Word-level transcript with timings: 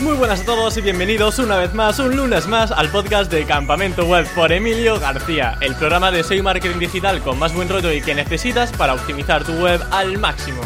Muy 0.00 0.14
buenas 0.14 0.42
a 0.42 0.44
todos 0.44 0.76
y 0.76 0.80
bienvenidos 0.80 1.40
una 1.40 1.56
vez 1.56 1.74
más, 1.74 1.98
un 1.98 2.14
lunes 2.14 2.46
más, 2.46 2.70
al 2.70 2.88
podcast 2.88 3.32
de 3.32 3.44
Campamento 3.44 4.06
Web 4.06 4.28
por 4.32 4.52
Emilio 4.52 5.00
García, 5.00 5.58
el 5.60 5.74
programa 5.74 6.12
de 6.12 6.22
SEO 6.22 6.44
Marketing 6.44 6.78
Digital 6.78 7.20
con 7.20 7.36
más 7.36 7.52
buen 7.52 7.68
rollo 7.68 7.90
y 7.90 8.00
que 8.00 8.14
necesitas 8.14 8.70
para 8.70 8.94
optimizar 8.94 9.42
tu 9.42 9.52
web 9.54 9.80
al 9.90 10.16
máximo. 10.18 10.60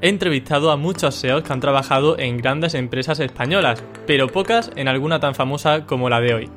He 0.00 0.08
entrevistado 0.08 0.70
a 0.70 0.78
muchos 0.78 1.16
SEOs 1.16 1.42
que 1.42 1.52
han 1.52 1.60
trabajado 1.60 2.18
en 2.18 2.38
grandes 2.38 2.72
empresas 2.72 3.20
españolas, 3.20 3.84
pero 4.06 4.28
pocas 4.28 4.70
en 4.74 4.88
alguna 4.88 5.20
tan 5.20 5.34
famosa 5.34 5.84
como 5.84 6.08
la 6.08 6.20
de 6.20 6.32
hoy. 6.32 6.50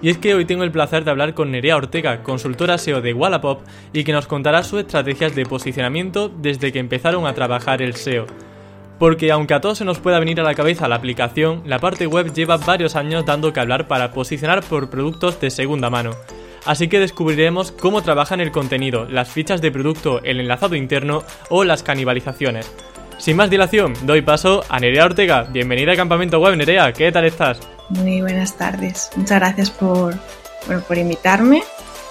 Y 0.00 0.10
es 0.10 0.18
que 0.18 0.34
hoy 0.34 0.44
tengo 0.44 0.62
el 0.62 0.70
placer 0.70 1.04
de 1.04 1.10
hablar 1.10 1.34
con 1.34 1.50
Nerea 1.50 1.76
Ortega, 1.76 2.22
consultora 2.22 2.78
SEO 2.78 3.00
de 3.00 3.12
Wallapop, 3.12 3.62
y 3.92 4.04
que 4.04 4.12
nos 4.12 4.28
contará 4.28 4.62
sus 4.62 4.80
estrategias 4.80 5.34
de 5.34 5.44
posicionamiento 5.44 6.28
desde 6.28 6.70
que 6.70 6.78
empezaron 6.78 7.26
a 7.26 7.34
trabajar 7.34 7.82
el 7.82 7.96
SEO. 7.96 8.26
Porque 8.98 9.32
aunque 9.32 9.54
a 9.54 9.60
todos 9.60 9.78
se 9.78 9.84
nos 9.84 9.98
pueda 9.98 10.20
venir 10.20 10.40
a 10.40 10.44
la 10.44 10.54
cabeza 10.54 10.88
la 10.88 10.96
aplicación, 10.96 11.62
la 11.66 11.78
parte 11.78 12.06
web 12.06 12.32
lleva 12.32 12.56
varios 12.56 12.96
años 12.96 13.26
dando 13.26 13.52
que 13.52 13.60
hablar 13.60 13.88
para 13.88 14.12
posicionar 14.12 14.62
por 14.62 14.90
productos 14.90 15.40
de 15.40 15.50
segunda 15.50 15.90
mano. 15.90 16.10
Así 16.64 16.88
que 16.88 16.98
descubriremos 16.98 17.72
cómo 17.72 18.02
trabajan 18.02 18.40
el 18.40 18.50
contenido, 18.50 19.06
las 19.06 19.30
fichas 19.30 19.62
de 19.62 19.70
producto, 19.70 20.20
el 20.22 20.40
enlazado 20.40 20.74
interno 20.74 21.22
o 21.48 21.64
las 21.64 21.82
canibalizaciones. 21.82 22.72
Sin 23.18 23.36
más 23.36 23.50
dilación, 23.50 23.94
doy 24.02 24.22
paso 24.22 24.62
a 24.68 24.78
Nerea 24.78 25.06
Ortega. 25.06 25.44
Bienvenida 25.50 25.92
a 25.92 25.96
Campamento 25.96 26.38
Web, 26.38 26.56
Nerea, 26.56 26.92
¿qué 26.92 27.10
tal 27.10 27.24
estás? 27.24 27.77
Muy 27.88 28.20
buenas 28.20 28.56
tardes. 28.56 29.10
Muchas 29.16 29.40
gracias 29.40 29.70
por, 29.70 30.14
por 30.86 30.98
invitarme 30.98 31.62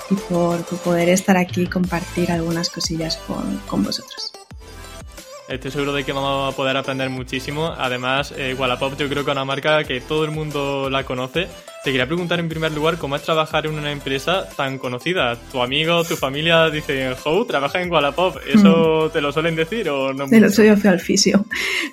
y 0.10 0.16
por, 0.16 0.64
poder 0.64 1.10
estar 1.10 1.38
aquí 1.38 1.64
y 1.64 1.68
compartir 1.68 2.32
algunas 2.32 2.70
cosillas 2.70 3.18
con, 3.18 3.58
con 3.68 3.84
vosotros. 3.84 4.34
Estoy 5.48 5.72
seguro 5.72 5.94
de 5.94 6.04
que 6.04 6.12
vamos 6.12 6.54
a 6.54 6.56
poder 6.58 6.76
aprender 6.76 7.10
muchísimo. 7.10 7.74
Además, 7.78 8.34
eh, 8.36 8.54
Wallapop 8.54 8.98
yo 8.98 9.08
creo 9.08 9.24
que 9.24 9.32
es 9.32 9.36
una 9.36 9.46
marca 9.46 9.84
que 9.86 10.02
todo 10.02 10.26
el 10.26 10.32
mundo 10.32 10.90
la 10.90 11.06
conoce. 11.06 11.48
Te 11.88 11.94
quería 11.94 12.06
preguntar 12.06 12.38
en 12.42 12.50
primer 12.50 12.74
lugar 12.74 12.98
cómo 12.98 13.16
es 13.16 13.24
trabajar 13.24 13.66
en 13.66 13.76
una 13.76 13.94
empresa 13.94 14.46
tan 14.58 14.78
conocida. 14.78 15.38
¿Tu 15.54 15.62
amigo, 15.62 16.04
tu 16.04 16.18
familia 16.18 16.70
dicen, 16.70 17.14
How, 17.24 17.46
trabaja 17.46 17.82
en 17.82 17.90
Wallapop? 17.90 18.36
¿Eso 18.46 19.06
mm. 19.08 19.14
te 19.14 19.22
lo 19.22 19.32
suelen 19.32 19.56
decir 19.56 19.90
o 19.90 20.12
no? 20.12 20.28
De 20.28 20.42
lo 20.42 20.50
yo 20.50 20.76
fui 20.76 20.90
al 20.90 21.00
fisio. 21.00 21.46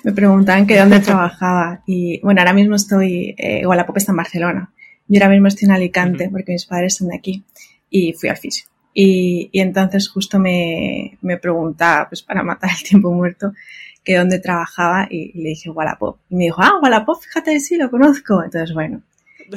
Me 0.03 0.11
preguntaban 0.11 0.67
que 0.67 0.77
dónde 0.77 0.99
trabajaba. 0.99 1.81
Y 1.87 2.19
bueno, 2.19 2.41
ahora 2.41 2.51
mismo 2.51 2.75
estoy, 2.75 3.35
eh, 3.37 3.65
Wallapop 3.65 3.95
está 3.95 4.11
en 4.11 4.17
Barcelona. 4.17 4.73
Yo 5.07 5.21
ahora 5.21 5.29
mismo 5.31 5.47
estoy 5.47 5.67
en 5.67 5.71
Alicante 5.71 6.27
porque 6.29 6.51
mis 6.51 6.65
padres 6.65 6.91
están 6.91 7.07
de 7.07 7.15
aquí. 7.15 7.45
Y 7.89 8.11
fui 8.11 8.27
al 8.27 8.35
fisio. 8.35 8.65
Y, 8.93 9.49
entonces 9.53 10.09
justo 10.09 10.39
me, 10.39 11.17
me 11.21 11.37
preguntaba, 11.37 12.09
pues 12.09 12.21
para 12.21 12.43
matar 12.43 12.71
el 12.77 12.83
tiempo 12.85 13.13
muerto, 13.13 13.53
que 14.03 14.17
dónde 14.17 14.39
trabajaba 14.39 15.07
y, 15.09 15.31
le 15.41 15.51
dije 15.51 15.69
Wallapop. 15.69 16.17
Y 16.29 16.35
me 16.35 16.43
dijo, 16.43 16.61
ah, 16.61 16.81
Wallapop, 16.83 17.21
fíjate, 17.21 17.61
sí, 17.61 17.77
lo 17.77 17.89
conozco. 17.89 18.43
Entonces, 18.43 18.73
bueno, 18.73 19.01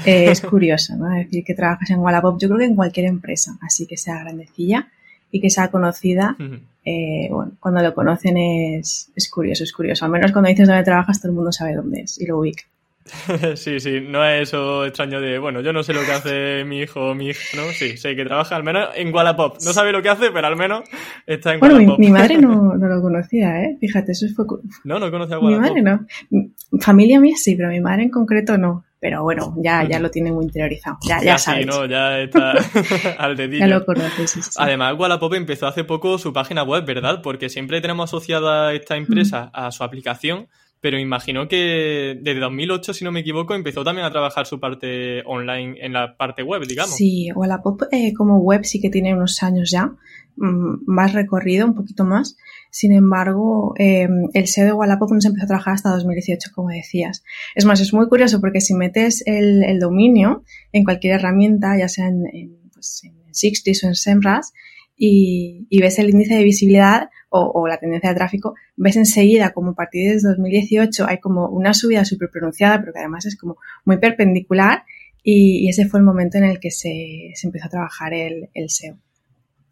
eh, 0.04 0.30
es 0.30 0.40
curioso, 0.42 0.96
¿no? 0.96 1.08
Decir 1.10 1.44
que 1.44 1.54
trabajas 1.54 1.90
en 1.90 1.98
Wallapop, 1.98 2.40
yo 2.40 2.48
creo 2.48 2.58
que 2.58 2.64
en 2.66 2.76
cualquier 2.76 3.06
empresa, 3.06 3.58
así 3.62 3.86
que 3.86 3.96
sea 3.96 4.20
grandecilla 4.20 4.88
y 5.30 5.40
que 5.40 5.50
sea 5.50 5.68
conocida, 5.68 6.36
eh, 6.84 7.28
bueno, 7.30 7.52
cuando 7.60 7.82
lo 7.82 7.94
conocen 7.94 8.36
es, 8.38 9.10
es 9.14 9.28
curioso, 9.30 9.64
es 9.64 9.72
curioso. 9.72 10.04
Al 10.04 10.10
menos 10.10 10.32
cuando 10.32 10.48
dices 10.48 10.66
dónde 10.66 10.84
trabajas, 10.84 11.20
todo 11.20 11.30
el 11.30 11.36
mundo 11.36 11.52
sabe 11.52 11.74
dónde 11.74 12.00
es 12.02 12.20
y 12.20 12.26
lo 12.26 12.38
ubica. 12.38 12.64
sí, 13.56 13.80
sí, 13.80 14.00
no 14.00 14.24
es 14.24 14.48
eso 14.48 14.84
extraño 14.84 15.20
de, 15.20 15.38
bueno, 15.38 15.60
yo 15.60 15.72
no 15.72 15.82
sé 15.82 15.92
lo 15.92 16.04
que 16.04 16.12
hace 16.12 16.64
mi 16.64 16.80
hijo 16.80 17.10
o 17.10 17.14
mi 17.14 17.28
hija, 17.28 17.56
¿no? 17.56 17.62
Sí, 17.72 17.96
sé 17.96 18.14
que 18.14 18.24
trabaja 18.24 18.56
al 18.56 18.64
menos 18.64 18.88
en 18.94 19.14
Wallapop. 19.14 19.56
No 19.64 19.72
sabe 19.72 19.92
lo 19.92 20.02
que 20.02 20.08
hace, 20.08 20.30
pero 20.30 20.46
al 20.46 20.56
menos 20.56 20.84
está 21.26 21.54
en 21.54 21.62
Wallapop. 21.62 21.84
Bueno, 21.84 21.98
mi, 21.98 22.10
madre 22.10 22.38
no, 22.38 22.74
no, 22.76 22.86
lo 22.86 23.02
conocía, 23.02 23.62
¿eh? 23.62 23.76
Fíjate, 23.80 24.12
eso 24.12 24.26
fue... 24.34 24.44
No, 24.84 24.98
no 24.98 25.10
conocía 25.10 25.36
a 25.36 25.40
Wallapop. 25.40 25.74
Mi 25.74 25.82
madre 25.82 26.06
no. 26.30 26.80
Familia 26.80 27.20
mía 27.20 27.34
sí, 27.36 27.54
pero 27.56 27.68
mi 27.68 27.80
madre 27.80 28.04
en 28.04 28.10
concreto 28.10 28.58
no. 28.58 28.84
Pero 29.00 29.22
bueno, 29.22 29.54
ya, 29.58 29.84
ya 29.84 30.00
lo 30.00 30.10
tiene 30.10 30.32
muy 30.32 30.44
interiorizado. 30.44 30.98
Ya, 31.06 31.22
ya, 31.22 31.38
sabes. 31.38 31.64
Sí, 31.64 31.70
no, 31.70 31.86
ya 31.86 32.18
está 32.18 32.52
al 33.18 33.36
dedillo. 33.36 33.60
Ya 33.60 33.78
lo 33.78 33.84
conoces, 33.84 34.30
sí, 34.30 34.42
sí. 34.42 34.50
Además, 34.56 34.94
Wallapop 34.98 35.34
empezó 35.34 35.68
hace 35.68 35.84
poco 35.84 36.18
su 36.18 36.32
página 36.32 36.64
web, 36.64 36.84
¿verdad? 36.84 37.22
Porque 37.22 37.48
siempre 37.48 37.80
tenemos 37.80 38.10
asociada 38.10 38.72
esta 38.72 38.96
empresa 38.96 39.50
a 39.52 39.70
su 39.70 39.84
aplicación, 39.84 40.48
pero 40.80 40.98
imagino 40.98 41.48
que 41.48 42.18
desde 42.20 42.40
2008, 42.40 42.94
si 42.94 43.04
no 43.04 43.10
me 43.10 43.20
equivoco, 43.20 43.54
empezó 43.54 43.82
también 43.82 44.06
a 44.06 44.10
trabajar 44.10 44.46
su 44.46 44.60
parte 44.60 45.22
online 45.26 45.76
en 45.80 45.92
la 45.92 46.16
parte 46.16 46.42
web, 46.42 46.66
digamos. 46.66 46.94
Sí, 46.94 47.30
Wallapop 47.34 47.82
eh, 47.90 48.12
como 48.14 48.38
web 48.38 48.64
sí 48.64 48.80
que 48.80 48.90
tiene 48.90 49.14
unos 49.14 49.42
años 49.42 49.70
ya, 49.70 49.92
mm, 50.36 50.84
más 50.86 51.14
recorrido, 51.14 51.66
un 51.66 51.74
poquito 51.74 52.04
más. 52.04 52.36
Sin 52.70 52.92
embargo, 52.92 53.74
em, 53.76 54.28
el 54.34 54.46
SEO 54.46 54.66
de 54.66 54.72
Wallapop 54.72 55.10
no 55.10 55.20
se 55.20 55.28
empezó 55.28 55.44
a 55.44 55.48
trabajar 55.48 55.74
hasta 55.74 55.90
2018, 55.90 56.50
como 56.54 56.68
decías. 56.68 57.24
Es 57.54 57.64
más, 57.64 57.80
es 57.80 57.92
muy 57.92 58.08
curioso 58.08 58.40
porque 58.40 58.60
si 58.60 58.74
metes 58.74 59.24
el, 59.26 59.78
dominio 59.80 60.44
en 60.72 60.84
cualquier 60.84 61.14
herramienta, 61.14 61.76
ya 61.78 61.88
sea 61.88 62.08
en, 62.08 62.22
en, 62.32 62.70
pues, 62.72 63.02
o 63.04 63.86
en 63.86 63.94
SEMrush, 63.94 64.46
y 64.96 65.80
ves 65.80 65.98
el 65.98 66.10
índice 66.10 66.34
de 66.34 66.44
visibilidad, 66.44 67.08
o, 67.30 67.68
la 67.68 67.78
tendencia 67.78 68.10
de 68.10 68.16
tráfico, 68.16 68.54
ves 68.76 68.96
enseguida 68.96 69.52
como 69.52 69.70
a 69.70 69.74
partir 69.74 70.10
de 70.10 70.20
2018 70.20 71.06
hay 71.06 71.18
como 71.18 71.48
una 71.48 71.74
subida 71.74 72.04
súper 72.04 72.30
pronunciada, 72.30 72.80
pero 72.80 72.92
que 72.92 73.00
además 73.00 73.26
es 73.26 73.36
como 73.36 73.58
muy 73.84 73.98
perpendicular 73.98 74.84
y, 75.22 75.68
ese 75.68 75.86
fue 75.86 76.00
el 76.00 76.06
momento 76.06 76.38
en 76.38 76.44
el 76.44 76.58
que 76.58 76.70
se, 76.70 77.34
empezó 77.42 77.66
a 77.66 77.70
trabajar 77.70 78.14
el, 78.14 78.48
SEO. 78.68 78.96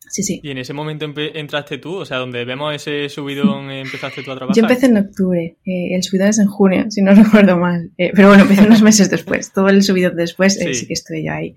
Sí, 0.08 0.22
sí. 0.22 0.40
¿Y 0.42 0.50
en 0.50 0.58
ese 0.58 0.72
momento 0.72 1.06
entraste 1.16 1.78
tú? 1.78 1.96
O 1.96 2.04
sea, 2.04 2.18
donde 2.18 2.44
vemos 2.44 2.74
ese 2.74 3.08
subidón, 3.08 3.70
empezaste 3.70 4.22
tú 4.22 4.32
a 4.32 4.36
trabajar. 4.36 4.54
Yo 4.54 4.62
empecé 4.62 4.86
en 4.86 4.98
octubre, 4.98 5.56
eh, 5.64 5.94
el 5.94 6.02
subidón 6.02 6.28
es 6.28 6.38
en 6.38 6.46
junio, 6.46 6.90
si 6.90 7.02
no 7.02 7.14
recuerdo 7.14 7.56
mal. 7.56 7.90
Eh, 7.96 8.12
pero 8.14 8.28
bueno, 8.28 8.42
empecé 8.42 8.66
unos 8.66 8.82
meses 8.82 9.08
después. 9.08 9.52
Todo 9.52 9.68
el 9.68 9.82
subidón 9.82 10.14
después, 10.16 10.60
eh, 10.60 10.74
sí 10.74 10.86
que 10.86 10.92
estuve 10.92 11.24
yo 11.24 11.32
ahí. 11.32 11.56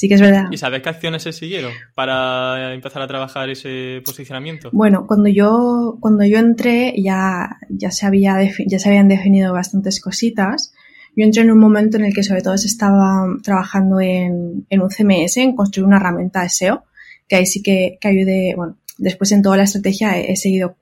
Sí 0.00 0.08
que 0.08 0.14
es 0.14 0.22
verdad. 0.22 0.46
¿Y 0.50 0.56
sabes 0.56 0.80
qué 0.80 0.88
acciones 0.88 1.22
se 1.24 1.30
siguieron 1.30 1.72
para 1.94 2.72
empezar 2.72 3.02
a 3.02 3.06
trabajar 3.06 3.50
ese 3.50 4.00
posicionamiento? 4.02 4.70
Bueno, 4.72 5.06
cuando 5.06 5.28
yo, 5.28 5.98
cuando 6.00 6.24
yo 6.24 6.38
entré 6.38 6.94
ya, 6.96 7.58
ya, 7.68 7.90
se 7.90 8.06
había 8.06 8.38
ya 8.66 8.78
se 8.78 8.88
habían 8.88 9.08
definido 9.08 9.52
bastantes 9.52 10.00
cositas. 10.00 10.72
Yo 11.14 11.26
entré 11.26 11.42
en 11.42 11.50
un 11.50 11.58
momento 11.58 11.98
en 11.98 12.06
el 12.06 12.14
que 12.14 12.22
sobre 12.22 12.40
todo 12.40 12.56
se 12.56 12.68
estaba 12.68 13.26
trabajando 13.42 14.00
en, 14.00 14.64
en 14.70 14.80
un 14.80 14.88
CMS, 14.88 15.36
en 15.36 15.54
construir 15.54 15.86
una 15.86 15.98
herramienta 15.98 16.44
de 16.44 16.48
SEO, 16.48 16.84
que 17.28 17.36
ahí 17.36 17.44
sí 17.44 17.62
que, 17.62 17.98
que 18.00 18.08
ayude, 18.08 18.54
bueno, 18.56 18.78
después 18.96 19.30
en 19.32 19.42
toda 19.42 19.58
la 19.58 19.64
estrategia 19.64 20.18
he, 20.18 20.34
seguido, 20.34 20.78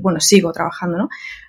bueno, 0.00 0.20
sigo 0.20 0.52
trabajando, 0.52 0.96
¿no? 0.96 1.08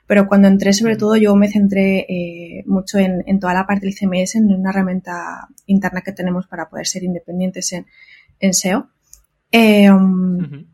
Pero 0.10 0.28
cuando 0.28 0.48
entré, 0.48 0.74
sobre 0.74 0.96
todo, 0.96 1.18
yo 1.18 1.36
me 1.36 1.52
centré 1.52 2.00
eh, 2.10 2.64
mucho 2.66 2.98
en, 2.98 3.24
en, 3.28 3.40
toda 3.40 3.54
la 3.54 3.68
parte 3.68 3.86
del 3.86 3.94
CMS, 3.94 4.38
en 4.38 4.52
una 4.52 4.72
herramienta 4.72 5.48
interna 5.68 6.02
que 6.02 6.14
tenemos 6.14 6.48
para 6.48 6.68
poder 6.68 6.88
ser 6.88 7.04
independientes 7.04 7.72
en, 7.74 7.86
en 8.40 8.56
SEO. 8.56 8.90
Eh, 9.52 9.92
um, 9.92 10.66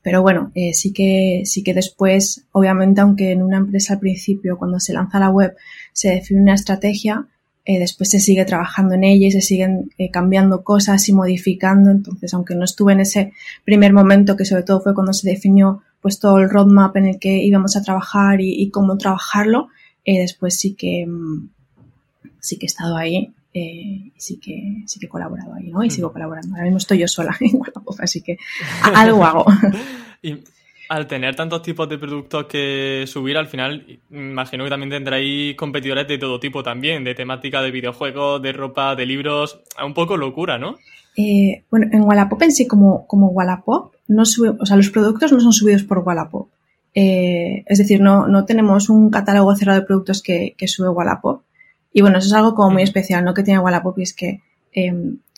pero 0.00 0.22
bueno, 0.22 0.52
eh, 0.54 0.74
sí 0.74 0.92
que 0.92 1.42
sí 1.44 1.64
que 1.64 1.74
después, 1.74 2.46
obviamente, 2.52 3.00
aunque 3.00 3.32
en 3.32 3.42
una 3.42 3.56
empresa 3.56 3.94
al 3.94 3.98
principio, 3.98 4.56
cuando 4.56 4.78
se 4.78 4.92
lanza 4.92 5.18
la 5.18 5.30
web, 5.30 5.56
se 5.92 6.10
define 6.10 6.42
una 6.42 6.54
estrategia, 6.54 7.26
eh, 7.64 7.80
después 7.80 8.10
se 8.10 8.20
sigue 8.20 8.44
trabajando 8.44 8.94
en 8.94 9.02
ella 9.02 9.26
y 9.26 9.32
se 9.32 9.40
siguen 9.40 9.90
eh, 9.98 10.12
cambiando 10.12 10.62
cosas 10.62 11.08
y 11.08 11.12
modificando. 11.12 11.90
Entonces, 11.90 12.32
aunque 12.32 12.54
no 12.54 12.62
estuve 12.64 12.92
en 12.92 13.00
ese 13.00 13.32
primer 13.64 13.92
momento, 13.92 14.36
que 14.36 14.44
sobre 14.44 14.62
todo 14.62 14.80
fue 14.80 14.94
cuando 14.94 15.12
se 15.12 15.28
definió 15.28 15.82
pues 16.02 16.18
todo 16.18 16.38
el 16.38 16.50
roadmap 16.50 16.96
en 16.96 17.06
el 17.06 17.18
que 17.18 17.42
íbamos 17.42 17.76
a 17.76 17.82
trabajar 17.82 18.40
y, 18.40 18.68
cómo 18.70 18.98
trabajarlo, 18.98 19.68
eh, 20.04 20.20
después 20.20 20.58
sí 20.58 20.74
que 20.74 21.06
mm, 21.06 21.48
sí 22.40 22.58
que 22.58 22.66
he 22.66 22.68
estado 22.68 22.96
ahí 22.96 23.32
y 23.54 24.12
sí 24.16 24.40
que 24.40 24.82
sí 24.86 24.98
que 24.98 25.06
he 25.06 25.08
colaborado 25.08 25.54
ahí, 25.54 25.70
¿no? 25.70 25.84
Y 25.84 25.90
sigo 25.90 26.12
colaborando. 26.12 26.54
Ahora 26.54 26.64
mismo 26.64 26.78
estoy 26.78 26.98
yo 26.98 27.08
sola 27.08 27.36
en 27.40 27.54
Wallapop, 27.54 28.00
así 28.00 28.20
que 28.20 28.36
algo 28.82 29.24
hago. 29.24 29.46
al 30.88 31.06
tener 31.06 31.36
tantos 31.36 31.62
tipos 31.62 31.88
de 31.88 31.98
productos 31.98 32.46
que 32.46 33.04
subir, 33.06 33.36
al 33.36 33.46
final 33.46 34.00
imagino 34.10 34.64
que 34.64 34.70
también 34.70 34.90
tendréis 34.90 35.54
competidores 35.56 36.08
de 36.08 36.18
todo 36.18 36.40
tipo 36.40 36.62
también, 36.62 37.04
de 37.04 37.14
temática 37.14 37.62
de 37.62 37.70
videojuegos, 37.70 38.42
de 38.42 38.52
ropa, 38.52 38.96
de 38.96 39.06
libros, 39.06 39.60
un 39.84 39.94
poco 39.94 40.16
locura, 40.16 40.58
¿no? 40.58 40.78
Eh, 41.16 41.64
bueno, 41.70 41.88
en 41.92 42.02
Wallapop 42.02 42.42
en 42.42 42.52
sí, 42.52 42.66
como, 42.66 43.06
como 43.06 43.28
Wallapop, 43.28 43.94
no 44.08 44.24
sube, 44.24 44.50
o 44.58 44.66
sea, 44.66 44.76
los 44.76 44.90
productos 44.90 45.32
no 45.32 45.40
son 45.40 45.52
subidos 45.52 45.84
por 45.84 45.98
Wallapop. 45.98 46.48
Eh, 46.94 47.64
es 47.66 47.78
decir, 47.78 48.00
no, 48.00 48.26
no 48.26 48.44
tenemos 48.44 48.88
un 48.88 49.10
catálogo 49.10 49.54
cerrado 49.56 49.80
de 49.80 49.86
productos 49.86 50.22
que, 50.22 50.54
que 50.56 50.68
sube 50.68 50.88
Wallapop. 50.88 51.42
Y 51.92 52.00
bueno, 52.00 52.18
eso 52.18 52.28
es 52.28 52.32
algo 52.32 52.54
como 52.54 52.70
muy 52.70 52.82
especial, 52.82 53.24
¿no? 53.24 53.34
Que 53.34 53.42
tiene 53.42 53.60
Wallapop 53.60 53.98
y 53.98 54.02
es 54.02 54.14
que 54.14 54.40
eh, 54.72 54.92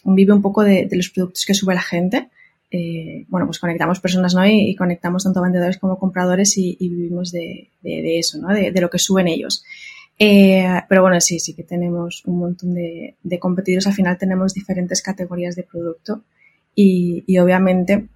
vive 0.04 0.32
un 0.32 0.42
poco 0.42 0.62
de, 0.62 0.86
de, 0.86 0.96
los 0.96 1.10
productos 1.10 1.44
que 1.44 1.54
sube 1.54 1.74
la 1.74 1.82
gente. 1.82 2.28
Eh, 2.76 3.24
bueno, 3.28 3.46
pues 3.46 3.60
conectamos 3.60 4.00
personas, 4.00 4.34
¿no? 4.34 4.44
Y, 4.44 4.74
conectamos 4.74 5.22
tanto 5.22 5.40
vendedores 5.40 5.78
como 5.78 5.96
compradores 5.96 6.58
y, 6.58 6.76
vivimos 6.80 7.30
de, 7.30 7.70
eso, 7.82 8.38
¿no? 8.38 8.48
De, 8.48 8.72
lo 8.80 8.90
que 8.90 8.98
suben 8.98 9.28
ellos. 9.28 9.64
Eh, 10.18 10.82
pero 10.88 11.02
bueno, 11.02 11.20
sí, 11.20 11.40
sí 11.40 11.54
que 11.54 11.64
tenemos 11.64 12.22
un 12.26 12.38
montón 12.38 12.74
de, 12.74 13.16
competidores. 13.40 13.86
Al 13.86 13.94
final 13.94 14.18
tenemos 14.18 14.54
diferentes 14.54 15.02
categorías 15.02 15.56
de 15.56 15.64
producto 15.64 16.22
y, 16.74 17.38
obviamente 17.38 18.06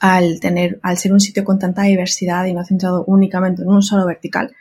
al 0.00 0.40
tener, 0.40 0.80
al 0.82 0.98
ser 0.98 1.12
un 1.12 1.20
sitio 1.20 1.44
con 1.44 1.60
tanta 1.60 1.82
diversidad 1.82 2.44
y 2.46 2.52
no 2.52 2.64
centrado 2.64 3.04
únicamente 3.06 3.62
en 3.62 3.68
un 3.68 3.82
solo 3.82 4.04
vertical, 4.04 4.52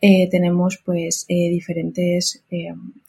eh, 0.00 0.28
tenemos 0.30 0.80
pues 0.84 1.24
eh, 1.28 1.50
diferentes 1.50 2.44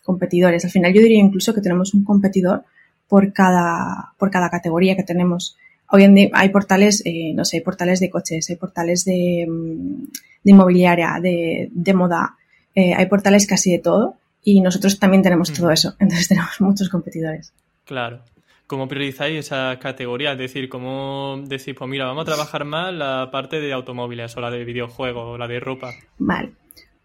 competidores. 0.04 0.66
Al 0.66 0.72
final 0.72 0.94
yo 0.94 1.02
diría 1.02 1.20
incluso 1.20 1.54
que 1.54 1.62
tenemos 1.62 1.94
un 1.94 2.04
competidor 2.04 2.64
por 3.08 3.32
cada, 3.34 4.14
por 4.18 4.32
cada 4.32 4.50
categoría 4.50 4.96
que 4.96 5.04
tenemos. 5.04 5.58
Hoy 5.92 6.04
en 6.04 6.16
día 6.16 6.30
hay 6.34 6.50
portales, 6.50 7.04
no 7.36 7.46
sé, 7.46 7.58
hay 7.58 7.64
portales 7.64 8.00
de 8.00 8.10
coches, 8.10 8.50
hay 8.50 8.56
portales 8.56 9.06
de, 9.06 9.46
mm, 9.48 10.04
de 10.44 10.52
inmobiliaria, 10.52 11.20
de, 11.22 11.70
de 11.72 11.94
moda, 11.94 12.36
eh, 12.76 12.94
hay 12.94 13.06
portales 13.08 13.48
casi 13.48 13.72
de 13.72 13.80
todo 13.80 14.18
y 14.44 14.62
nosotros 14.62 15.00
también 15.00 15.24
tenemos 15.24 15.52
todo 15.52 15.72
eso, 15.72 15.96
entonces 16.00 16.28
tenemos 16.28 16.60
muchos 16.60 16.90
competidores. 16.90 17.54
Claro. 17.86 18.22
¿Cómo 18.68 18.88
priorizáis 18.88 19.40
esa 19.40 19.78
categoría? 19.80 20.32
Es 20.32 20.40
decir, 20.40 20.70
¿cómo 20.70 21.40
decís, 21.46 21.76
pues 21.78 21.90
mira, 21.90 22.06
vamos 22.06 22.24
a 22.24 22.26
trabajar 22.26 22.66
más 22.66 22.92
la 22.92 23.30
parte 23.32 23.60
de 23.60 23.72
automóviles 23.72 24.36
o 24.38 24.42
la 24.42 24.50
de 24.50 24.66
videojuegos 24.66 25.24
o 25.24 25.38
la 25.38 25.48
de 25.48 25.60
ropa? 25.60 25.94
Vale. 26.18 26.52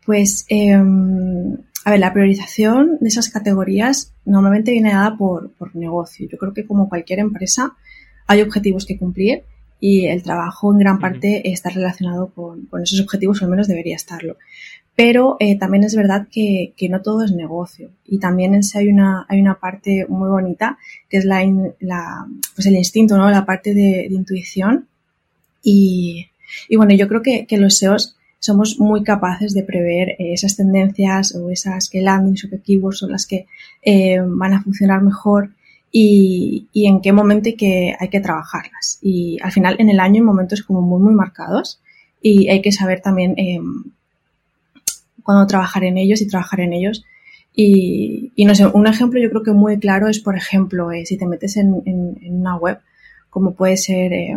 Pues, 0.06 0.46
em, 0.48 1.58
a 1.84 1.90
ver, 1.90 2.00
la 2.00 2.14
priorización 2.14 2.96
de 3.00 3.08
esas 3.08 3.28
categorías 3.28 4.14
normalmente 4.24 4.72
viene 4.72 4.92
dada 4.92 5.18
por, 5.18 5.52
por 5.52 5.76
negocio. 5.76 6.26
Yo 6.30 6.38
creo 6.38 6.54
que 6.54 6.66
como 6.66 6.88
cualquier 6.88 7.18
empresa 7.18 7.76
hay 8.26 8.40
objetivos 8.40 8.86
que 8.86 8.98
cumplir 8.98 9.44
y 9.80 10.06
el 10.06 10.22
trabajo 10.22 10.72
en 10.72 10.78
gran 10.78 10.98
parte 10.98 11.50
está 11.50 11.70
relacionado 11.70 12.28
con, 12.34 12.66
con, 12.66 12.82
esos 12.82 13.00
objetivos, 13.00 13.40
o 13.40 13.44
al 13.44 13.50
menos 13.50 13.66
debería 13.66 13.96
estarlo. 13.96 14.36
Pero 15.02 15.38
eh, 15.40 15.58
también 15.58 15.82
es 15.84 15.96
verdad 15.96 16.28
que, 16.30 16.74
no 16.90 17.00
todo 17.00 17.24
es 17.24 17.32
negocio 17.32 17.88
y 18.04 18.18
también 18.18 18.54
en 18.54 18.62
sí 18.62 18.76
hay 18.76 18.88
una, 18.88 19.24
hay 19.30 19.40
una 19.40 19.58
parte 19.58 20.04
muy 20.10 20.28
bonita 20.28 20.76
que 21.08 21.16
es 21.16 21.24
la, 21.24 21.42
pues 22.54 22.66
el 22.66 22.76
instinto, 22.76 23.16
¿no? 23.16 23.30
la 23.30 23.46
parte 23.46 23.72
de, 23.72 24.08
intuición. 24.10 24.88
Y, 25.62 26.26
bueno, 26.76 26.92
yo 26.92 27.08
creo 27.08 27.22
que, 27.22 27.46
los 27.56 27.78
SEOs 27.78 28.14
somos 28.40 28.78
muy 28.78 29.02
capaces 29.02 29.54
de 29.54 29.62
prever 29.62 30.10
eh, 30.10 30.34
esas 30.34 30.54
tendencias 30.54 31.34
o 31.34 31.48
esas 31.48 31.88
que 31.88 32.02
landings 32.02 32.44
o 32.44 32.50
que 32.50 32.60
keywords 32.60 32.98
son 32.98 33.12
las 33.12 33.26
que 33.26 33.46
eh, 33.80 34.18
van 34.22 34.52
a 34.52 34.62
funcionar 34.62 35.00
mejor 35.00 35.48
y, 35.90 36.68
en 36.74 37.00
qué 37.00 37.12
momento 37.14 37.48
hay 37.48 37.56
que, 37.56 37.96
hay 37.98 38.08
que 38.10 38.20
trabajarlas. 38.20 38.98
Y 39.00 39.38
al 39.42 39.50
final 39.50 39.76
en 39.78 39.88
el 39.88 39.98
año 39.98 40.16
hay 40.16 40.26
momentos 40.26 40.62
como 40.62 40.82
muy, 40.82 41.00
muy 41.00 41.14
marcados 41.14 41.80
y 42.20 42.50
hay 42.50 42.60
que 42.60 42.70
saber 42.70 43.00
también 43.00 43.34
cuando 45.30 45.46
trabajar 45.46 45.84
en 45.84 45.96
ellos 45.96 46.20
y 46.20 46.26
trabajar 46.26 46.58
en 46.58 46.72
ellos. 46.72 47.04
Y, 47.54 48.32
no 48.44 48.54
sé, 48.56 48.66
un 48.66 48.86
ejemplo 48.88 49.20
yo 49.20 49.30
creo 49.30 49.44
que 49.44 49.52
muy 49.52 49.78
claro 49.78 50.08
es, 50.08 50.18
por 50.18 50.36
ejemplo, 50.36 50.90
eh, 50.90 51.06
si 51.06 51.16
te 51.16 51.24
metes 51.24 51.56
en, 51.56 51.72
una 52.22 52.56
web, 52.56 52.80
como 53.28 53.54
puede 53.54 53.76
ser, 53.76 54.12
eh, 54.12 54.36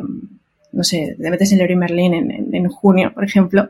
no 0.72 0.84
sé, 0.84 1.16
te 1.20 1.32
metes 1.32 1.52
en 1.52 1.58
Leroy 1.58 1.76
Merlin 1.76 2.14
en, 2.14 2.70
junio, 2.70 3.12
por 3.12 3.24
ejemplo, 3.24 3.70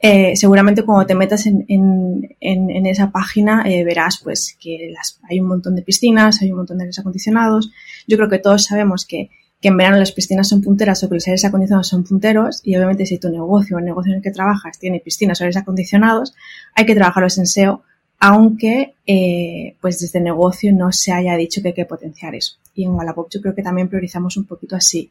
eh, 0.00 0.34
seguramente 0.34 0.82
cuando 0.82 1.06
te 1.06 1.14
metas 1.14 1.46
en, 1.46 2.36
esa 2.40 3.12
página 3.12 3.62
verás 3.62 4.20
pues 4.22 4.56
que 4.60 4.92
hay 5.30 5.38
un 5.38 5.46
montón 5.46 5.76
de 5.76 5.82
piscinas, 5.82 6.42
hay 6.42 6.50
un 6.50 6.56
montón 6.58 6.78
de 6.78 6.84
aires 6.84 6.98
acondicionados. 6.98 7.70
Yo 8.08 8.16
creo 8.16 8.28
que 8.28 8.40
todos 8.40 8.64
sabemos 8.64 9.06
que 9.06 9.30
que 9.64 9.68
en 9.68 9.78
verano 9.78 9.96
las 9.96 10.12
piscinas 10.12 10.46
son 10.46 10.60
punteras 10.60 11.02
o 11.02 11.08
que 11.08 11.14
los 11.14 11.26
aires 11.26 11.42
acondicionados 11.42 11.88
son 11.88 12.04
punteros 12.04 12.60
y 12.64 12.76
obviamente 12.76 13.06
si 13.06 13.16
tu 13.16 13.30
negocio 13.30 13.76
o 13.76 13.78
el 13.78 13.86
negocio 13.86 14.12
en 14.12 14.18
el 14.18 14.22
que 14.22 14.30
trabajas 14.30 14.78
tiene 14.78 15.00
piscinas 15.00 15.40
o 15.40 15.44
aires 15.44 15.56
acondicionados, 15.56 16.34
hay 16.74 16.84
que 16.84 16.94
trabajarlos 16.94 17.38
en 17.38 17.46
SEO, 17.46 17.82
aunque 18.18 18.92
eh, 19.06 19.74
pues 19.80 20.00
desde 20.00 20.20
negocio 20.20 20.70
no 20.74 20.92
se 20.92 21.12
haya 21.12 21.34
dicho 21.38 21.62
que 21.62 21.68
hay 21.68 21.74
que 21.74 21.86
potenciar 21.86 22.34
eso. 22.34 22.58
Y 22.74 22.84
en 22.84 22.90
Wallapop 22.90 23.28
yo 23.30 23.40
creo 23.40 23.54
que 23.54 23.62
también 23.62 23.88
priorizamos 23.88 24.36
un 24.36 24.44
poquito 24.44 24.76
así. 24.76 25.10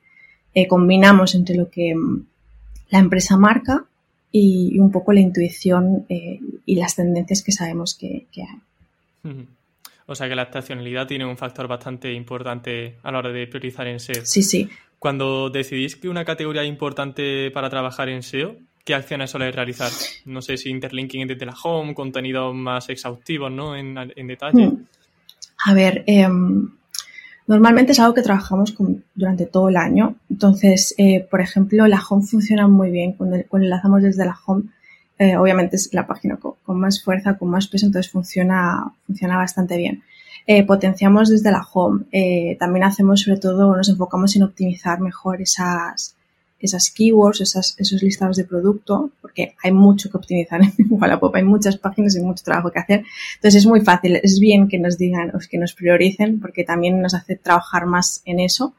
Eh, 0.53 0.67
combinamos 0.67 1.33
entre 1.33 1.55
lo 1.55 1.71
que 1.71 1.95
mm, 1.95 2.23
la 2.91 2.99
empresa 2.99 3.37
marca 3.37 3.85
y, 4.31 4.77
un 4.77 4.91
poco 4.91 5.13
la 5.13 5.21
intuición 5.21 6.05
eh, 6.09 6.39
y 6.67 6.75
las 6.75 6.95
tendencias 6.95 7.41
que 7.41 7.53
sabemos 7.53 7.95
que, 7.95 8.27
hay. 8.37 9.47
O 10.05 10.15
sea 10.15 10.27
que 10.27 10.35
la 10.35 10.43
estacionalidad 10.43 11.07
tiene 11.07 11.25
un 11.25 11.37
factor 11.37 11.67
bastante 11.67 12.11
importante 12.13 12.97
a 13.03 13.11
la 13.11 13.19
hora 13.19 13.29
de 13.29 13.47
priorizar 13.47 13.87
en 13.87 13.99
SEO. 13.99 14.25
Sí, 14.25 14.43
sí. 14.43 14.69
Cuando 14.99 15.49
decidís 15.49 15.95
que 15.95 16.09
una 16.09 16.25
categoría 16.25 16.63
es 16.63 16.69
importante 16.69 17.51
para 17.51 17.69
trabajar 17.69 18.09
en 18.09 18.23
SEO, 18.23 18.55
¿qué 18.83 18.93
acciones 18.93 19.31
soléis 19.31 19.55
realizar? 19.55 19.91
No 20.25 20.41
sé 20.41 20.57
si 20.57 20.69
interlinking 20.69 21.27
desde 21.27 21.45
la 21.45 21.55
home, 21.61 21.93
contenidos 21.93 22.53
más 22.53 22.89
exhaustivos, 22.89 23.51
¿no? 23.51 23.75
En, 23.75 23.95
detalle. 24.27 24.67
Hmm. 24.67 24.85
A 25.65 25.73
ver, 25.73 26.03
em, 26.07 26.69
normalmente 27.47 27.93
es 27.93 27.99
algo 27.99 28.13
que 28.13 28.21
trabajamos 28.21 28.75
durante 29.15 29.45
todo 29.45 29.69
el 29.69 29.77
año. 29.77 30.15
Entonces, 30.29 30.93
eh, 30.97 31.25
por 31.29 31.41
ejemplo, 31.41 31.87
la 31.87 32.01
home 32.09 32.25
funciona 32.25 32.67
muy 32.67 32.91
bien 32.91 33.13
cuando, 33.13 33.37
cuando 33.47 33.65
enlazamos 33.65 34.01
desde 34.01 34.25
la 34.25 34.37
home 34.45 34.63
eh, 35.23 35.37
obviamente 35.37 35.77
es 35.77 35.93
la 35.93 36.05
página 36.05 36.35
con, 36.35 36.77
más 36.77 37.01
fuerza, 37.01 37.37
con 37.37 37.49
más 37.49 37.67
peso, 37.67 37.85
entonces 37.85 38.11
funciona, 38.11 38.91
funciona 39.07 39.37
bastante 39.37 39.77
bien. 39.77 40.03
Eh, 40.45 40.63
potenciamos 40.65 41.29
desde 41.29 41.49
la 41.49 41.65
home. 41.71 42.03
Eh, 42.11 42.57
también 42.59 42.83
hacemos, 42.83 43.21
sobre 43.21 43.39
todo, 43.39 43.73
nos 43.73 43.87
enfocamos 43.87 44.35
en 44.35 44.43
optimizar 44.43 44.99
mejor 44.99 45.41
esas, 45.41 46.17
esas 46.59 46.91
keywords, 46.91 47.39
esas, 47.39 47.73
esos 47.77 48.03
listados 48.03 48.35
de 48.35 48.43
producto, 48.43 49.11
porque 49.21 49.55
hay 49.63 49.71
mucho 49.71 50.09
que 50.09 50.17
optimizar 50.17 50.59
en 50.77 50.87
Wallapop, 50.89 51.33
hay 51.35 51.43
muchas 51.43 51.77
páginas 51.77 52.17
y 52.17 52.21
mucho 52.21 52.43
trabajo 52.43 52.69
que 52.69 52.79
hacer. 52.79 53.05
Entonces 53.35 53.61
es 53.61 53.65
muy 53.65 53.79
fácil, 53.79 54.17
es 54.21 54.41
bien 54.41 54.67
que 54.67 54.77
nos 54.77 54.97
digan 54.97 55.29
o 55.33 55.39
que 55.49 55.57
nos 55.57 55.73
prioricen, 55.73 56.41
porque 56.41 56.65
también 56.65 57.01
nos 57.01 57.13
hace 57.13 57.37
trabajar 57.37 57.85
más 57.85 58.21
en 58.25 58.41
eso. 58.41 58.73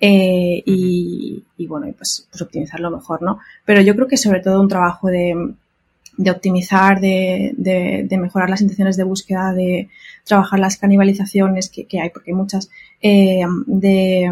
y, 0.00 1.44
y, 1.56 1.66
bueno, 1.68 1.86
pues, 1.96 2.26
pues 2.30 2.42
optimizarlo 2.42 2.90
mejor, 2.90 3.22
¿no? 3.22 3.38
Pero 3.64 3.80
yo 3.80 3.94
creo 3.94 4.08
que 4.08 4.16
sobre 4.16 4.40
todo 4.40 4.60
un 4.60 4.68
trabajo 4.68 5.06
de, 5.08 5.54
de 6.16 6.30
optimizar, 6.30 7.00
de, 7.00 7.52
de, 7.56 8.18
mejorar 8.18 8.48
las 8.48 8.60
intenciones 8.60 8.96
de 8.96 9.04
búsqueda, 9.04 9.52
de 9.52 9.88
trabajar 10.24 10.58
las 10.60 10.76
canibalizaciones 10.76 11.68
que, 11.70 11.86
hay, 12.00 12.10
porque 12.10 12.30
hay 12.30 12.36
muchas, 12.36 12.70
eh, 13.02 13.42
de, 13.66 14.30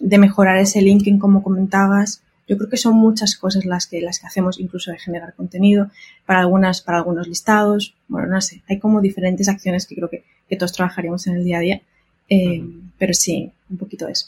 de, 0.00 0.18
mejorar 0.18 0.58
ese 0.58 0.80
linking, 0.82 1.18
como 1.18 1.42
comentabas. 1.42 2.22
Yo 2.46 2.56
creo 2.56 2.68
que 2.68 2.76
son 2.76 2.94
muchas 2.94 3.36
cosas 3.36 3.64
las 3.64 3.86
que, 3.86 4.00
las 4.00 4.18
que 4.18 4.26
hacemos, 4.26 4.58
incluso 4.58 4.90
de 4.90 4.98
generar 4.98 5.34
contenido, 5.34 5.90
para 6.26 6.40
algunas, 6.40 6.82
para 6.82 6.98
algunos 6.98 7.28
listados. 7.28 7.94
Bueno, 8.08 8.28
no 8.28 8.40
sé, 8.40 8.62
hay 8.68 8.78
como 8.78 9.00
diferentes 9.00 9.48
acciones 9.48 9.86
que 9.86 9.94
creo 9.94 10.08
que, 10.08 10.24
que 10.48 10.56
todos 10.56 10.72
trabajaríamos 10.72 11.26
en 11.26 11.36
el 11.36 11.44
día 11.44 11.58
a 11.58 11.60
día. 11.60 11.80
Eh, 12.28 12.64
pero 12.98 13.12
sí, 13.12 13.50
un 13.68 13.76
poquito 13.76 14.06
eso. 14.08 14.26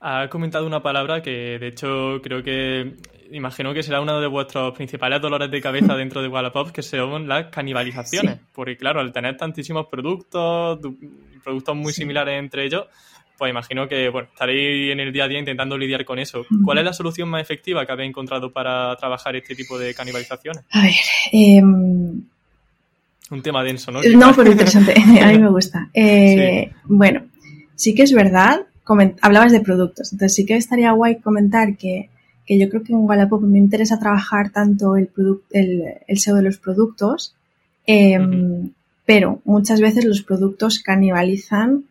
Ha 0.00 0.28
comentado 0.28 0.66
una 0.66 0.82
palabra 0.82 1.22
que, 1.22 1.58
de 1.58 1.68
hecho, 1.68 2.20
creo 2.22 2.42
que 2.42 2.94
imagino 3.30 3.72
que 3.72 3.82
será 3.82 4.00
uno 4.00 4.20
de 4.20 4.26
vuestros 4.26 4.74
principales 4.74 5.20
dolores 5.20 5.50
de 5.50 5.60
cabeza 5.60 5.94
dentro 5.96 6.22
de 6.22 6.28
Wallapop, 6.28 6.70
que 6.70 6.82
son 6.82 7.28
las 7.28 7.46
canibalizaciones. 7.46 8.38
Porque, 8.52 8.76
claro, 8.76 9.00
al 9.00 9.12
tener 9.12 9.36
tantísimos 9.36 9.86
productos, 9.86 10.78
productos 11.42 11.76
muy 11.76 11.92
similares 11.92 12.38
entre 12.38 12.66
ellos, 12.66 12.86
pues 13.36 13.50
imagino 13.50 13.88
que 13.88 14.08
bueno, 14.10 14.28
estaréis 14.32 14.92
en 14.92 15.00
el 15.00 15.12
día 15.12 15.24
a 15.24 15.28
día 15.28 15.38
intentando 15.38 15.76
lidiar 15.76 16.04
con 16.04 16.18
eso. 16.18 16.46
¿Cuál 16.64 16.78
es 16.78 16.84
la 16.84 16.92
solución 16.92 17.28
más 17.28 17.42
efectiva 17.42 17.84
que 17.84 17.92
habéis 17.92 18.10
encontrado 18.10 18.52
para 18.52 18.94
trabajar 18.96 19.34
este 19.36 19.54
tipo 19.54 19.78
de 19.78 19.92
canibalizaciones? 19.92 20.64
A 20.70 20.82
ver, 20.82 20.94
em, 21.32 22.22
un 23.30 23.42
tema 23.42 23.64
denso, 23.64 23.90
¿no? 23.90 24.00
No, 24.02 24.34
pero 24.34 24.52
interesante. 24.52 24.94
a 25.22 25.26
mí 25.28 25.38
me 25.38 25.48
gusta. 25.48 25.90
Eh, 25.92 26.70
bueno, 26.84 27.24
sí 27.74 27.94
que 27.94 28.02
es 28.02 28.12
verdad 28.12 28.66
hablabas 29.20 29.52
de 29.52 29.60
productos, 29.60 30.12
entonces 30.12 30.34
sí 30.34 30.46
que 30.46 30.56
estaría 30.56 30.92
guay 30.92 31.16
comentar 31.16 31.76
que, 31.76 32.10
yo 32.48 32.68
creo 32.68 32.82
que 32.82 32.92
en 32.92 33.00
Wallapop 33.00 33.42
me 33.42 33.58
interesa 33.58 33.98
trabajar 33.98 34.50
tanto 34.50 34.96
el, 34.96 35.10
el, 35.50 35.82
el 36.06 36.18
SEO 36.18 36.36
de 36.36 36.42
los 36.42 36.58
productos, 36.58 37.34
em, 37.86 38.70
pero 39.06 39.40
muchas 39.44 39.80
veces 39.80 40.04
los 40.04 40.22
productos 40.22 40.80
canibalizan 40.80 41.84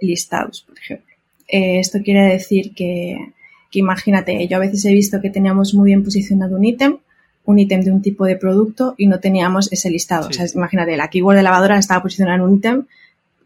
listados, 0.00 0.62
por 0.62 0.78
ejemplo. 0.78 1.14
Eh, 1.48 1.78
esto 1.78 2.00
quiere 2.02 2.24
decir 2.24 2.74
que, 2.74 3.32
que, 3.70 3.78
imagínate, 3.78 4.46
yo 4.48 4.56
a 4.56 4.60
veces 4.60 4.84
he 4.84 4.92
visto 4.92 5.20
que 5.20 5.30
teníamos 5.30 5.74
muy 5.74 5.86
bien 5.86 6.04
posicionado 6.04 6.56
un 6.56 6.64
ítem, 6.64 6.98
un 7.44 7.58
ítem 7.58 7.82
de 7.82 7.92
un 7.92 8.00
tipo 8.00 8.24
de 8.24 8.36
producto 8.36 8.94
y 8.96 9.06
no 9.06 9.20
teníamos 9.20 9.70
ese 9.72 9.90
listado. 9.90 10.28
O 10.28 10.32
sea, 10.32 10.46
imagínate, 10.54 10.96
la 10.96 11.08
keyword 11.08 11.36
de 11.36 11.42
lavadora 11.42 11.78
estaba 11.78 12.02
posicionada 12.02 12.36
en 12.36 12.42
un 12.42 12.56
ítem, 12.56 12.86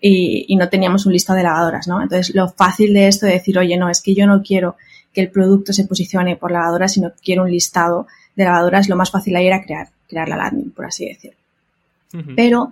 y, 0.01 0.57
no 0.57 0.69
teníamos 0.69 1.07
un 1.07 1.13
listado 1.13 1.37
de 1.37 1.43
lavadoras, 1.43 1.89
¿no? 1.89 2.03
Entonces, 2.03 2.35
lo 2.35 2.49
fácil 2.49 2.95
de 2.95 3.09
esto 3.09 3.27
de 3.27 3.33
decir, 3.33 3.59
oye, 3.59 3.77
no, 3.77 3.91
es 3.91 4.01
que 4.01 4.15
yo 4.15 4.27
no 4.27 4.43
quiero 4.43 4.77
que 5.13 5.21
el 5.21 5.31
producto 5.31 5.73
se 5.73 5.85
posicione 5.85 6.37
por 6.37 6.53
lavadoras, 6.53 6.93
sino 6.93 7.11
que 7.11 7.21
quiero 7.23 7.43
un 7.45 7.51
listado 7.51 8.07
de 8.37 8.45
lavadoras, 8.45 8.89
lo 8.89 8.97
más 8.97 9.11
fácil 9.11 9.35
ahí 9.37 9.47
era 9.47 9.63
crear, 9.63 9.89
crear 10.09 10.29
la 10.29 10.37
landing, 10.37 10.71
por 10.71 10.87
así 10.87 11.07
decirlo. 11.07 11.37
Pero 12.37 12.71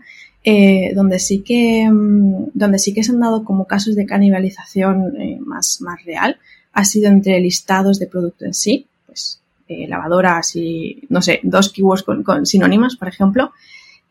eh, 0.49 0.92
donde 0.95 1.18
sí 1.18 1.40
que 1.40 1.90
mm, 1.90 2.50
donde 2.54 2.78
sí 2.78 2.95
que 2.95 3.02
se 3.02 3.11
han 3.11 3.21
dado 3.21 3.45
como 3.45 3.66
casos 3.66 3.97
de 3.97 4.06
canibalización 4.06 5.21
eh, 5.21 5.38
más, 5.45 5.80
más 5.83 6.02
real 6.04 6.38
ha 6.73 6.85
sido 6.85 7.09
entre 7.09 7.38
listados 7.40 7.99
de 7.99 8.06
producto 8.06 8.45
en 8.45 8.54
sí, 8.54 8.87
pues 9.06 9.40
eh, 9.68 9.88
lavadoras 9.88 10.54
y, 10.56 11.02
no 11.09 11.21
sé, 11.21 11.40
dos 11.42 11.71
keywords 11.71 12.04
con, 12.04 12.47
sinónimas, 12.47 12.97
por 12.97 13.09
ejemplo. 13.09 13.52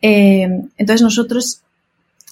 Entonces 0.02 1.02
nosotros 1.02 1.62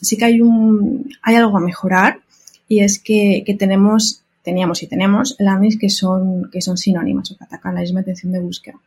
sí 0.00 0.16
que 0.16 0.24
hay 0.24 0.40
un, 0.40 1.10
hay 1.22 1.36
algo 1.36 1.56
a 1.56 1.60
mejorar 1.60 2.20
y 2.68 2.80
es 2.80 2.98
que, 2.98 3.42
que 3.46 3.54
tenemos, 3.54 4.22
teníamos 4.42 4.82
y 4.82 4.86
tenemos 4.86 5.36
landings 5.38 5.78
que 5.78 5.90
son, 5.90 6.50
que 6.50 6.60
son 6.60 6.76
sinónimas 6.76 7.30
o 7.30 7.36
que 7.36 7.44
atacan 7.44 7.74
la 7.74 7.80
misma 7.80 8.00
atención 8.00 8.32
de 8.32 8.40
búsqueda. 8.40 8.78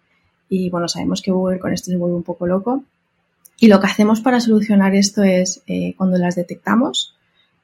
Y 0.50 0.70
bueno, 0.70 0.88
sabemos 0.88 1.22
que 1.22 1.32
Google 1.32 1.60
con 1.60 1.74
esto 1.74 1.92
se 1.92 1.98
vuelve 1.98 2.16
un 2.16 2.24
poco 2.24 2.48
loco. 2.48 2.84
Y 3.60 3.68
lo 3.68 3.80
que 3.80 3.88
hacemos 3.88 4.22
para 4.22 4.40
solucionar 4.40 4.96
esto 4.96 5.24
es, 5.24 5.62
eh, 5.68 5.96
cuando 5.98 6.18
las 6.18 6.36
detectamos, 6.36 7.16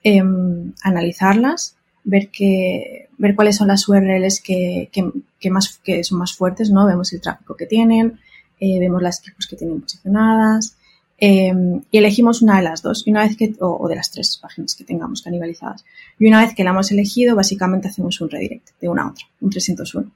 em, 0.04 0.74
analizarlas, 0.84 1.76
ver 2.04 2.30
que, 2.30 3.10
ver 3.18 3.36
cuáles 3.36 3.56
son 3.58 3.68
las 3.68 3.88
URLs 3.88 4.42
que, 4.42 4.90
que, 4.92 5.50
más, 5.50 5.80
que 5.84 6.04
son 6.04 6.18
más 6.20 6.34
fuertes, 6.34 6.72
¿no? 6.72 6.86
Vemos 6.86 7.14
el 7.14 7.22
tráfico 7.22 7.56
que 7.56 7.68
tienen, 7.68 8.20
eh, 8.60 8.80
vemos 8.80 9.02
las 9.02 9.22
keywords 9.22 9.48
que 9.48 9.56
tienen 9.56 9.82
posicionadas, 9.82 10.76
em, 11.26 11.82
y 11.90 11.98
elegimos 12.00 12.42
una 12.42 12.58
de 12.58 12.64
las 12.64 12.82
dos, 12.82 13.08
y 13.08 13.12
una 13.12 13.24
vez 13.24 13.38
que, 13.38 13.56
o, 13.62 13.88
de 13.88 13.96
las 13.96 14.12
tres 14.12 14.38
páginas 14.42 14.76
que 14.76 14.84
tengamos 14.84 15.22
canibalizadas. 15.22 15.86
Y 16.20 16.28
una 16.28 16.42
vez 16.44 16.54
que 16.54 16.66
la 16.66 16.72
hemos 16.72 16.92
elegido, 16.92 17.34
básicamente 17.34 17.88
hacemos 17.88 18.20
un 18.20 18.30
redirect 18.30 18.72
de 18.82 18.90
una 18.90 19.04
a 19.04 19.12
otra, 19.12 19.26
un 19.40 19.50
301. 19.50 20.12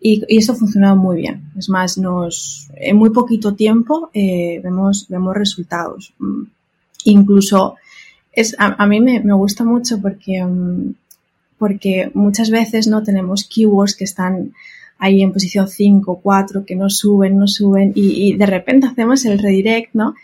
Y, 0.00 0.22
y 0.28 0.38
eso 0.38 0.52
ha 0.52 0.56
funcionado 0.56 0.96
muy 0.96 1.16
bien. 1.16 1.42
Es 1.58 1.68
más, 1.68 1.98
nos, 1.98 2.68
en 2.74 2.96
muy 2.96 3.10
poquito 3.10 3.54
tiempo 3.54 4.10
eh, 4.14 4.58
vemos, 4.64 5.06
vemos 5.10 5.34
resultados. 5.34 6.14
Mm, 6.18 6.44
incluso 7.04 7.74
es, 8.32 8.56
a, 8.58 8.86
mí 8.86 9.00
me, 9.00 9.20
me, 9.20 9.34
gusta 9.34 9.62
mucho 9.62 10.00
porque, 10.00 10.42
mm, 10.42 10.94
porque 11.58 12.10
muchas 12.14 12.48
veces 12.48 12.86
no 12.86 13.02
tenemos 13.02 13.44
keywords 13.44 13.94
que 13.94 14.04
están 14.04 14.52
ahí 14.98 15.20
en 15.20 15.34
posición 15.34 15.68
5, 15.68 16.20
4, 16.22 16.64
que 16.64 16.76
no 16.76 16.88
suben, 16.88 17.38
no 17.38 17.46
suben, 17.46 17.92
y, 17.94 18.28
y, 18.28 18.36
de 18.36 18.46
repente 18.46 18.86
hacemos 18.86 19.24
el 19.26 19.38
redirect, 19.38 19.94
¿no? 19.94 20.14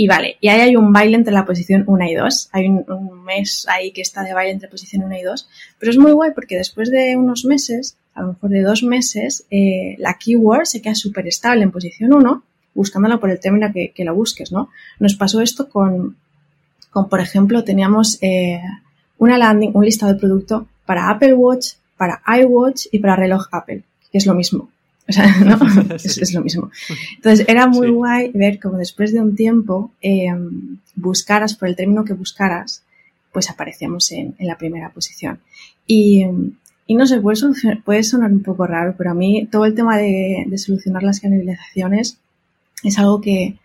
Y 0.00 0.08
vale, 0.08 0.38
y 0.40 0.48
ahí 0.48 0.62
hay 0.62 0.76
un 0.76 0.94
baile 0.94 1.14
entre 1.14 1.34
la 1.34 1.44
posición 1.44 1.84
1 1.86 2.04
y 2.06 2.14
2. 2.14 2.48
Hay 2.52 2.68
un, 2.68 3.22
mes 3.22 3.66
ahí 3.68 3.92
que 3.92 4.00
está 4.00 4.22
de 4.22 4.32
baile 4.32 4.52
entre 4.52 4.70
posición 4.70 5.02
1 5.02 5.14
y 5.14 5.22
2. 5.22 5.48
Pero 5.78 5.92
es 5.92 5.98
muy 5.98 6.12
guay 6.12 6.30
porque 6.34 6.56
después 6.56 6.90
de 6.90 7.16
unos 7.16 7.44
meses 7.44 7.98
a 8.14 8.22
lo 8.22 8.28
mejor 8.28 8.48
de 8.48 8.62
dos 8.62 8.82
meses, 8.82 9.44
eh, 9.50 9.96
la 9.98 10.14
keyword 10.14 10.64
se 10.64 10.80
queda 10.80 10.94
súper 10.94 11.28
estable 11.28 11.64
en 11.64 11.70
posición 11.70 12.14
1, 12.14 12.42
buscándola 12.72 13.20
por 13.20 13.28
el 13.28 13.40
término 13.40 13.70
que, 13.74 13.92
que 13.94 14.06
la 14.06 14.12
busques, 14.12 14.50
¿no? 14.50 14.70
Nos 15.00 15.16
pasó 15.16 15.42
esto 15.42 15.68
con, 15.68 16.16
con 16.90 17.10
por 17.10 17.20
ejemplo, 17.20 17.62
teníamos 17.62 18.16
eh, 18.22 18.62
una 19.18 19.36
landing, 19.36 19.72
un 19.74 19.84
listado 19.84 20.14
de 20.14 20.18
producto 20.18 20.66
para 20.86 21.10
Apple 21.10 21.34
Watch, 21.34 21.72
para 21.98 22.22
iWatch 22.40 22.86
y 22.90 23.00
para 23.00 23.16
reloj 23.16 23.48
Apple, 23.52 23.82
que 24.10 24.16
es 24.16 24.24
lo 24.24 24.32
mismo. 24.32 24.70
O 25.10 25.12
sea, 25.12 25.36
¿no? 25.44 25.58
es, 25.94 26.18
es, 26.18 26.32
lo 26.32 26.42
mismo. 26.42 26.70
Entonces, 27.16 27.46
era 27.48 27.66
muy 27.66 27.88
sí. 27.88 27.92
guay 27.92 28.30
ver 28.32 28.58
cómo 28.60 28.78
después 28.78 29.12
de 29.12 29.20
un 29.20 29.34
tiempo 29.34 29.92
eh, 30.00 30.28
buscaras 30.94 31.54
por 31.54 31.68
el 31.68 31.76
término 31.76 32.04
que 32.04 32.14
buscaras, 32.14 32.84
pues 33.32 33.50
aparecíamos 33.50 34.10
en, 34.12 34.34
en 34.38 34.46
la 34.46 34.56
primera 34.56 34.90
posición. 34.90 35.40
Y, 35.86 36.24
y 36.86 36.94
no 36.94 37.06
sé, 37.06 37.20
puede, 37.20 37.40
puede, 37.84 38.02
sonar 38.04 38.30
un 38.30 38.42
poco 38.42 38.66
raro, 38.66 38.94
pero 38.96 39.10
a 39.10 39.14
mí 39.14 39.48
todo 39.50 39.64
el 39.64 39.74
tema 39.74 39.96
de, 39.98 40.44
de 40.46 40.58
solucionar 40.58 41.02
las 41.02 41.20
canalizaciones 41.20 42.18
es 42.84 42.98
algo 42.98 43.20
que, 43.20 43.56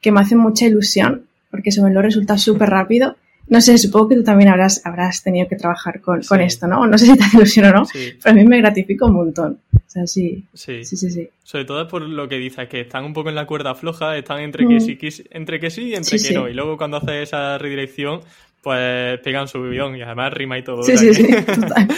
que, 0.00 0.12
me 0.12 0.20
hace 0.20 0.36
mucha 0.36 0.66
ilusión, 0.66 1.26
porque 1.50 1.72
se 1.72 1.82
me 1.82 1.90
lo 1.90 2.02
resulta 2.02 2.36
súper 2.38 2.70
rápido. 2.70 3.16
No 3.48 3.60
sé, 3.60 3.78
supongo 3.78 4.08
que 4.08 4.16
tú 4.16 4.24
también 4.24 4.50
habrás, 4.50 4.84
habrás 4.84 5.22
tenido 5.22 5.48
que 5.48 5.56
trabajar 5.56 6.00
con, 6.00 6.22
sí. 6.22 6.28
con 6.28 6.40
esto, 6.40 6.66
¿no? 6.66 6.86
No 6.86 6.98
sé 6.98 7.06
si 7.06 7.16
te 7.16 7.24
hace 7.24 7.36
ilusión 7.36 7.66
o 7.66 7.72
no, 7.72 7.84
sí. 7.86 8.12
pero 8.22 8.32
a 8.32 8.34
mí 8.34 8.44
me 8.44 8.58
gratifica 8.58 9.06
un 9.06 9.14
montón. 9.14 9.60
O 9.74 9.90
sea, 9.90 10.06
sí. 10.06 10.44
Sí. 10.52 10.84
sí. 10.84 10.96
sí, 10.96 11.10
sí, 11.10 11.28
Sobre 11.42 11.64
todo 11.64 11.88
por 11.88 12.02
lo 12.02 12.28
que 12.28 12.36
dices, 12.36 12.68
que 12.68 12.80
están 12.80 13.04
un 13.04 13.14
poco 13.14 13.30
en 13.30 13.34
la 13.34 13.46
cuerda 13.46 13.74
floja, 13.74 14.16
están 14.16 14.40
entre 14.40 14.66
mm. 14.66 14.68
que 14.68 14.80
sí, 14.80 14.96
que, 14.96 15.12
entre 15.30 15.60
que 15.60 15.70
sí 15.70 15.88
y 15.88 15.94
entre 15.94 16.18
que 16.18 16.34
no. 16.34 16.48
Y 16.48 16.54
luego 16.54 16.76
cuando 16.76 16.98
haces 16.98 17.28
esa 17.28 17.56
redirección, 17.56 18.20
pues 18.62 19.18
pegan 19.20 19.48
su 19.48 19.62
guion 19.62 19.96
y 19.96 20.02
además 20.02 20.32
rima 20.32 20.58
y 20.58 20.62
todo. 20.62 20.82
Sí, 20.82 20.96
sí, 20.96 21.14
sí, 21.14 21.26
total. 21.46 21.88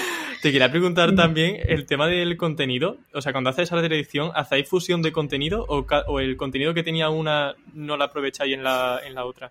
Te 0.43 0.53
quería 0.53 0.71
preguntar 0.71 1.15
también 1.15 1.59
el 1.67 1.85
tema 1.85 2.07
del 2.07 2.37
contenido. 2.37 2.97
O 3.13 3.21
sea, 3.21 3.33
cuando 3.33 3.51
haces 3.51 3.65
esa 3.65 3.77
redirección, 3.77 4.31
¿hacéis 4.35 4.69
fusión 4.69 5.03
de 5.03 5.13
contenido 5.13 5.67
o, 5.69 5.85
o, 6.07 6.21
el 6.21 6.37
contenido 6.37 6.73
que 6.73 6.83
tenía 6.83 7.11
una 7.11 7.55
no 7.75 7.97
lo 7.97 8.05
aprovecháis 8.05 8.55
en 8.55 8.65
la, 8.65 9.01
en 9.05 9.15
la 9.15 9.27
otra? 9.27 9.51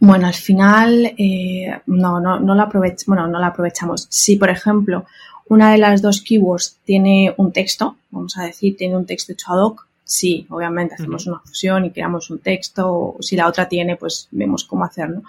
Bueno, 0.00 0.28
al 0.28 0.34
final 0.34 1.14
eh, 1.18 1.80
no, 1.86 2.20
no, 2.20 2.38
no, 2.38 2.54
la 2.54 2.64
aprovech 2.64 3.04
bueno, 3.06 3.26
no 3.26 3.40
la 3.40 3.48
aprovechamos. 3.48 4.06
Si, 4.08 4.36
por 4.36 4.48
ejemplo, 4.48 5.06
una 5.48 5.72
de 5.72 5.78
las 5.78 6.02
dos 6.02 6.22
keywords 6.22 6.78
tiene 6.84 7.34
un 7.36 7.52
texto, 7.52 7.96
vamos 8.10 8.36
a 8.38 8.44
decir, 8.44 8.76
tiene 8.76 8.96
un 8.96 9.06
texto 9.06 9.32
hecho 9.32 9.52
ad 9.52 9.60
hoc, 9.60 9.86
sí, 10.04 10.46
obviamente 10.50 10.94
hacemos 10.94 11.26
uh 11.26 11.30
-huh. 11.30 11.32
una 11.32 11.40
fusión 11.40 11.84
y 11.84 11.90
creamos 11.90 12.30
un 12.30 12.38
texto, 12.38 12.88
o 12.88 13.16
si 13.20 13.36
la 13.36 13.48
otra 13.48 13.68
tiene, 13.68 13.96
pues 13.96 14.28
vemos 14.30 14.64
cómo 14.64 14.84
hacerlo. 14.84 15.22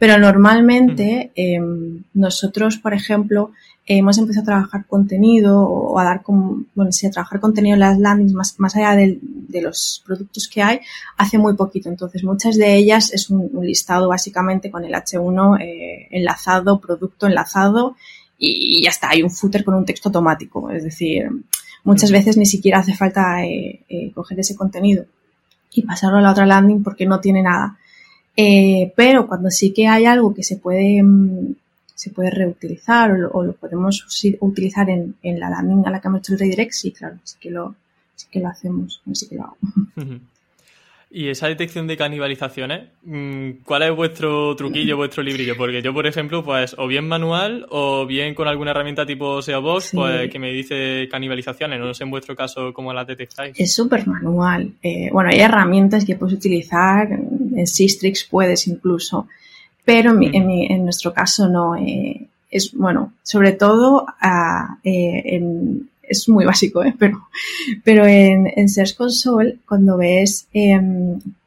Pero 0.00 0.18
normalmente 0.18 1.30
eh, 1.36 1.60
nosotros, 2.14 2.78
por 2.78 2.94
ejemplo, 2.94 3.52
hemos 3.84 4.16
empezado 4.16 4.44
a 4.44 4.46
trabajar 4.46 4.86
contenido 4.86 5.60
o 5.60 5.98
a 5.98 6.04
dar 6.04 6.22
como, 6.22 6.64
bueno, 6.74 6.90
sí, 6.90 7.06
a 7.06 7.10
trabajar 7.10 7.38
contenido 7.38 7.74
en 7.74 7.80
las 7.80 7.98
landings 7.98 8.32
más, 8.32 8.58
más 8.58 8.74
allá 8.76 8.96
de, 8.96 9.18
de, 9.20 9.60
los 9.60 10.02
productos 10.06 10.48
que 10.48 10.62
hay 10.62 10.80
hace 11.18 11.36
muy 11.36 11.54
poquito. 11.54 11.90
Entonces, 11.90 12.24
muchas 12.24 12.56
de 12.56 12.76
ellas 12.76 13.12
es 13.12 13.28
un, 13.28 13.50
un 13.52 13.66
listado 13.66 14.08
básicamente 14.08 14.70
con 14.70 14.84
el 14.84 14.94
H1 14.94 15.60
eh, 15.60 16.08
enlazado, 16.12 16.80
producto 16.80 17.26
enlazado 17.26 17.94
y, 18.38 18.78
y, 18.78 18.82
ya 18.84 18.88
está. 18.88 19.10
Hay 19.10 19.22
un 19.22 19.30
footer 19.30 19.64
con 19.64 19.74
un 19.74 19.84
texto 19.84 20.08
automático. 20.08 20.70
Es 20.70 20.82
decir, 20.82 21.28
muchas 21.84 22.10
veces 22.10 22.38
ni 22.38 22.46
siquiera 22.46 22.78
hace 22.78 22.94
falta 22.94 23.44
eh, 23.44 23.80
eh, 23.86 24.12
coger 24.14 24.40
ese 24.40 24.56
contenido 24.56 25.04
y 25.72 25.82
pasarlo 25.82 26.18
a 26.18 26.22
la 26.22 26.32
otra 26.32 26.46
landing 26.46 26.82
porque 26.82 27.04
no 27.04 27.20
tiene 27.20 27.42
nada. 27.42 27.76
Eh, 28.42 28.90
pero 28.96 29.26
cuando 29.26 29.50
sí 29.50 29.70
que 29.70 29.86
hay 29.86 30.06
algo 30.06 30.32
que 30.32 30.42
se 30.42 30.56
puede, 30.56 31.02
mm, 31.02 31.54
se 31.94 32.10
puede 32.10 32.30
reutilizar 32.30 33.12
o 33.32 33.42
lo, 33.44 33.52
podemos 33.52 34.06
utilizar 34.40 34.88
en, 34.88 35.16
en, 35.22 35.38
la 35.38 35.50
landing 35.50 35.86
a 35.86 35.90
la 35.90 36.00
que 36.00 36.08
hemos 36.08 36.20
hecho 36.20 36.32
el 36.32 36.38
redirect, 36.38 36.72
sí, 36.72 36.90
claro, 36.90 37.18
sí 37.22 37.36
que 37.38 37.50
lo, 37.50 37.74
sí 38.16 38.28
que 38.30 38.40
lo 38.40 38.48
hacemos, 38.48 39.02
sí 39.12 39.28
que 39.28 39.34
lo 39.36 39.42
hago. 39.44 39.58
Y 41.12 41.28
esa 41.28 41.48
detección 41.48 41.88
de 41.88 41.96
canibalizaciones, 41.96 42.90
mm, 43.02 43.64
¿cuál 43.64 43.82
es 43.82 43.96
vuestro 43.96 44.54
truquillo, 44.54 44.96
vuestro 44.96 45.24
librillo? 45.24 45.56
Porque 45.56 45.82
yo, 45.82 45.92
por 45.92 46.06
ejemplo, 46.06 46.44
pues 46.44 46.76
o 46.78 46.86
bien 46.86 47.08
manual 47.08 47.66
o 47.70 48.06
bien 48.06 48.32
con 48.32 48.46
alguna 48.46 48.70
herramienta 48.70 49.04
tipo 49.04 49.42
SEObox, 49.42 49.86
sí. 49.86 49.96
pues 49.96 50.30
que 50.30 50.38
me 50.38 50.52
dice 50.52 51.08
canibalizaciones. 51.10 51.80
No 51.80 51.92
sé 51.94 52.04
en 52.04 52.10
vuestro 52.10 52.36
caso 52.36 52.72
cómo 52.72 52.92
las 52.92 53.08
detectáis. 53.08 53.58
Es 53.58 53.74
súper 53.74 54.06
manual. 54.06 54.72
Eh, 54.82 55.08
bueno, 55.12 55.30
hay 55.30 55.40
herramientas 55.40 56.04
que 56.04 56.14
puedes 56.14 56.36
utilizar, 56.36 57.10
en 57.10 57.66
Sistrix 57.66 58.22
puedes 58.30 58.68
incluso, 58.68 59.26
pero 59.84 60.12
en, 60.12 60.18
mi, 60.18 60.30
en, 60.32 60.46
mi, 60.46 60.66
en 60.66 60.84
nuestro 60.84 61.12
caso 61.12 61.48
no. 61.48 61.74
Eh, 61.74 62.28
es, 62.50 62.72
bueno, 62.72 63.14
sobre 63.22 63.52
todo 63.52 64.04
uh, 64.04 64.74
eh, 64.84 65.22
en, 65.24 65.88
es 66.10 66.28
muy 66.28 66.44
básico, 66.44 66.84
¿eh? 66.84 66.94
pero, 66.98 67.28
pero 67.84 68.04
en, 68.04 68.52
en 68.54 68.68
Search 68.68 68.96
Console, 68.96 69.58
cuando 69.66 69.96
ves 69.96 70.48
eh, 70.52 70.78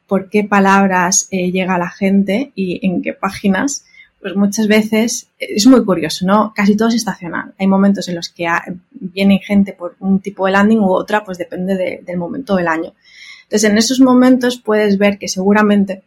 por 0.06 0.28
qué 0.30 0.44
palabras 0.44 1.28
eh, 1.30 1.52
llega 1.52 1.78
la 1.78 1.90
gente 1.90 2.52
y 2.54 2.84
en 2.86 3.02
qué 3.02 3.12
páginas, 3.12 3.84
pues 4.20 4.36
muchas 4.36 4.68
veces 4.68 5.28
es 5.38 5.66
muy 5.66 5.84
curioso, 5.84 6.24
¿no? 6.26 6.52
Casi 6.56 6.76
todo 6.76 6.88
es 6.88 6.94
estacional. 6.94 7.52
Hay 7.58 7.66
momentos 7.66 8.08
en 8.08 8.14
los 8.14 8.30
que 8.30 8.46
viene 8.90 9.38
gente 9.44 9.74
por 9.74 9.96
un 10.00 10.20
tipo 10.20 10.46
de 10.46 10.52
landing 10.52 10.78
u 10.78 10.94
otra, 10.94 11.24
pues 11.24 11.36
depende 11.36 11.76
de, 11.76 12.02
del 12.06 12.16
momento 12.16 12.56
del 12.56 12.68
año. 12.68 12.94
Entonces, 13.42 13.70
en 13.70 13.76
esos 13.76 14.00
momentos 14.00 14.56
puedes 14.56 14.96
ver 14.96 15.18
que 15.18 15.28
seguramente 15.28 16.02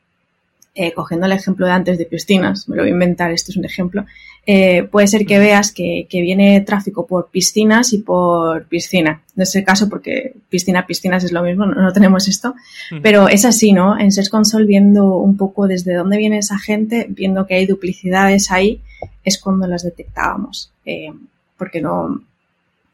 eh, 0.80 0.94
cogiendo 0.94 1.26
el 1.26 1.32
ejemplo 1.32 1.66
de 1.66 1.72
antes 1.72 1.98
de 1.98 2.06
piscinas, 2.06 2.70
me 2.70 2.76
lo 2.76 2.84
voy 2.84 2.92
a 2.92 2.94
inventar, 2.94 3.32
esto 3.32 3.52
es 3.52 3.58
un 3.58 3.66
ejemplo, 3.66 4.06
eh, 4.46 4.84
puede 4.84 5.08
ser 5.08 5.26
que 5.26 5.40
veas 5.40 5.72
que, 5.72 6.06
que, 6.08 6.22
viene 6.22 6.62
tráfico 6.62 7.08
por 7.08 7.30
piscinas 7.32 7.94
y 7.94 7.98
por 7.98 8.66
piscina. 8.68 9.24
En 9.36 9.42
ese 9.42 9.64
caso, 9.64 9.90
porque 9.90 10.36
piscina, 10.50 10.86
piscinas 10.86 11.24
es 11.24 11.32
lo 11.32 11.42
mismo, 11.42 11.66
no, 11.66 11.82
no 11.82 11.92
tenemos 11.94 12.28
esto, 12.28 12.54
pero 13.02 13.28
es 13.28 13.44
así, 13.44 13.74
¿no? 13.74 13.98
En 13.98 14.12
Search 14.12 14.30
Console, 14.30 14.68
viendo 14.68 15.18
un 15.18 15.36
poco 15.36 15.68
desde 15.68 15.96
dónde 15.96 16.18
viene 16.18 16.38
esa 16.38 16.60
gente, 16.60 17.08
viendo 17.10 17.48
que 17.48 17.56
hay 17.56 17.66
duplicidades 17.66 18.52
ahí, 18.52 18.80
es 19.24 19.40
cuando 19.40 19.66
las 19.66 19.82
detectábamos. 19.82 20.72
Eh, 20.86 21.12
porque 21.58 21.82
no, 21.82 22.22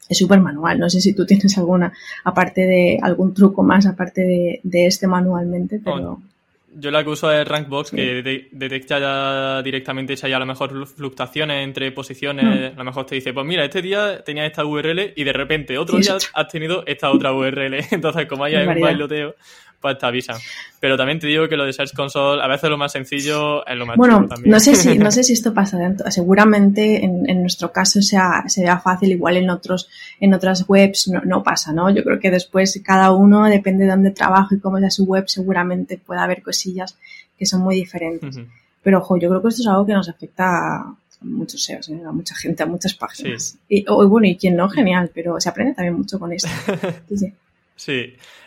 es 0.07 0.17
súper 0.17 0.39
manual. 0.39 0.79
No 0.79 0.89
sé 0.89 1.01
si 1.01 1.13
tú 1.13 1.25
tienes 1.25 1.57
alguna, 1.57 1.91
aparte 2.23 2.61
de 2.61 2.97
algún 3.01 3.33
truco 3.33 3.61
más, 3.61 3.85
aparte 3.85 4.21
de, 4.21 4.61
de 4.63 4.85
este 4.87 5.05
manualmente, 5.05 5.81
pero. 5.83 6.13
Oh 6.13 6.32
yo 6.75 6.91
la 6.91 7.03
que 7.03 7.09
uso 7.09 7.31
es 7.31 7.47
Rankbox, 7.47 7.89
sí. 7.89 7.95
que 7.95 8.23
de 8.23 8.47
detecta 8.51 8.99
ya 8.99 9.61
directamente 9.61 10.15
ya 10.15 10.35
a 10.35 10.39
lo 10.39 10.45
mejor 10.45 10.87
fluctuaciones 10.87 11.63
entre 11.63 11.91
posiciones. 11.91 12.45
Mm. 12.45 12.75
A 12.75 12.77
lo 12.77 12.83
mejor 12.83 13.05
te 13.05 13.15
dice, 13.15 13.33
pues 13.33 13.45
mira, 13.45 13.63
este 13.63 13.81
día 13.81 14.23
tenía 14.23 14.45
esta 14.45 14.65
URL 14.65 15.13
y 15.15 15.23
de 15.23 15.33
repente 15.33 15.77
otro 15.77 15.97
sí, 15.97 16.03
día 16.03 16.17
has 16.33 16.47
tenido 16.47 16.83
esta 16.85 17.11
otra 17.11 17.33
URL. 17.33 17.75
Entonces, 17.91 18.25
como 18.25 18.43
hay 18.43 18.55
un 18.55 18.79
bailoteo, 18.79 19.35
pues 19.83 19.97
te 19.97 20.05
avisan. 20.05 20.37
Pero 20.79 20.95
también 20.95 21.19
te 21.19 21.27
digo 21.27 21.49
que 21.49 21.57
lo 21.57 21.65
de 21.65 21.73
Search 21.73 21.93
Console, 21.93 22.41
a 22.41 22.47
veces 22.47 22.69
lo 22.69 22.77
más 22.77 22.93
sencillo 22.93 23.67
es 23.67 23.77
lo 23.77 23.85
más 23.85 23.97
Bueno, 23.97 24.25
no 24.45 24.59
sé 24.61 24.75
si, 24.75 24.97
no 24.97 25.11
sé 25.11 25.25
si 25.25 25.33
esto 25.33 25.53
pasa 25.53 25.77
dentro. 25.77 26.09
Seguramente 26.09 27.03
en, 27.03 27.29
en 27.29 27.41
nuestro 27.41 27.73
caso 27.73 28.01
sea, 28.01 28.45
sea 28.47 28.79
fácil, 28.79 29.11
igual 29.11 29.35
en 29.35 29.49
otros, 29.49 29.89
en 30.21 30.33
otras 30.33 30.63
webs 30.69 31.09
no, 31.09 31.19
no 31.25 31.43
pasa, 31.43 31.73
¿no? 31.73 31.89
Yo 31.93 32.01
creo 32.03 32.17
que 32.17 32.31
después 32.31 32.81
cada 32.83 33.11
uno, 33.11 33.43
depende 33.43 33.83
de 33.83 33.91
dónde 33.91 34.11
trabajo 34.11 34.55
y 34.55 34.59
cómo 34.59 34.79
sea 34.79 34.89
su 34.89 35.03
web, 35.03 35.25
seguramente 35.27 35.97
pueda 35.97 36.23
haber 36.23 36.41
cosillas 36.41 36.97
que 37.37 37.45
son 37.45 37.61
muy 37.61 37.75
diferentes. 37.75 38.39
Pero 38.81 38.99
ojo, 38.99 39.17
yo 39.17 39.27
creo 39.27 39.41
que 39.41 39.49
esto 39.49 39.63
es 39.63 39.67
algo 39.67 39.85
que 39.85 39.93
nos 39.93 40.07
afecta 40.07 40.77
a 40.77 40.95
muchos 41.21 41.61
SEOs, 41.61 41.89
¿eh? 41.89 42.01
a 42.07 42.11
mucha 42.13 42.35
gente, 42.35 42.63
a 42.63 42.65
muchas 42.65 42.93
páginas. 42.93 43.57
Y, 43.67 43.83
bueno, 43.85 44.27
y 44.27 44.37
quien 44.37 44.55
no, 44.55 44.69
genial, 44.69 45.11
pero 45.13 45.41
se 45.41 45.49
aprende 45.49 45.73
también 45.73 45.95
mucho 45.95 46.17
con 46.19 46.31
esto. 46.31 46.47
sí. 47.09 47.17
sí. 47.17 47.33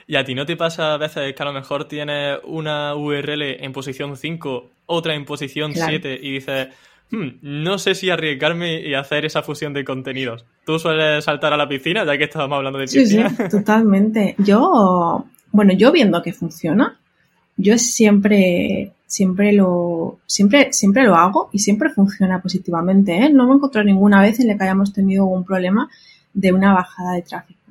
¿Y 0.06 0.16
a 0.16 0.25
ti 0.25 0.35
no 0.35 0.47
te 0.47 0.56
pasa 0.56 0.95
a 0.95 0.99
veces 0.99 1.35
que 1.35 1.42
a 1.42 1.47
lo 1.47 1.52
mejor 1.52 1.87
tienes 1.87 2.38
una 2.45 2.95
URL 2.95 3.64
en 3.64 3.73
posición 3.73 4.16
5, 4.16 4.71
otra 4.87 5.14
en 5.14 5.25
posición 5.25 5.73
7 5.75 6.18
y 6.23 6.33
dices, 6.33 6.68
hmm, 7.11 7.28
no 7.42 7.78
sé 7.78 7.95
si 7.95 8.11
arriesgarme 8.11 8.80
y 8.80 8.95
hacer 8.95 9.25
esa 9.25 9.42
fusión 9.42 9.73
de 9.73 9.85
contenidos? 9.85 10.45
¿Tú 10.64 10.78
sueles 10.78 11.25
saltar 11.25 11.52
a 11.52 11.56
la 11.56 11.68
piscina, 11.68 12.04
ya 12.04 12.16
que 12.16 12.25
estábamos 12.25 12.59
hablando 12.59 12.78
de 12.78 12.87
piscina? 12.87 13.30
Sí, 13.30 13.37
sí, 13.37 13.42
totalmente. 13.50 14.37
Yo, 14.38 15.25
bueno, 15.50 15.73
yo 15.73 15.90
viendo 15.90 16.23
que 16.23 16.33
funciona, 16.33 16.99
yo 17.56 17.76
siempre, 17.78 18.92
siempre 19.06 19.52
lo, 19.52 20.18
siempre, 20.26 20.73
siempre 20.73 21.02
lo 21.02 21.16
hago 21.16 21.50
y 21.52 21.59
siempre 21.59 21.90
funciona 21.90 22.40
positivamente. 22.40 23.16
¿eh? 23.16 23.30
No 23.30 23.47
me 23.47 23.52
he 23.52 23.56
encontrado 23.56 23.85
ninguna 23.85 24.23
vez 24.23 24.38
en 24.38 24.49
la 24.49 24.56
que 24.56 24.64
hayamos 24.64 24.92
tenido 24.92 25.25
un 25.25 25.45
problema 25.45 25.88
de 26.33 26.52
una 26.52 26.75
bajada 26.75 27.14
de 27.14 27.23
tráfico. 27.23 27.65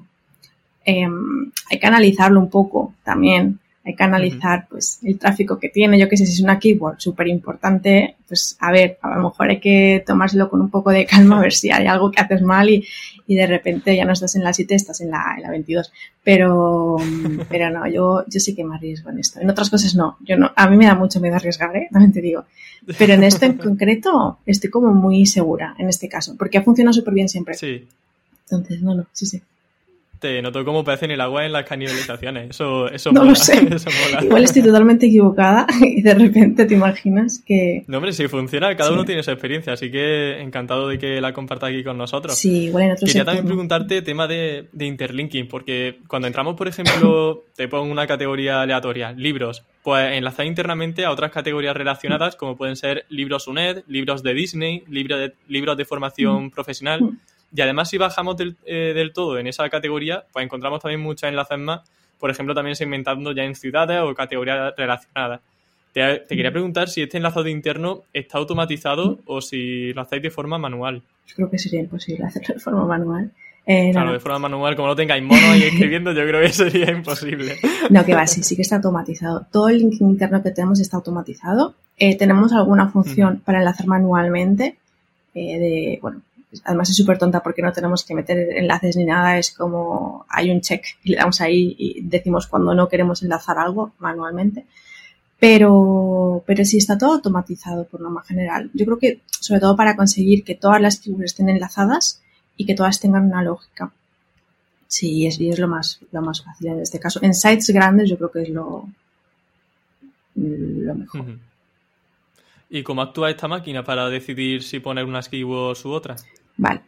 Em, 0.85 1.51
hay 1.71 1.79
que 1.79 1.87
analizarlo 1.87 2.39
un 2.39 2.49
poco 2.49 2.93
también. 3.03 3.59
Hay 3.83 3.95
que 3.95 4.03
analizar 4.03 4.67
pues 4.67 4.99
el 5.03 5.19
tráfico 5.19 5.59
que 5.59 5.69
tiene. 5.69 5.99
Yo 5.99 6.09
que 6.09 6.17
sé, 6.17 6.25
si 6.25 6.33
es 6.33 6.41
una 6.41 6.57
keyword 6.57 6.99
súper 6.99 7.27
importante, 7.27 8.15
pues 8.27 8.57
a 8.59 8.71
ver, 8.71 8.97
a 9.01 9.15
lo 9.15 9.29
mejor 9.29 9.49
hay 9.49 9.59
que 9.59 10.03
tomárselo 10.05 10.49
con 10.49 10.61
un 10.61 10.71
poco 10.71 10.89
de 10.89 11.05
calma 11.05 11.37
a 11.37 11.41
ver 11.41 11.53
si 11.53 11.71
hay 11.71 11.85
algo 11.85 12.11
que 12.11 12.19
haces 12.19 12.41
mal 12.41 12.67
y, 12.69 12.83
y 13.27 13.35
de 13.35 13.45
repente 13.45 13.95
ya 13.95 14.05
no 14.05 14.13
estás 14.13 14.35
en 14.35 14.43
la 14.43 14.53
7, 14.53 14.73
estás 14.73 15.01
en 15.01 15.11
la, 15.11 15.35
en 15.37 15.43
la 15.43 15.51
22. 15.51 15.91
Pero, 16.23 16.97
pero 17.49 17.69
no, 17.69 17.87
yo, 17.87 18.25
yo 18.27 18.39
sí 18.39 18.55
que 18.55 18.63
me 18.63 18.75
arriesgo 18.75 19.11
en 19.11 19.19
esto. 19.19 19.39
En 19.39 19.49
otras 19.49 19.69
cosas 19.69 19.93
no. 19.95 20.17
Yo 20.21 20.35
no, 20.35 20.51
a 20.55 20.67
mí 20.67 20.77
me 20.77 20.85
da 20.85 20.95
mucho 20.95 21.19
miedo 21.19 21.35
arriesgar, 21.35 21.75
¿eh? 21.75 21.87
También 21.91 22.11
te 22.11 22.21
digo. 22.21 22.45
Pero 22.97 23.13
en 23.13 23.23
esto 23.23 23.45
en 23.45 23.53
concreto 23.57 24.39
estoy 24.47 24.71
como 24.71 24.93
muy 24.93 25.27
segura 25.27 25.75
en 25.77 25.89
este 25.89 26.09
caso, 26.09 26.35
porque 26.37 26.57
ha 26.57 26.63
funcionado 26.63 26.93
súper 26.93 27.13
bien 27.13 27.29
siempre. 27.29 27.53
Sí. 27.55 27.87
Entonces, 28.49 28.81
no, 28.81 28.95
no, 28.95 29.05
sí, 29.11 29.27
sí 29.27 29.41
te 30.25 30.41
noto 30.41 30.65
como 30.65 30.83
pez 30.83 31.03
en 31.03 31.11
el 31.11 31.21
agua 31.21 31.45
en 31.45 31.51
las 31.51 31.65
canibalizaciones. 31.65 32.49
Eso, 32.49 32.89
eso 32.89 33.11
no 33.11 33.23
lo 33.23 33.35
sé. 33.35 33.61
Igual 34.23 34.43
estoy 34.43 34.63
totalmente 34.63 35.05
equivocada 35.05 35.67
y 35.81 36.01
de 36.01 36.15
repente 36.15 36.65
te 36.65 36.73
imaginas 36.73 37.43
que... 37.45 37.83
No, 37.85 37.97
hombre, 37.97 38.11
si 38.11 38.27
funciona, 38.27 38.75
cada 38.75 38.91
uno 38.91 39.05
tiene 39.05 39.21
su 39.21 39.29
experiencia, 39.29 39.73
así 39.73 39.91
que 39.91 40.41
encantado 40.41 40.87
de 40.87 40.97
que 40.97 41.21
la 41.21 41.31
compartas 41.31 41.69
aquí 41.69 41.83
con 41.83 41.99
nosotros. 41.99 42.35
Sí, 42.35 42.65
igual 42.65 42.85
en 42.85 42.91
otros 42.93 43.07
Quería 43.07 43.23
también 43.23 43.45
preguntarte 43.45 44.01
tema 44.01 44.27
de, 44.27 44.67
de 44.71 44.85
interlinking, 44.87 45.47
porque 45.47 45.99
cuando 46.07 46.27
entramos, 46.27 46.55
por 46.55 46.67
ejemplo, 46.67 47.43
te 47.55 47.67
pongo 47.67 47.91
una 47.91 48.07
categoría 48.07 48.61
aleatoria, 48.61 49.11
libros, 49.11 49.63
pues 49.83 50.11
enlazar 50.13 50.47
internamente 50.47 51.05
a 51.05 51.11
otras 51.11 51.31
categorías 51.31 51.77
relacionadas, 51.77 52.35
como 52.35 52.57
pueden 52.57 52.75
ser 52.75 53.05
libros 53.09 53.47
UNED, 53.47 53.83
libros 53.87 54.23
de 54.23 54.33
Disney, 54.33 54.83
libros 54.89 55.19
de, 55.19 55.33
libros 55.47 55.77
de 55.77 55.85
formación 55.85 56.45
mm. 56.45 56.49
profesional 56.49 57.03
mm. 57.03 57.19
Y 57.55 57.61
además, 57.61 57.89
si 57.89 57.97
bajamos 57.97 58.35
eh, 58.65 58.93
del, 58.93 59.13
todo 59.13 59.39
en 59.39 59.47
esa 59.47 59.69
categoría, 59.69 60.25
pues 60.33 60.43
encontramos 60.43 60.81
también 60.81 60.99
muchas 60.99 61.29
enlaces 61.29 61.57
más, 61.57 61.81
por 62.19 62.29
ejemplo, 62.29 62.53
también 62.53 62.75
segmentando 62.75 63.31
ya 63.31 63.43
en 63.43 63.55
ciudades 63.55 64.01
o 64.01 64.13
categorías 64.13 64.73
relacionadas. 64.75 65.39
Te, 65.93 66.25
quería 66.27 66.51
preguntar 66.51 66.89
si 66.89 67.01
este 67.01 67.15
enlazado 67.15 67.47
interno 67.47 68.03
está 68.11 68.39
automatizado 68.39 69.19
o 69.25 69.39
si 69.39 69.93
lo 69.93 70.01
hacéis 70.01 70.23
de 70.23 70.31
forma 70.31 70.57
manual. 70.57 71.01
Yo 71.27 71.35
creo 71.35 71.49
que 71.49 71.57
sería 71.57 71.79
imposible 71.79 72.25
hacerlo 72.25 72.55
de 72.55 72.59
forma 72.59 72.85
manual. 72.85 73.31
Eh, 73.65 73.91
claro, 73.93 74.11
de 74.11 74.19
forma 74.19 74.39
manual, 74.39 74.75
como 74.75 74.89
no 74.89 74.95
tengáis 74.95 75.23
mono 75.23 75.51
ahí 75.51 75.63
escribiendo, 75.71 76.11
yo 76.11 76.27
creo 76.27 76.41
que 76.41 76.49
sería 76.49 76.91
imposible. 76.91 77.55
No, 77.89 78.03
que 78.03 78.13
va, 78.13 78.27
sí, 78.27 78.43
sí 78.43 78.57
que 78.57 78.63
está 78.63 78.75
automatizado. 78.75 79.45
Todo 79.49 79.69
el 79.69 79.79
link 79.79 80.01
interno 80.01 80.43
que 80.43 80.51
tenemos 80.51 80.81
está 80.81 80.97
automatizado. 80.97 81.73
Eh, 81.97 82.17
tenemos 82.17 82.51
alguna 82.51 82.89
función 82.89 83.41
para 83.45 83.59
enlazar 83.59 83.87
manualmente, 83.87 84.75
de, 85.33 85.99
bueno, 86.01 86.21
además 86.63 86.89
es 86.89 86.95
súper 86.95 87.17
tonta 87.17 87.41
porque 87.43 87.61
no 87.61 87.71
tenemos 87.73 88.03
que 88.03 88.15
meter 88.15 88.37
enlaces 88.57 88.95
ni 88.95 89.05
nada, 89.05 89.37
es 89.37 89.51
como 89.51 90.25
hay 90.29 90.51
un 90.51 90.61
check 90.61 90.83
y 91.03 91.11
le 91.11 91.17
damos 91.17 91.41
ahí 91.41 91.75
y 91.77 92.01
decimos 92.01 92.47
cuando 92.47 92.73
no 92.73 92.87
queremos 92.87 93.23
enlazar 93.23 93.57
algo 93.57 93.93
manualmente. 93.99 94.65
Pero, 95.39 96.43
pero 96.45 96.63
sí 96.63 96.77
está 96.77 96.97
todo 96.97 97.13
automatizado 97.13 97.85
por 97.85 97.99
norma 98.01 98.23
general. 98.23 98.71
Yo 98.73 98.85
creo 98.85 98.97
que 98.97 99.21
sobre 99.29 99.59
todo 99.59 99.75
para 99.75 99.95
conseguir 99.95 100.43
que 100.43 100.55
todas 100.55 100.81
las 100.81 100.99
keywords 100.99 101.25
estén 101.25 101.49
enlazadas 101.49 102.21
y 102.55 102.65
que 102.65 102.73
todas 102.73 102.99
tengan 102.99 103.25
una 103.25 103.43
lógica. 103.43 103.91
Sí, 104.87 105.27
es, 105.27 105.39
es 105.39 105.59
lo 105.59 105.67
más, 105.67 105.99
lo 106.11 106.21
más 106.21 106.41
fácil 106.41 106.67
en 106.67 106.79
este 106.79 106.99
caso. 106.99 107.19
En 107.21 107.33
sites 107.33 107.69
grandes 107.71 108.09
yo 108.09 108.17
creo 108.17 108.31
que 108.31 108.43
es 108.43 108.49
lo, 108.49 108.87
lo 110.35 110.95
mejor. 110.95 111.25
¿Y 112.69 112.83
cómo 112.83 113.01
actúa 113.01 113.29
esta 113.29 113.47
máquina 113.47 113.83
para 113.83 114.09
decidir 114.09 114.63
si 114.63 114.79
poner 114.79 115.05
unas 115.05 115.29
keywords 115.29 115.85
u 115.85 115.91
otras? 115.91 116.25
Vale, 116.57 116.81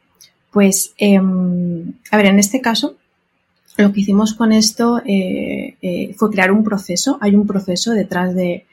pues 0.52 0.94
em, 0.98 1.94
a 2.12 2.18
ver, 2.18 2.28
en 2.28 2.40
este 2.40 2.62
caso 2.62 2.96
lo 3.78 3.94
que 3.94 4.02
hicimos 4.02 4.34
con 4.34 4.52
esto 4.52 5.02
eh, 5.06 5.76
eh, 5.82 6.14
fue 6.18 6.32
crear 6.32 6.52
un 6.52 6.64
proceso. 6.64 7.18
Hay 7.22 7.36
un 7.36 7.46
proceso 7.46 7.92
detrás 7.94 8.34
de, 8.34 8.66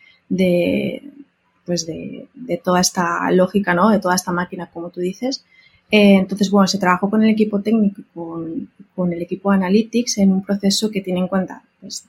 pues 1.66 1.87
de, 1.87 2.26
toda 2.64 2.80
esta 2.80 3.30
lógica, 3.30 3.74
¿no? 3.74 3.90
De 3.90 3.98
toda 3.98 4.14
esta 4.14 4.33
máquina, 4.33 4.70
como 4.72 4.88
tú 4.88 5.00
dices. 5.00 5.44
Eh, 5.90 6.14
entonces, 6.14 6.50
bueno, 6.50 6.66
se 6.66 6.78
trabajó 6.78 7.11
con 7.11 7.22
el 7.22 7.30
equipo 7.30 7.61
técnico 7.61 8.00
y 8.00 8.66
con, 8.94 9.12
el 9.12 9.20
equipo 9.20 9.50
de 9.50 9.57
Analytics 9.57 10.18
en 10.18 10.33
un 10.33 10.42
proceso 10.42 10.90
que 10.90 11.02
tiene 11.02 11.20
en 11.20 11.28
cuenta 11.28 11.62
pues, 11.80 12.07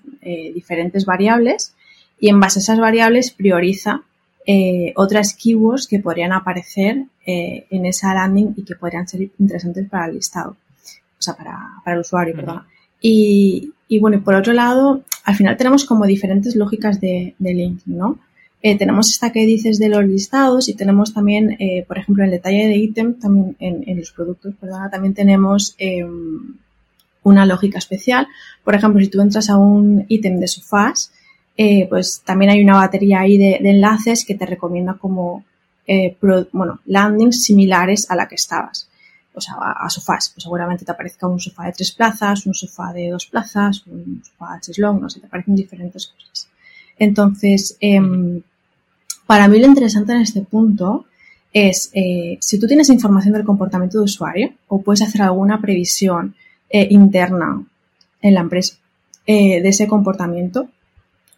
diferentes 0.53 1.05
variables 1.05 1.73
y 2.19 2.29
en 2.29 2.39
base 2.39 2.59
a 2.59 2.61
esas 2.61 2.79
variables 2.79 3.31
prioriza 3.31 4.03
eh, 4.45 4.93
otras 4.95 5.33
keywords 5.33 5.87
que 5.87 5.99
podrían 5.99 6.31
aparecer 6.31 7.05
eh, 7.25 7.65
en 7.69 7.85
esa 7.85 8.13
landing 8.13 8.53
y 8.55 8.63
que 8.63 8.75
podrían 8.75 9.07
ser 9.07 9.21
interesantes 9.39 9.89
para 9.89 10.05
el 10.07 10.15
listado, 10.15 10.51
o 10.51 11.21
sea, 11.21 11.35
para, 11.35 11.81
el 11.85 11.99
usuario, 11.99 12.35
perdón. 12.35 12.63
Y, 13.01 13.71
y, 13.87 13.99
bueno, 13.99 14.17
y 14.17 14.19
por 14.21 14.35
otro 14.35 14.53
lado, 14.53 15.03
al 15.23 15.35
final 15.35 15.57
tenemos 15.57 15.85
como 15.85 16.05
diferentes 16.05 16.55
lógicas 16.55 17.01
de, 17.01 17.35
de 17.39 17.53
linking, 17.53 17.97
¿no? 17.97 18.19
Eh, 18.61 18.77
tenemos 18.77 19.09
esta 19.09 19.31
que 19.31 19.45
dices 19.45 19.77
de 19.77 19.89
los 19.89 20.03
listados 20.05 20.69
y 20.69 20.73
tenemos 20.73 21.13
también, 21.13 21.55
por 21.87 21.99
ejemplo, 21.99 22.23
en 22.23 22.29
el 22.29 22.37
detalle 22.37 22.67
de 22.67 22.77
ítem, 22.77 23.13
también 23.19 23.55
en, 23.59 23.83
en, 23.87 23.99
los 23.99 24.11
productos, 24.11 24.55
perdona, 24.59 24.89
también 24.89 25.13
tenemos 25.13 25.75
em, 25.77 26.55
una 27.25 27.45
lógica 27.45 27.77
especial. 27.77 28.27
Por 28.63 28.75
ejemplo, 28.75 29.01
si 29.01 29.07
tú 29.07 29.21
entras 29.21 29.49
a 29.49 29.57
un 29.57 30.05
ítem 30.07 30.39
de 30.39 30.47
sofás, 30.47 31.11
eh, 31.57 31.87
pues 31.89 32.21
también 32.25 32.51
hay 32.51 32.61
una 32.61 32.75
batería 32.75 33.21
ahí 33.21 33.37
de, 33.37 33.55
enlaces 33.55 34.25
que 34.25 34.35
te 34.35 34.45
recomienda 34.45 34.95
como, 34.95 35.45
eh, 35.87 36.17
bueno, 36.51 36.79
landings 36.85 37.43
similares 37.43 38.09
a 38.09 38.15
la 38.15 38.27
que 38.27 38.35
estabas. 38.35 38.89
O 39.33 39.41
sea, 39.41 39.55
a, 39.55 39.89
sofás. 39.89 40.31
Pues 40.33 40.43
seguramente 40.43 40.85
te 40.85 40.91
aparezca 40.91 41.27
un 41.27 41.39
sofá 41.39 41.65
de 41.65 41.73
tres 41.73 41.91
plazas, 41.91 42.45
un 42.45 42.53
sofá 42.53 42.93
de 42.93 43.09
dos 43.09 43.25
plazas, 43.25 43.83
un 43.87 44.21
sofá 44.23 44.59
long, 44.77 45.01
no 45.01 45.09
sé, 45.09 45.19
te 45.19 45.27
aparecen 45.27 45.55
diferentes 45.55 46.07
cosas. 46.07 46.49
Entonces, 46.97 47.77
em, 47.79 48.41
para 49.25 49.47
mí 49.47 49.59
lo 49.59 49.67
interesante 49.67 50.13
en 50.13 50.21
este 50.21 50.41
punto 50.41 51.05
es 51.51 51.89
eh, 51.93 52.37
si 52.41 52.59
tú 52.59 52.67
tienes 52.67 52.89
información 52.89 53.33
del 53.33 53.43
comportamiento 53.43 53.99
de 53.99 54.05
usuario 54.05 54.53
o 54.67 54.81
puedes 54.81 55.01
hacer 55.01 55.21
alguna 55.21 55.61
previsión 55.61 56.35
interna 56.69 57.63
en 58.21 58.33
la 58.33 58.41
empresa 58.41 58.75
de 59.25 59.61
ese 59.65 59.87
comportamiento, 59.87 60.67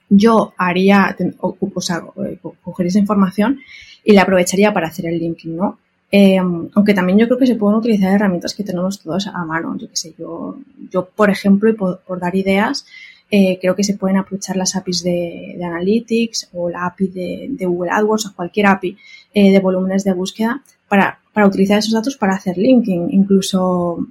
yo 0.10 0.54
haría, 0.58 1.16
o, 1.40 1.82
sea, 1.82 2.04
eh, 2.26 2.40
cogería 2.64 2.90
esa 2.90 3.00
información 3.00 3.60
y 4.04 4.14
la 4.14 4.24
aprovecharía 4.24 4.74
para 4.74 4.88
hacer 4.88 5.08
el 5.08 5.20
linking, 5.20 5.56
¿no? 5.56 5.80
Eh, 6.10 6.38
aunque 6.38 6.94
también 6.94 7.20
yo 7.20 7.26
creo 7.28 7.38
que 7.38 7.48
se 7.48 7.56
pueden 7.56 7.80
utilizar 7.80 8.14
herramientas 8.14 8.54
que 8.54 8.64
tenemos 8.64 9.02
todos 9.02 9.28
a 9.28 9.44
mano. 9.44 9.78
Yo 9.78 9.90
qué 9.90 9.96
sé, 9.96 10.14
yo, 10.18 10.58
yo 10.90 11.10
por 11.10 11.30
ejemplo, 11.30 11.70
y 11.70 11.74
por, 11.74 12.20
dar 12.20 12.34
ideas, 12.36 12.86
eh, 13.30 13.58
creo 13.60 13.76
que 13.76 13.84
se 13.84 13.98
pueden 13.98 14.16
aprovechar 14.16 14.56
las 14.56 14.78
APIs 14.78 15.04
de, 15.04 15.60
Analytics 15.62 16.50
o 16.54 16.70
la 16.70 16.86
API 16.86 17.08
de, 17.10 17.66
Google 17.66 17.92
AdWords 17.92 18.28
o 18.28 18.36
cualquier 18.36 18.68
API 18.68 18.98
de 19.34 19.60
volúmenes 19.60 20.04
de 20.06 20.14
búsqueda 20.14 20.64
para, 20.88 21.20
para 21.34 21.46
utilizar 21.46 21.78
esos 21.78 21.92
datos 21.92 22.16
para 22.16 22.36
hacer 22.36 22.58
linking. 22.58 23.10
Incluso 23.12 24.08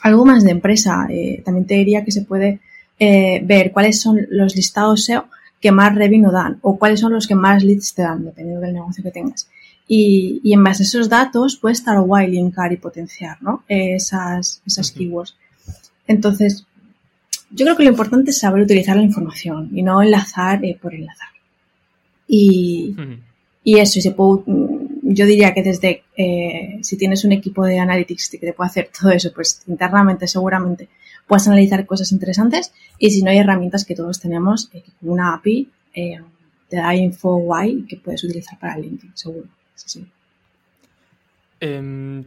algo 0.00 0.24
más 0.24 0.42
de 0.42 0.50
empresa. 0.50 1.06
también 1.44 1.66
te 1.66 1.74
diría 1.74 2.04
que 2.04 2.10
se 2.10 2.22
puede 2.22 2.60
eh, 3.04 3.40
ver 3.44 3.72
cuáles 3.72 4.00
son 4.00 4.16
los 4.30 4.54
listados 4.54 5.06
SEO 5.06 5.24
que 5.60 5.72
más 5.72 5.92
revenue 5.92 6.30
dan 6.30 6.58
o 6.62 6.78
cuáles 6.78 7.00
son 7.00 7.12
los 7.12 7.26
que 7.26 7.34
más 7.34 7.64
leads 7.64 7.94
te 7.94 8.02
dan, 8.02 8.24
dependiendo 8.24 8.60
del 8.60 8.74
negocio 8.74 9.02
que 9.02 9.10
tengas. 9.10 9.48
Y, 9.88 10.40
en 10.44 10.62
base 10.62 10.84
a 10.84 10.86
esos 10.86 11.08
datos 11.08 11.56
puedes 11.56 11.78
estar 11.78 12.00
guay 12.00 12.30
linkar 12.30 12.72
y 12.72 12.76
potenciar 12.76 13.42
¿no? 13.42 13.64
esas, 13.66 14.62
esas 14.64 14.92
keywords. 14.92 15.34
Entonces, 16.06 16.64
yo 17.50 17.64
creo 17.64 17.76
que 17.76 17.82
lo 17.82 17.90
importante 17.90 18.30
es 18.30 18.38
saber 18.38 18.62
utilizar 18.62 18.96
la 18.96 19.02
información 19.02 19.70
y 19.74 19.82
no 19.82 20.00
enlazar 20.00 20.64
eh, 20.64 20.78
por 20.80 20.94
enlazar. 20.94 21.28
Y, 22.28 22.94
y 23.64 23.78
eso, 23.78 23.98
y 23.98 24.02
se 24.02 24.12
puede, 24.12 24.42
mm, 24.46 25.12
yo 25.12 25.26
diría 25.26 25.52
que 25.52 25.64
desde, 25.64 26.04
eh, 26.16 26.78
si 26.82 26.96
tienes 26.96 27.24
un 27.24 27.32
equipo 27.32 27.64
de 27.64 27.80
analytics 27.80 28.28
que 28.30 28.38
te 28.38 28.52
puede 28.52 28.70
hacer 28.70 28.90
todo 29.00 29.10
eso, 29.10 29.32
pues 29.34 29.62
internamente 29.66 30.28
seguramente 30.28 30.88
puedes 31.32 31.48
analizar 31.48 31.86
cosas 31.86 32.12
interesantes 32.12 32.74
y 32.98 33.10
si 33.10 33.22
no 33.22 33.30
hay 33.30 33.38
herramientas 33.38 33.86
que 33.86 33.94
todos 33.94 34.20
tenemos, 34.20 34.68
eh, 34.74 34.82
como 35.00 35.14
una 35.14 35.32
API 35.32 35.66
eh, 35.94 36.20
te 36.68 36.76
da 36.76 36.94
info 36.94 37.36
guay 37.36 37.86
que 37.88 37.96
puedes 37.96 38.22
utilizar 38.22 38.58
para 38.58 38.76
LinkedIn, 38.76 39.12
seguro. 39.14 39.46
Sí. 39.74 40.04
Em, 41.58 42.22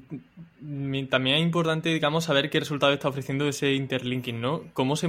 también 1.08 1.36
es 1.36 1.44
importante, 1.44 1.90
digamos, 1.90 2.24
saber 2.24 2.50
qué 2.50 2.60
resultado 2.60 2.94
está 2.94 3.08
ofreciendo 3.08 3.48
ese 3.48 3.74
interlinking, 3.74 4.42
¿no? 4.42 4.64
¿Cómo 4.74 4.96
se, 4.96 5.08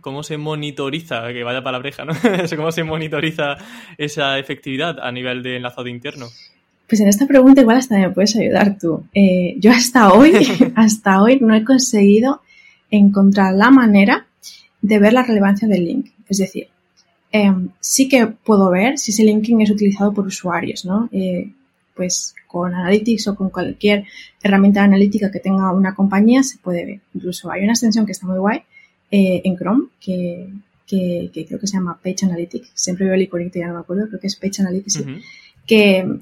cómo 0.00 0.22
se 0.22 0.36
monitoriza, 0.36 1.32
que 1.32 1.42
vaya 1.42 1.64
palabreja, 1.64 2.04
¿no? 2.04 2.12
¿Cómo 2.56 2.70
se 2.70 2.84
monitoriza 2.84 3.56
esa 3.98 4.38
efectividad 4.38 5.00
a 5.00 5.10
nivel 5.10 5.42
de 5.42 5.56
enlazado 5.56 5.88
interno? 5.88 6.26
Pues 6.86 7.00
en 7.00 7.08
esta 7.08 7.26
pregunta 7.26 7.62
igual 7.62 7.78
hasta 7.78 7.98
me 7.98 8.10
puedes 8.10 8.36
ayudar 8.36 8.78
tú. 8.78 9.04
Eh, 9.12 9.56
yo 9.58 9.72
hasta 9.72 10.12
hoy, 10.12 10.32
hasta 10.76 11.20
hoy 11.20 11.40
no 11.40 11.56
he 11.56 11.64
conseguido 11.64 12.40
encontrar 12.92 13.54
la 13.54 13.70
manera 13.70 14.26
de 14.80 14.98
ver 14.98 15.12
la 15.12 15.24
relevancia 15.24 15.66
del 15.66 15.84
link. 15.84 16.10
Es 16.28 16.38
decir, 16.38 16.68
em, 17.32 17.70
sí 17.80 18.08
que 18.08 18.26
puedo 18.26 18.70
ver 18.70 18.98
si 18.98 19.10
ese 19.10 19.24
linking 19.24 19.62
es 19.62 19.70
utilizado 19.70 20.12
por 20.12 20.26
usuarios, 20.26 20.84
¿no? 20.84 21.08
Eh, 21.10 21.50
pues 21.96 22.34
con 22.46 22.74
Analytics 22.74 23.28
o 23.28 23.34
con 23.34 23.50
cualquier 23.50 24.04
herramienta 24.42 24.82
analítica 24.82 25.30
que 25.30 25.40
tenga 25.40 25.72
una 25.72 25.94
compañía 25.94 26.42
se 26.42 26.58
puede 26.58 26.84
ver. 26.84 27.00
Incluso 27.14 27.50
hay 27.50 27.62
una 27.62 27.72
extensión 27.72 28.06
que 28.06 28.12
está 28.12 28.26
muy 28.26 28.38
guay 28.38 28.62
eh, 29.10 29.40
en 29.44 29.56
Chrome 29.56 29.86
que, 30.00 30.48
que, 30.86 31.30
creo 31.46 31.58
que 31.58 31.66
se 31.66 31.74
llama 31.76 31.98
Page 32.02 32.26
Analytics. 32.26 32.72
Siempre 32.74 33.06
veo 33.06 33.14
el 33.14 33.22
iconito, 33.22 33.58
ya 33.58 33.68
no 33.68 33.74
me 33.74 33.80
acuerdo, 33.80 34.08
creo 34.08 34.20
que 34.20 34.26
es 34.26 34.36
Page 34.36 34.60
Analytics, 34.60 35.04
que, 35.66 36.18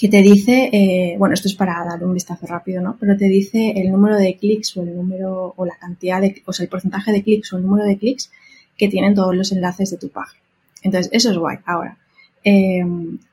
que 0.00 0.08
te 0.08 0.22
dice, 0.22 0.70
eh, 0.72 1.16
bueno, 1.18 1.34
esto 1.34 1.46
es 1.46 1.54
para 1.54 1.84
dar 1.84 2.02
un 2.02 2.14
vistazo 2.14 2.46
rápido, 2.46 2.80
¿no? 2.80 2.96
Pero 2.98 3.18
te 3.18 3.26
dice 3.26 3.74
el 3.76 3.92
número 3.92 4.16
de 4.16 4.34
clics 4.34 4.74
o 4.78 4.82
el 4.82 4.96
número 4.96 5.52
o 5.54 5.66
la 5.66 5.76
cantidad 5.76 6.22
de, 6.22 6.42
o 6.46 6.54
sea, 6.54 6.64
el 6.64 6.70
porcentaje 6.70 7.12
de 7.12 7.22
clics 7.22 7.52
o 7.52 7.58
el 7.58 7.64
número 7.64 7.84
de 7.84 7.98
clics 7.98 8.30
que 8.78 8.88
tienen 8.88 9.14
todos 9.14 9.36
los 9.36 9.52
enlaces 9.52 9.90
de 9.90 9.98
tu 9.98 10.08
página. 10.08 10.40
Entonces, 10.82 11.12
eso 11.12 11.30
es 11.30 11.36
guay. 11.36 11.58
Ahora, 11.66 11.98
eh, 12.42 12.82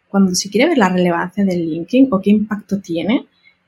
cuando 0.09 0.35
se 0.35 0.49
quiere 0.49 0.67
ver 0.67 0.77
la 0.77 0.89
relevancia 0.89 1.45
del 1.45 1.69
linking 1.69 2.09
o 2.11 2.19
qué 2.19 2.31
impacto 2.31 2.81
tiene, 2.81 3.27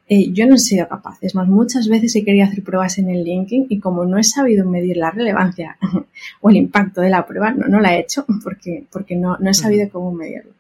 eh, 0.09 0.33
yo 0.33 0.45
no 0.45 0.55
he 0.55 0.59
sido 0.59 0.85
capaz. 0.89 1.19
Es 1.21 1.35
más, 1.35 1.47
muchas 1.47 1.87
veces 1.87 2.13
he 2.17 2.25
querido 2.25 2.47
hacer 2.47 2.61
pruebas 2.65 2.97
en 2.97 3.09
el 3.09 3.23
linking 3.23 3.67
y 3.69 3.79
como 3.79 4.03
no 4.03 4.17
he 4.17 4.25
sabido 4.25 4.65
medir 4.65 4.97
la 4.97 5.11
relevancia 5.11 5.77
o 6.41 6.49
el 6.49 6.57
impacto 6.57 6.99
de 6.99 7.11
la 7.11 7.25
prueba, 7.25 7.51
no, 7.51 7.65
no 7.69 7.79
la 7.79 7.95
he 7.95 8.01
hecho 8.01 8.25
porque, 8.43 8.83
porque 8.91 9.15
no, 9.15 9.37
no 9.37 9.49
he 9.49 9.53
sabido 9.53 9.87
cómo 9.89 10.11
medirlo. 10.11 10.58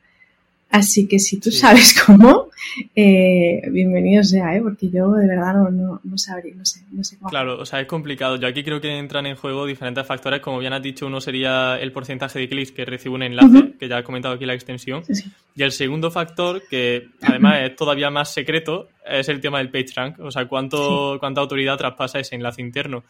Así 0.69 1.07
que 1.07 1.17
si 1.17 1.39
tú 1.39 1.51
sabes 1.51 1.99
cómo, 2.05 2.49
eh, 2.95 3.61
bienvenido 3.71 4.23
sea, 4.23 4.55
¿eh? 4.55 4.61
porque 4.61 4.89
yo 4.89 5.11
de 5.13 5.27
verdad 5.27 5.55
no, 5.55 5.71
no, 5.71 5.99
no 6.03 6.17
sabría, 6.17 6.53
no 6.55 6.63
sé, 6.63 6.81
no 6.91 7.03
sé 7.03 7.17
cómo. 7.17 7.29
Claro, 7.29 7.59
o 7.59 7.65
sea, 7.65 7.81
es 7.81 7.87
complicado. 7.87 8.35
Yo 8.35 8.47
aquí 8.47 8.63
creo 8.63 8.79
que 8.79 8.95
entran 8.97 9.25
en 9.25 9.35
juego 9.35 9.65
diferentes 9.65 10.05
factores. 10.05 10.41
Como 10.41 10.59
bien 10.59 10.73
has 10.73 10.83
dicho, 10.83 11.07
uno 11.07 11.21
sería 11.21 11.79
el 11.79 11.91
porcentaje 11.91 12.37
de 12.37 12.47
clics 12.47 12.71
que 12.71 12.85
recibe 12.85 13.15
un 13.15 13.23
enlace, 13.23 13.73
que 13.79 13.87
ya 13.87 13.99
he 13.99 14.03
comentado 14.03 14.35
aquí 14.35 14.45
la 14.45 14.53
extensión. 14.53 15.01
Y 15.55 15.63
el 15.63 15.71
segundo 15.71 16.11
factor, 16.11 16.61
que 16.69 17.07
además 17.21 17.61
es 17.63 17.75
todavía 17.75 18.11
más 18.11 18.31
secreto, 18.31 18.89
es 19.05 19.27
el 19.27 19.41
tema 19.41 19.57
del 19.57 19.71
PageRank. 19.71 20.19
O 20.19 20.29
sea, 20.29 20.45
cuánto, 20.45 21.17
cuánta 21.19 21.41
autoridad 21.41 21.77
traspasa 21.77 22.19
ese 22.19 22.35
enlace 22.35 22.61
interno 22.61 23.03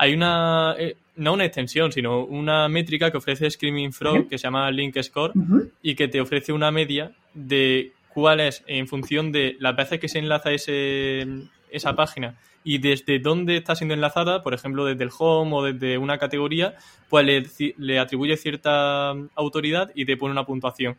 hay 0.00 0.14
una, 0.14 0.74
eh, 0.78 0.96
no 1.16 1.34
una 1.34 1.44
extensión, 1.44 1.92
sino 1.92 2.24
una 2.24 2.70
métrica 2.70 3.10
que 3.10 3.18
ofrece 3.18 3.50
Screaming 3.50 3.92
Frog 3.92 4.28
que 4.30 4.38
se 4.38 4.44
llama 4.44 4.70
Link 4.70 4.96
Score 5.02 5.34
y 5.82 5.94
que 5.94 6.08
te 6.08 6.22
ofrece 6.22 6.54
una 6.54 6.70
media 6.70 7.12
de 7.34 7.92
cuál 8.08 8.40
es, 8.40 8.64
en 8.66 8.88
función 8.88 9.30
de 9.30 9.58
las 9.60 9.76
veces 9.76 10.00
que 10.00 10.08
se 10.08 10.18
enlaza 10.18 10.52
ese, 10.52 11.26
esa 11.70 11.94
página 11.94 12.34
y 12.64 12.78
desde 12.78 13.18
dónde 13.18 13.58
está 13.58 13.76
siendo 13.76 13.92
enlazada, 13.92 14.42
por 14.42 14.54
ejemplo, 14.54 14.86
desde 14.86 15.04
el 15.04 15.10
home 15.18 15.54
o 15.54 15.64
desde 15.64 15.98
una 15.98 16.16
categoría, 16.16 16.76
pues 17.10 17.26
le, 17.26 17.74
le 17.76 17.98
atribuye 17.98 18.38
cierta 18.38 19.10
autoridad 19.34 19.90
y 19.94 20.06
te 20.06 20.16
pone 20.16 20.32
una 20.32 20.46
puntuación. 20.46 20.96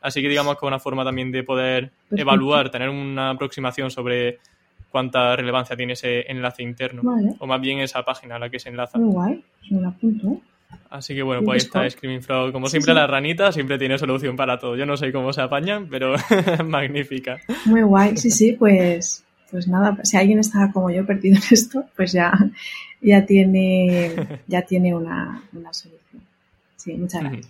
Así 0.00 0.22
que 0.22 0.28
digamos 0.28 0.54
que 0.54 0.64
es 0.64 0.68
una 0.68 0.78
forma 0.78 1.04
también 1.04 1.32
de 1.32 1.42
poder 1.42 1.90
evaluar, 2.12 2.70
tener 2.70 2.90
una 2.90 3.30
aproximación 3.30 3.90
sobre 3.90 4.38
cuánta 4.90 5.36
relevancia 5.36 5.76
tiene 5.76 5.94
ese 5.94 6.30
enlace 6.30 6.62
interno. 6.62 7.02
O 7.38 7.46
más 7.46 7.60
bien 7.60 7.80
esa 7.80 8.02
página 8.04 8.36
a 8.36 8.38
la 8.38 8.48
que 8.48 8.58
se 8.58 8.68
enlaza. 8.68 8.98
Muy 8.98 9.12
guay, 9.12 9.44
me 9.70 9.86
apunto. 9.86 10.40
Así 10.90 11.14
que 11.14 11.22
bueno, 11.22 11.42
pues 11.42 11.62
ahí 11.62 11.66
está 11.66 11.90
Screaming 11.90 12.22
Frog. 12.22 12.52
Como 12.52 12.68
siempre, 12.68 12.94
la 12.94 13.06
ranita 13.06 13.52
siempre 13.52 13.78
tiene 13.78 13.98
solución 13.98 14.36
para 14.36 14.58
todo. 14.58 14.76
Yo 14.76 14.86
no 14.86 14.96
sé 14.96 15.12
cómo 15.12 15.32
se 15.32 15.42
apañan, 15.42 15.88
pero 15.88 16.14
magnífica. 16.66 17.38
Muy 17.66 17.82
guay, 17.82 18.16
sí, 18.16 18.30
sí, 18.30 18.52
pues, 18.52 19.24
pues 19.50 19.68
nada, 19.68 19.98
si 20.02 20.16
alguien 20.16 20.38
está 20.38 20.70
como 20.72 20.90
yo 20.90 21.06
perdido 21.06 21.36
en 21.36 21.42
esto, 21.50 21.84
pues 21.94 22.12
ya, 22.12 22.32
ya 23.00 23.24
tiene, 23.24 24.40
ya 24.46 24.62
tiene 24.62 24.94
una, 24.94 25.42
una 25.52 25.72
solución. 25.72 26.22
Sí, 26.76 26.94
muchas 26.94 27.22
gracias. 27.22 27.48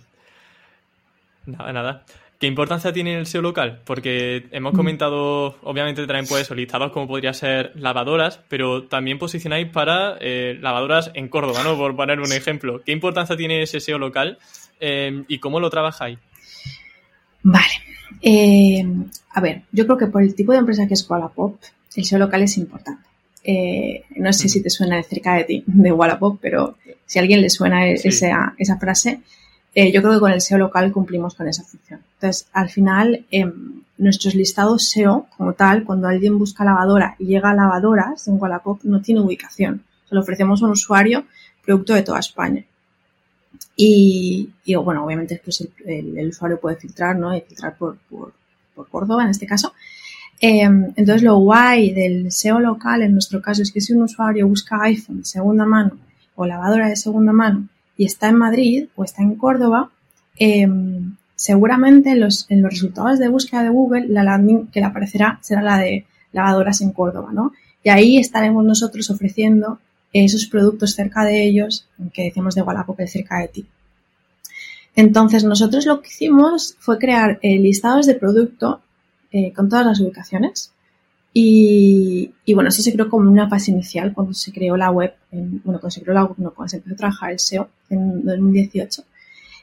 Nada, 1.45 1.73
nada. 1.73 2.05
¿Qué 2.39 2.45
importancia 2.45 2.93
tiene 2.93 3.17
el 3.17 3.25
SEO 3.25 3.41
local? 3.41 3.81
Porque 3.83 4.47
hemos 4.51 4.73
mm. 4.73 4.75
comentado, 4.75 5.57
obviamente 5.63 6.05
también 6.05 6.27
pues 6.27 6.51
listados 6.51 6.91
como 6.91 7.07
podría 7.07 7.33
ser 7.33 7.71
lavadoras, 7.75 8.41
pero 8.47 8.83
también 8.83 9.17
posicionáis 9.17 9.67
para 9.69 10.17
eh, 10.19 10.55
lavadoras 10.61 11.09
en 11.15 11.29
Córdoba, 11.29 11.63
¿no? 11.63 11.75
Por 11.77 11.95
poner 11.95 12.19
un 12.19 12.31
ejemplo. 12.31 12.83
¿Qué 12.85 12.91
importancia 12.91 13.35
tiene 13.35 13.63
ese 13.63 13.79
SEO 13.79 13.97
local 13.97 14.37
eh, 14.79 15.23
y 15.27 15.39
cómo 15.39 15.59
lo 15.59 15.71
trabajáis? 15.71 16.19
Vale. 17.41 17.73
Eh, 18.21 18.85
a 19.33 19.41
ver, 19.41 19.63
yo 19.71 19.85
creo 19.85 19.97
que 19.97 20.07
por 20.07 20.21
el 20.21 20.35
tipo 20.35 20.51
de 20.51 20.59
empresa 20.59 20.87
que 20.87 20.93
es 20.93 21.09
Wallapop, 21.09 21.59
el 21.95 22.05
SEO 22.05 22.19
local 22.19 22.43
es 22.43 22.55
importante. 22.57 23.01
no 24.15 24.31
sé 24.31 24.47
si 24.47 24.61
te 24.61 24.69
suena 24.69 25.01
cerca 25.01 25.33
de 25.33 25.43
ti, 25.43 25.63
de 25.65 25.91
Wallapop, 25.91 26.37
pero 26.39 26.77
si 27.07 27.17
a 27.17 27.23
alguien 27.23 27.41
le 27.41 27.49
suena 27.49 27.87
esa, 27.89 28.53
esa 28.59 28.77
frase, 28.77 29.21
eh, 29.79 29.91
yo 29.91 30.01
creo 30.01 30.15
que 30.15 30.19
con 30.19 30.31
el 30.31 30.41
SEO 30.41 30.57
local 30.57 30.91
cumplimos 30.91 31.35
con 31.35 31.47
esa 31.47 31.61
función. 31.61 32.01
Entonces, 32.15 32.47
al 32.51 32.67
final, 32.71 33.27
em, 33.29 33.83
nuestros 33.99 34.33
listados 34.33 34.89
SEO, 34.89 35.27
como 35.37 35.53
tal, 35.53 35.83
cuando 35.83 36.07
alguien 36.07 36.39
busca 36.39 36.65
lavadora 36.65 37.15
y 37.19 37.27
llega 37.27 37.51
a 37.51 37.53
lavadoras 37.53 38.27
en 38.27 38.41
Wallapop, 38.41 38.79
no 38.85 39.03
tiene 39.03 39.21
ubicación. 39.21 39.83
Se 40.09 40.15
lo 40.15 40.21
ofrecemos 40.21 40.63
a 40.63 40.65
un 40.65 40.71
usuario 40.71 41.25
producto 41.63 41.93
de 41.93 42.01
toda 42.01 42.17
España. 42.17 42.65
Y, 43.75 44.49
bueno, 44.83 45.05
obviamente 45.05 45.39
pues 45.43 45.69
el, 45.85 46.27
usuario 46.27 46.59
puede 46.59 46.77
filtrar, 46.77 47.15
¿no? 47.15 47.37
Y 47.37 47.41
filtrar 47.41 47.77
por, 47.77 47.99
por, 48.09 48.33
Córdoba 48.89 49.25
en 49.25 49.29
este 49.29 49.45
caso. 49.45 49.73
Em, 50.39 50.85
entonces, 50.95 51.21
lo 51.21 51.37
guay 51.37 51.91
del 51.91 52.31
SEO 52.31 52.59
local 52.59 53.03
en 53.03 53.13
nuestro 53.13 53.43
caso 53.43 53.61
es 53.61 53.71
que 53.71 53.81
si 53.81 53.93
un 53.93 54.01
usuario 54.01 54.47
busca 54.47 54.81
iPhone 54.81 55.19
de 55.19 55.25
segunda 55.25 55.67
mano 55.67 55.99
o 56.35 56.47
lavadora 56.47 56.89
de 56.89 56.95
segunda 56.95 57.31
mano 57.31 57.69
y 57.97 58.05
está 58.05 58.29
en 58.29 58.35
Madrid 58.35 58.85
o 58.95 59.03
está 59.03 59.23
en 59.23 59.35
Córdoba, 59.35 59.89
em, 60.37 61.15
seguramente 61.35 62.11
en 62.11 62.19
los, 62.21 62.45
en 62.49 62.61
los 62.61 62.71
resultados 62.71 63.19
de 63.19 63.27
búsqueda 63.27 63.63
de 63.63 63.69
Google 63.69 64.07
la 64.07 64.23
landing 64.23 64.67
que 64.67 64.79
le 64.79 64.85
aparecerá 64.85 65.39
será 65.41 65.61
la 65.61 65.77
de 65.77 66.05
lavadoras 66.31 66.81
en 66.81 66.91
Córdoba, 66.91 67.29
¿no? 67.33 67.53
Y 67.83 67.89
ahí 67.89 68.17
estaremos 68.17 68.63
nosotros 68.65 69.09
ofreciendo 69.09 69.79
esos 70.13 70.47
productos 70.47 70.95
cerca 70.95 71.23
de 71.25 71.43
ellos, 71.43 71.87
que 72.13 72.23
decimos 72.23 72.55
de 72.55 72.61
Wallapop, 72.61 72.99
cerca 73.07 73.39
de 73.39 73.47
ti. 73.49 73.65
Entonces, 74.95 75.43
nosotros 75.43 75.85
lo 75.85 76.01
que 76.01 76.09
hicimos 76.09 76.75
fue 76.79 76.97
crear 76.97 77.39
eh, 77.41 77.59
listados 77.59 78.07
de 78.07 78.15
producto 78.15 78.81
eh, 79.31 79.53
con 79.53 79.69
todas 79.69 79.85
las 79.85 79.99
ubicaciones 79.99 80.71
y, 81.39 82.53
bueno, 82.55 82.69
eso 82.69 82.81
se 82.81 82.91
creó 82.91 83.11
como 83.11 83.29
una 83.29 83.47
fase 83.47 83.69
inicial 83.69 84.11
cuando 84.11 84.33
se 84.33 84.51
creó 84.51 84.75
la 84.75 84.89
web, 84.89 85.13
bueno, 85.31 85.79
cuando 85.79 85.91
se 85.91 86.01
creó 86.01 86.15
la 86.15 86.23
web, 86.25 86.33
no, 86.37 86.51
cuando 86.51 86.69
se 86.71 86.77
empezó 86.77 86.95
a 86.95 86.97
trabajar 86.97 87.31
el 87.31 87.37
SEO 87.37 87.69
en 87.91 88.25
2018. 88.25 89.03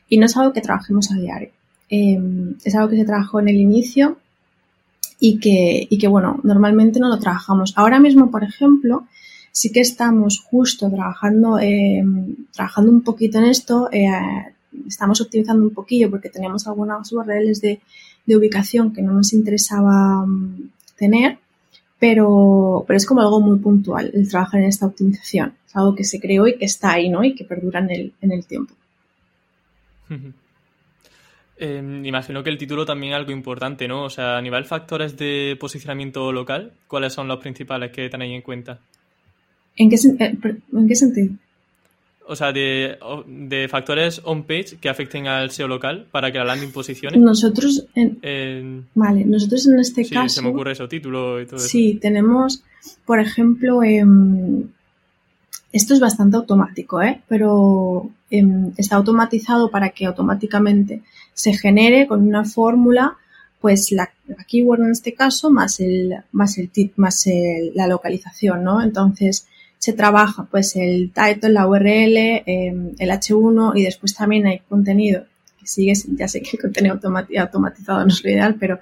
Y 0.08 0.18
no 0.18 0.26
es 0.26 0.36
algo 0.36 0.52
que 0.52 0.60
trabajemos 0.60 1.10
a 1.10 1.16
diario. 1.16 1.50
Em, 1.88 2.54
es 2.64 2.76
algo 2.76 2.90
que 2.90 2.96
se 2.96 3.04
trabajó 3.04 3.40
en 3.40 3.48
el 3.48 3.56
inicio 3.56 4.18
y 5.18 5.40
que, 5.40 5.88
y 5.90 5.98
que, 5.98 6.06
bueno, 6.06 6.38
normalmente 6.44 7.00
no 7.00 7.08
lo 7.08 7.18
trabajamos. 7.18 7.72
Ahora 7.74 7.98
mismo, 7.98 8.30
por 8.30 8.44
ejemplo, 8.44 9.08
sí 9.50 9.72
que 9.72 9.80
estamos 9.80 10.44
justo 10.48 10.88
trabajando, 10.88 11.58
em, 11.58 12.36
trabajando 12.52 12.92
un 12.92 13.02
poquito 13.02 13.38
en 13.38 13.46
esto. 13.46 13.88
Eh, 13.90 14.08
estamos 14.86 15.20
optimizando 15.20 15.64
un 15.64 15.74
poquillo 15.74 16.08
porque 16.08 16.28
teníamos 16.28 16.68
algunas 16.68 17.10
URLs 17.12 17.60
de, 17.60 17.80
de 18.26 18.36
ubicación 18.36 18.92
que 18.92 19.02
no 19.02 19.12
nos 19.12 19.32
interesaba 19.32 20.24
mm, 20.24 20.70
tener 20.96 21.38
pero, 22.04 22.84
pero 22.86 22.98
es 22.98 23.06
como 23.06 23.22
algo 23.22 23.40
muy 23.40 23.58
puntual 23.60 24.10
el 24.12 24.28
trabajar 24.28 24.60
en 24.60 24.66
esta 24.66 24.84
optimización. 24.84 25.54
Es 25.66 25.74
algo 25.74 25.94
que 25.94 26.04
se 26.04 26.20
creó 26.20 26.46
y 26.46 26.58
que 26.58 26.66
está 26.66 26.92
ahí, 26.92 27.08
¿no? 27.08 27.24
Y 27.24 27.34
que 27.34 27.44
perdura 27.46 27.80
en 27.80 27.90
el, 27.90 28.12
en 28.20 28.32
el 28.32 28.44
tiempo. 28.44 28.74
Em, 31.56 32.04
imagino 32.04 32.42
que 32.42 32.50
el 32.50 32.58
título 32.58 32.84
también 32.84 33.12
es 33.12 33.16
algo 33.16 33.30
importante, 33.30 33.86
¿no? 33.86 34.02
O 34.02 34.10
sea, 34.10 34.38
a 34.38 34.42
nivel 34.42 34.64
factores 34.64 35.16
de 35.16 35.56
posicionamiento 35.58 36.32
local, 36.32 36.72
¿cuáles 36.88 37.12
son 37.12 37.28
los 37.28 37.38
principales 37.38 37.92
que 37.92 38.10
tenéis 38.10 38.34
en 38.34 38.42
cuenta? 38.42 38.80
¿En 39.76 39.88
qué, 39.88 39.94
eh, 39.94 40.36
¿En 40.72 40.88
qué 40.88 40.96
sentido? 40.96 41.32
O 42.26 42.36
sea, 42.36 42.52
de, 42.52 42.98
de 43.26 43.68
factores 43.68 44.20
on-page 44.24 44.76
que 44.80 44.88
afecten 44.88 45.26
al 45.26 45.50
SEO 45.50 45.68
local 45.68 46.06
para 46.10 46.32
que 46.32 46.38
la 46.38 46.44
landing 46.44 46.72
posicione? 46.72 47.18
Nosotros, 47.18 47.86
en, 47.94 48.86
vale, 48.94 49.24
nosotros 49.24 49.66
en 49.66 49.78
este 49.78 50.04
sí, 50.04 50.14
caso... 50.14 50.28
se 50.36 50.42
me 50.42 50.48
ocurre 50.48 50.72
eso, 50.72 50.88
título 50.88 51.40
y 51.40 51.46
todo 51.46 51.56
eso. 51.56 51.68
Sí, 51.68 51.98
tenemos, 52.00 52.62
por 53.04 53.20
ejemplo, 53.20 53.82
em, 53.82 54.64
esto 55.72 55.94
es 55.94 56.00
bastante 56.00 56.36
automático, 56.36 57.02
¿eh? 57.02 57.20
pero 57.28 58.10
em, 58.30 58.72
está 58.76 58.96
automatizado 58.96 59.70
para 59.70 59.90
que 59.90 60.06
automáticamente 60.06 61.02
se 61.34 61.52
genere 61.52 62.06
con 62.06 62.26
una 62.26 62.44
fórmula 62.44 63.16
pues 63.60 63.92
la, 63.92 64.10
keyword 64.46 64.82
en 64.82 64.90
este 64.90 65.14
caso 65.14 65.50
más 65.50 65.80
el 65.80 66.16
más 66.32 66.58
el 66.58 66.68
tip 66.68 66.92
más 66.96 67.26
la 67.74 67.86
localización 67.86 68.62
no 68.62 68.82
entonces 68.82 69.46
se 69.84 69.92
trabaja 69.92 70.44
pues 70.50 70.76
el 70.76 71.12
title, 71.12 71.50
la 71.50 71.68
URL, 71.68 72.16
em, 72.46 72.94
el 72.98 73.10
H1 73.10 73.72
y 73.76 73.82
después 73.82 74.14
también 74.14 74.46
hay 74.46 74.60
contenido 74.60 75.26
que 75.60 75.66
sigue, 75.66 75.92
ya 76.16 76.26
sé 76.26 76.40
que 76.40 76.56
el 76.56 76.62
contenido 76.62 76.98
automatizado 77.38 78.00
no 78.02 78.08
es 78.08 78.24
lo 78.24 78.30
ideal, 78.30 78.56
pero 78.58 78.78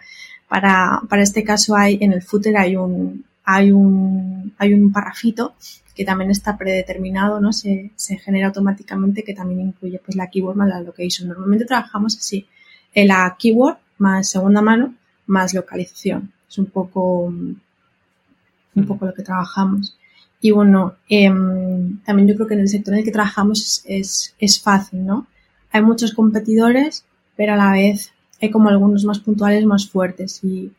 para, 0.46 1.00
para 1.08 1.22
este 1.22 1.42
caso 1.42 1.74
hay 1.74 1.98
en 2.00 2.12
el 2.12 2.22
footer 2.22 2.56
hay 2.56 2.76
un, 2.76 3.24
hay 3.44 3.72
un, 3.72 4.54
hay 4.58 4.74
un 4.74 4.92
parrafito 4.92 5.54
que 5.92 6.04
también 6.04 6.30
está 6.30 6.56
predeterminado, 6.56 7.40
¿no? 7.40 7.52
Se, 7.52 7.90
se 7.96 8.16
genera 8.18 8.46
automáticamente 8.46 9.24
que 9.24 9.34
también 9.34 9.60
incluye 9.60 9.98
pues 9.98 10.16
la 10.16 10.28
keyword 10.28 10.54
más 10.54 10.68
la 10.68 10.80
location. 10.80 11.26
Normalmente 11.26 11.64
trabajamos 11.64 12.16
así, 12.16 12.46
en 12.94 13.08
la 13.08 13.36
keyword 13.36 13.78
más 13.98 14.28
segunda 14.28 14.62
mano 14.62 14.94
más 15.26 15.52
localización. 15.52 16.32
Es 16.48 16.58
un 16.58 16.66
poco, 16.66 17.24
un 17.24 18.86
poco 18.86 19.06
lo 19.06 19.14
que 19.14 19.24
trabajamos. 19.24 19.96
Y 20.44 20.50
bueno, 20.50 20.96
em, 21.09 22.00
también 22.02 22.28
yo 22.28 22.35
creo 22.35 22.48
que 22.48 22.55
en 22.55 22.61
el 22.61 22.68
sector 22.68 22.92
en 22.92 22.98
el 22.98 23.05
que 23.05 23.12
trabajamos 23.12 23.83
es, 23.87 24.35
es, 24.40 24.61
fácil, 24.61 25.07
¿no? 25.07 25.28
Hay 25.70 25.83
muchos 25.83 26.12
competidores, 26.12 27.05
pero 27.37 27.52
a 27.52 27.57
la 27.57 27.70
vez 27.70 28.12
hay 28.40 28.50
como 28.50 28.68
algunos 28.68 29.05
más 29.05 29.20
puntuales, 29.20 29.64
más 29.64 29.88
fuertes 29.88 30.42
y, 30.42 30.72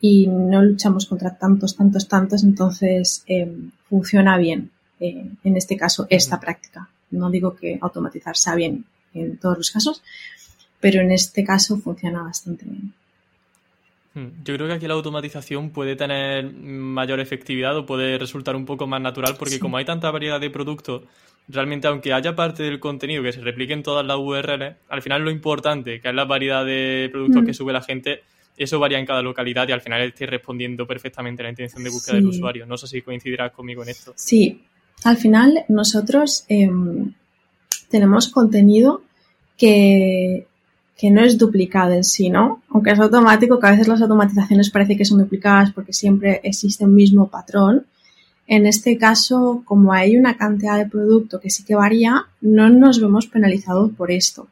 y 0.00 0.26
no 0.28 0.62
luchamos 0.62 1.04
contra 1.04 1.36
tantos, 1.36 1.76
tantos, 1.76 2.08
tantos, 2.08 2.42
entonces 2.42 3.22
em, 3.26 3.70
funciona 3.90 4.38
bien 4.38 4.70
eh, 4.98 5.30
en 5.44 5.56
este 5.58 5.76
caso 5.76 6.06
esta 6.08 6.40
práctica. 6.40 6.88
No 7.10 7.30
digo 7.30 7.54
que 7.54 7.78
automatizar 7.82 8.38
sea 8.38 8.54
bien 8.54 8.86
en 9.12 9.36
todos 9.36 9.58
los 9.58 9.70
casos, 9.70 10.02
pero 10.80 11.02
en 11.02 11.12
este 11.12 11.44
caso 11.44 11.76
funciona 11.76 12.22
bastante 12.22 12.64
bien. 12.64 12.94
Hmm. 14.14 14.28
Yo 14.44 14.54
creo 14.54 14.68
que 14.68 14.74
aquí 14.74 14.86
la 14.86 14.94
automatización 14.94 15.70
puede 15.70 15.96
tener 15.96 16.52
mayor 16.52 17.20
efectividad 17.20 17.76
o 17.76 17.86
puede 17.86 18.18
resultar 18.18 18.56
un 18.56 18.66
poco 18.66 18.86
más 18.86 19.00
natural 19.00 19.36
porque 19.38 19.58
como 19.58 19.78
hay 19.78 19.84
tanta 19.84 20.10
variedad 20.10 20.40
de 20.40 20.50
productos, 20.50 21.02
realmente 21.48 21.88
aunque 21.88 22.12
haya 22.12 22.36
parte 22.36 22.62
del 22.62 22.78
contenido 22.78 23.22
que 23.22 23.32
se 23.32 23.40
replique 23.40 23.72
en 23.72 23.82
todas 23.82 24.04
las 24.04 24.18
URLs, 24.18 24.76
al 24.88 25.02
final 25.02 25.22
lo 25.22 25.30
importante, 25.30 26.00
que 26.00 26.08
es 26.08 26.14
la 26.14 26.24
variedad 26.24 26.64
de 26.64 27.08
productos 27.10 27.42
hmm. 27.42 27.46
que 27.46 27.54
sube 27.54 27.72
la 27.72 27.82
gente, 27.82 28.22
eso 28.56 28.78
varía 28.78 28.98
en 28.98 29.06
cada 29.06 29.22
localidad 29.22 29.66
y 29.68 29.72
al 29.72 29.80
final 29.80 30.02
estoy 30.02 30.26
respondiendo 30.26 30.86
perfectamente 30.86 31.42
a 31.42 31.44
la 31.44 31.50
intención 31.50 31.82
de 31.82 31.90
búsqueda 31.90 32.16
del 32.16 32.26
usuario. 32.26 32.66
No 32.66 32.76
sé 32.76 32.86
si 32.86 33.00
coincidirás 33.00 33.52
conmigo 33.52 33.82
en 33.82 33.88
esto. 33.88 34.12
Sí, 34.14 34.62
al 35.04 35.16
final 35.16 35.64
nosotros 35.68 36.44
em, 36.48 37.14
tenemos 37.88 38.28
contenido 38.28 39.02
que 39.56 40.46
que 40.96 41.10
no 41.10 41.22
es 41.22 41.38
duplicado 41.38 41.92
en 41.92 42.04
sí, 42.04 42.30
¿no? 42.30 42.62
Aunque 42.68 42.90
es 42.90 43.00
automático, 43.00 43.58
que 43.58 43.66
a 43.66 43.70
veces 43.72 43.88
las 43.88 44.02
automatizaciones 44.02 44.70
parece 44.70 44.96
que 44.96 45.04
son 45.04 45.18
duplicadas 45.18 45.72
porque 45.72 45.92
siempre 45.92 46.40
existe 46.44 46.84
un 46.84 46.94
mismo 46.94 47.28
patrón. 47.28 47.86
En 48.46 48.66
este 48.66 48.98
caso, 48.98 49.62
como 49.64 49.92
hay 49.92 50.16
una 50.16 50.36
cantidad 50.36 50.78
de 50.78 50.86
producto 50.88 51.40
que 51.40 51.50
sí 51.50 51.64
que 51.64 51.74
varía, 51.74 52.26
no 52.40 52.68
nos 52.68 53.00
vemos 53.00 53.26
penalizados 53.26 53.92
por 53.92 54.10
esto. 54.10 54.48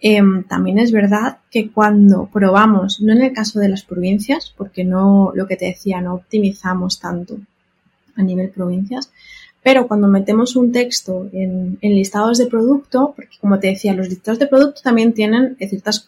Em, 0.00 0.44
también 0.44 0.78
es 0.78 0.92
verdad 0.92 1.38
que 1.50 1.70
cuando 1.70 2.28
probamos, 2.32 3.00
no 3.00 3.12
en 3.12 3.22
el 3.22 3.32
caso 3.32 3.58
de 3.58 3.68
las 3.68 3.82
provincias, 3.82 4.52
porque 4.56 4.84
no, 4.84 5.32
lo 5.34 5.46
que 5.46 5.56
te 5.56 5.66
decía, 5.66 6.00
no 6.00 6.14
optimizamos 6.14 7.00
tanto 7.00 7.38
a 8.16 8.22
nivel 8.22 8.50
provincias, 8.50 9.10
pero 9.68 9.86
cuando 9.86 10.08
metemos 10.08 10.56
un 10.56 10.72
texto 10.72 11.28
en, 11.30 11.76
listados 11.82 12.38
de 12.38 12.46
producto, 12.46 13.12
porque 13.14 13.36
como 13.38 13.58
te 13.58 13.66
decía, 13.66 13.92
los 13.92 14.08
listados 14.08 14.38
de 14.38 14.46
producto 14.46 14.80
también 14.82 15.12
tienen 15.12 15.58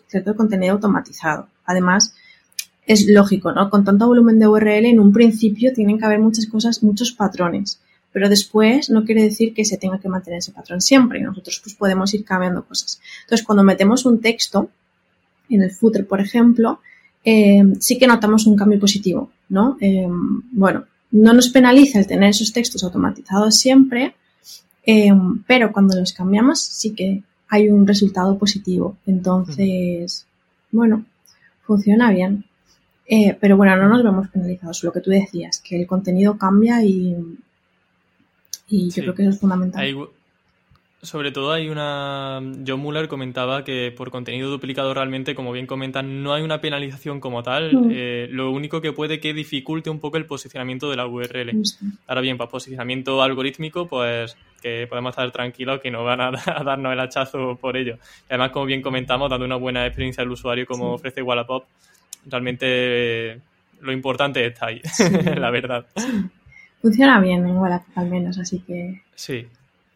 cierto 0.07 0.35
contenido 0.35 0.73
automatizado. 0.73 1.47
Además, 1.67 2.15
es 2.87 3.07
lógico, 3.07 3.53
¿no? 3.53 3.69
Con 3.69 3.85
tanto 3.85 4.07
volumen 4.07 4.39
de 4.39 4.49
URL, 4.49 4.87
en 4.87 4.99
un 4.99 5.13
principio 5.13 5.75
tienen 5.75 5.99
que 5.99 6.07
haber 6.07 6.21
muchas 6.21 6.47
cosas, 6.47 6.83
muchos 6.83 7.13
patrones. 7.13 7.79
Pero 8.13 8.31
después 8.31 8.89
no 8.89 9.05
quiere 9.05 9.25
decir 9.25 9.53
que 9.53 9.67
se 9.67 9.77
tenga 9.77 9.99
que 10.01 10.09
mantener 10.09 10.39
ese 10.39 10.53
patrón 10.53 10.81
siempre 10.81 11.21
nosotros 11.21 11.61
pues 11.63 11.75
podemos 11.75 12.15
ir 12.15 12.25
cambiando 12.25 12.65
cosas. 12.65 12.99
Entonces, 13.25 13.47
cuando 13.47 13.63
metemos 13.63 14.07
un 14.07 14.23
texto 14.23 14.71
en 15.51 15.63
el 15.65 15.71
footer, 15.71 16.07
por 16.07 16.23
ejemplo, 16.23 16.81
eh, 17.27 17.63
sí 17.79 17.99
que 17.99 18.07
notamos 18.07 18.47
un 18.47 18.57
cambio 18.57 18.81
positivo, 18.81 19.31
¿no? 19.51 19.77
Eh, 19.83 20.09
bueno, 20.53 20.87
no 21.11 21.33
nos 21.33 21.49
penaliza 21.49 21.99
el 21.99 22.07
tener 22.07 22.31
esos 22.31 22.53
textos 22.53 22.85
automatizados 22.85 23.57
siempre, 23.57 24.15
eh, 24.87 25.13
pero 25.47 25.73
cuando 25.73 25.99
los 25.99 26.13
cambiamos 26.13 26.61
sí 26.61 26.95
que 26.95 27.23
hay 27.49 27.69
un 27.69 27.87
resultado 27.87 28.39
positivo. 28.39 28.97
Entonces, 29.07 30.27
bueno, 30.71 31.05
funciona 31.63 32.11
bien. 32.13 32.45
Eh, 33.07 33.37
pero 33.41 33.57
bueno, 33.57 33.77
no 33.77 33.89
nos 33.89 34.05
vemos 34.05 34.29
penalizados. 34.29 34.85
Lo 34.85 34.93
que 34.93 35.01
tú 35.01 35.11
decías, 35.11 35.61
que 35.61 35.81
el 35.81 35.87
contenido 35.87 36.39
cambia 36.39 36.85
y, 36.85 37.17
y 38.69 38.91
yo 38.91 39.03
creo 39.03 39.15
que 39.15 39.23
eso 39.23 39.33
es 39.33 39.41
fundamental. 39.41 39.83
Sobre 41.03 41.33
todo 41.33 41.53
hay 41.53 41.71
una... 41.71 42.43
John 42.67 42.81
Muller 42.81 43.09
comentaba 43.09 43.65
que 43.65 43.91
por 43.97 44.11
contenido 44.11 44.51
duplicado 44.51 44.93
realmente, 44.93 45.35
como 45.35 45.51
bien 45.51 45.67
comentan, 45.67 46.23
no 46.23 46.35
hay 46.35 46.43
una 46.43 46.61
penalización 46.61 47.21
como 47.21 47.43
tal. 47.43 47.91
Eh, 47.91 48.29
lo 48.31 48.51
único 48.51 48.83
que 48.83 48.93
puede 48.93 49.19
que 49.19 49.33
dificulte 49.33 49.89
un 49.89 49.99
poco 49.99 50.19
el 50.19 50.27
posicionamiento 50.27 50.91
de 50.91 50.97
la 50.97 51.07
URL. 51.07 51.63
Ahora 52.07 52.21
bien, 52.21 52.37
para 52.37 52.51
posicionamiento 52.51 53.23
algorítmico, 53.23 53.89
pues 53.89 54.37
que 54.61 54.87
podemos 54.89 55.13
estar 55.13 55.31
tranquilos 55.31 55.81
que 55.81 55.91
no 55.91 56.05
van 56.05 56.21
a, 56.21 56.31
darnos 56.65 56.93
el 56.93 57.01
hachazo 57.01 57.57
por 57.57 57.79
ello. 57.79 57.95
Y 58.29 58.35
además, 58.35 58.51
como 58.51 58.67
bien 58.67 58.83
comentamos, 58.83 59.31
dando 59.31 59.47
una 59.47 59.57
buena 59.57 59.87
experiencia 59.87 60.23
al 60.23 60.31
usuario 60.31 60.67
como 60.67 60.93
ofrece 60.93 61.23
Wallapop, 61.23 61.65
realmente 62.27 62.67
eh, 62.69 63.41
lo 63.81 63.93
importante 63.93 64.45
está 64.45 64.67
ahí, 64.67 64.83
la 65.37 65.51
verdad. 65.51 65.87
Funciona 66.83 67.21
bien 67.21 67.47
en 67.47 67.57
Wallapop 67.57 67.97
al 67.97 68.11
menos, 68.11 68.39
así 68.39 68.61
que... 68.61 69.01
Sí. 69.15 69.47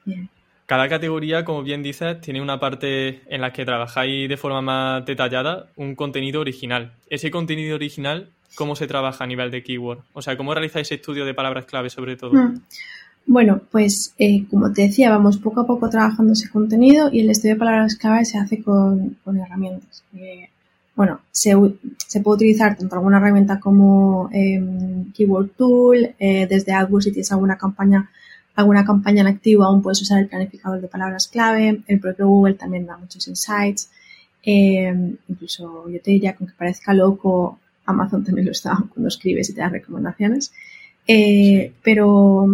Bien. 0.05 0.29
Cada 0.67 0.89
categoría, 0.89 1.45
como 1.45 1.63
bien 1.63 1.83
dices, 1.83 2.21
tiene 2.23 2.41
una 2.41 2.59
parte 2.59 3.21
en 3.27 3.41
la 3.43 3.53
que 3.53 3.67
trabajáis 3.67 4.29
de 4.29 4.37
forma 4.37 4.63
más 4.63 5.05
detallada 5.05 5.67
un 5.77 5.95
contenido 5.95 6.41
original. 6.41 6.93
Ese 7.11 7.31
contenido 7.31 7.75
original, 7.75 8.31
¿cómo 8.55 8.75
se 8.75 8.87
trabaja 8.87 9.25
a 9.25 9.27
nivel 9.27 9.51
de 9.51 9.63
keyword? 9.63 10.01
O 10.15 10.23
sea, 10.23 10.39
¿cómo 10.39 10.55
realizáis 10.55 10.91
estudio 10.91 11.27
de 11.27 11.35
palabras 11.35 11.67
clave 11.67 11.91
sobre 11.91 12.17
todo? 12.17 12.33
Hmm. 12.33 12.63
Bueno, 13.27 13.61
pues 13.71 14.15
eh, 14.19 14.47
como 14.51 14.73
te 14.73 14.83
decía, 14.83 15.11
vamos 15.11 15.39
poco 15.39 15.61
a 15.61 15.67
poco 15.67 15.89
trabajando 15.91 16.33
ese 16.33 16.49
contenido 16.49 17.11
y 17.13 17.21
el 17.21 17.31
estudio 17.31 17.55
de 17.55 17.59
palabras 17.59 17.97
clave 17.97 18.25
se 18.25 18.39
hace 18.39 18.63
con, 18.63 19.17
herramientas. 19.27 20.03
Eh, 20.15 20.49
bueno, 20.97 21.21
se, 21.31 21.53
puede 22.23 22.37
utilizar 22.37 22.77
tanto 22.77 22.95
alguna 22.95 23.19
herramienta 23.19 23.61
como 23.61 24.31
em, 24.33 25.13
Keyword 25.13 25.51
Tool, 25.57 26.15
eh, 26.19 26.47
desde 26.49 26.73
AdWords 26.73 27.05
si 27.05 27.13
tienes 27.13 27.33
alguna 27.33 27.59
campaña 27.59 28.11
alguna 28.55 28.85
campaña 28.85 29.23
en 29.23 29.27
activo 29.29 29.65
aún 29.65 29.83
puedes 29.83 30.01
usar 30.03 30.21
el 30.21 30.29
planificador 30.29 30.81
de 30.81 30.89
palabras 30.89 31.29
clave. 31.29 31.83
El 31.87 32.01
propio 32.01 32.29
Google 32.29 32.55
también 32.55 32.87
da 32.87 32.97
muchos 32.97 33.27
insights. 33.29 33.91
Eh, 34.43 34.95
incluso 35.29 35.89
yo 35.89 36.01
te 36.01 36.11
diría 36.11 36.33
que 36.33 36.39
aunque 36.41 36.57
parezca 36.57 36.93
loco, 36.93 37.59
Amazon 37.87 38.25
también 38.25 38.47
lo 38.47 38.53
está 38.53 38.77
cuando 38.93 39.09
escribes 39.09 39.51
y 39.51 39.55
te 39.55 39.61
da 39.61 39.69
recomendaciones. 39.69 40.53
Eh, 41.07 41.73
pero, 41.83 42.47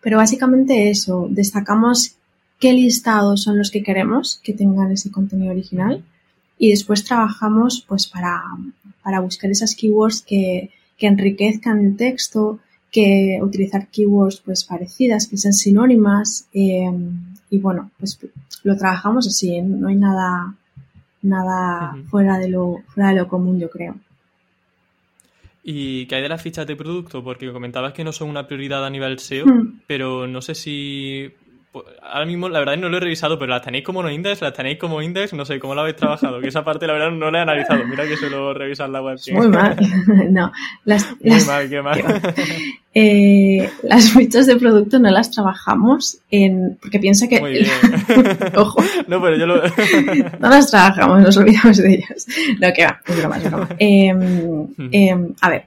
pero 0.00 0.16
básicamente 0.16 0.90
eso, 0.90 1.28
destacamos 1.30 2.16
qué 2.58 2.72
listados 2.72 3.42
son 3.42 3.58
los 3.58 3.70
que 3.70 3.82
queremos 3.82 4.40
que 4.42 4.52
tengan 4.52 4.92
ese 4.92 5.10
contenido 5.10 5.52
original 5.52 6.04
y 6.58 6.70
después 6.70 7.04
trabajamos 7.04 7.84
pues 7.88 8.06
para, 8.06 8.42
para 9.02 9.20
buscar 9.20 9.50
esas 9.50 9.74
keywords 9.74 10.22
que, 10.22 10.70
que 10.98 11.06
enriquezcan 11.06 11.84
el 11.84 11.96
texto, 11.96 12.60
que 12.90 13.38
utilizar 13.42 13.88
keywords 13.88 14.40
pues 14.40 14.64
parecidas, 14.64 15.28
que 15.28 15.36
sean 15.36 15.52
sinónimas 15.52 16.48
em, 16.52 17.34
y 17.50 17.58
bueno, 17.58 17.90
pues 17.98 18.18
lo 18.64 18.76
trabajamos 18.76 19.26
así, 19.26 19.60
no 19.62 19.88
hay 19.88 19.96
nada 19.96 20.54
nada 21.22 21.96
fuera 22.08 22.38
de 22.38 22.48
lo 22.48 22.82
fuera 22.88 23.10
de 23.10 23.16
lo 23.16 23.28
común, 23.28 23.58
yo 23.58 23.70
creo. 23.70 23.96
¿Y 25.62 26.06
qué 26.06 26.16
hay 26.16 26.22
de 26.22 26.28
las 26.28 26.40
fichas 26.40 26.66
de 26.66 26.74
producto? 26.74 27.22
Porque 27.22 27.52
comentabas 27.52 27.92
que 27.92 28.02
no 28.02 28.12
son 28.12 28.30
una 28.30 28.46
prioridad 28.46 28.84
a 28.84 28.90
nivel 28.90 29.18
SEO, 29.18 29.44
pero 29.86 30.26
no 30.26 30.40
sé 30.40 30.54
si 30.54 31.30
ahora 32.02 32.26
mismo 32.26 32.48
la 32.48 32.58
verdad 32.58 32.76
no 32.76 32.88
lo 32.88 32.96
he 32.96 33.00
revisado, 33.00 33.38
pero 33.38 33.50
las 33.50 33.62
tenéis 33.62 33.84
como 33.84 34.02
no 34.02 34.10
index, 34.10 34.40
las 34.40 34.52
tenéis 34.52 34.78
como 34.78 35.00
index, 35.02 35.32
no 35.32 35.44
sé 35.44 35.60
cómo 35.60 35.74
lo 35.74 35.82
habéis 35.82 35.96
trabajado, 35.96 36.40
que 36.40 36.48
esa 36.48 36.64
parte 36.64 36.86
la 36.86 36.94
verdad 36.94 37.10
no 37.12 37.30
la 37.30 37.38
he 37.38 37.42
analizado. 37.42 37.86
Mira 37.86 38.06
que 38.06 38.16
suelo 38.16 38.52
revisar 38.52 38.88
la 38.90 39.00
web. 39.00 39.18
Muy 39.32 39.48
mal. 39.48 39.76
no, 40.30 40.52
las, 40.84 41.06
Muy 41.20 41.44
mal, 41.44 41.68
qué 41.68 41.82
mal. 41.82 42.02
Eh, 42.92 43.70
las 43.84 44.10
fichas 44.10 44.48
de 44.48 44.56
producto 44.56 44.98
no 44.98 45.08
las 45.10 45.30
trabajamos 45.30 46.18
en 46.28 46.76
porque 46.82 46.98
piensa 46.98 47.28
que 47.28 47.38
Muy 47.38 47.52
bien. 47.52 47.66
ojo 48.56 48.82
No, 49.06 49.22
pero 49.22 49.36
yo 49.36 49.46
lo 49.46 49.62
no 49.62 50.48
las 50.48 50.68
trabajamos, 50.68 51.22
nos 51.22 51.36
olvidamos 51.36 51.76
de 51.76 51.94
ellas. 51.94 52.26
No, 52.58 52.72
que 52.72 52.84
va, 52.84 53.00
es 53.06 53.16
broma, 53.16 53.36
es 53.36 53.44
broma. 53.44 53.68
Em, 53.78 55.34
a 55.40 55.48
ver, 55.48 55.66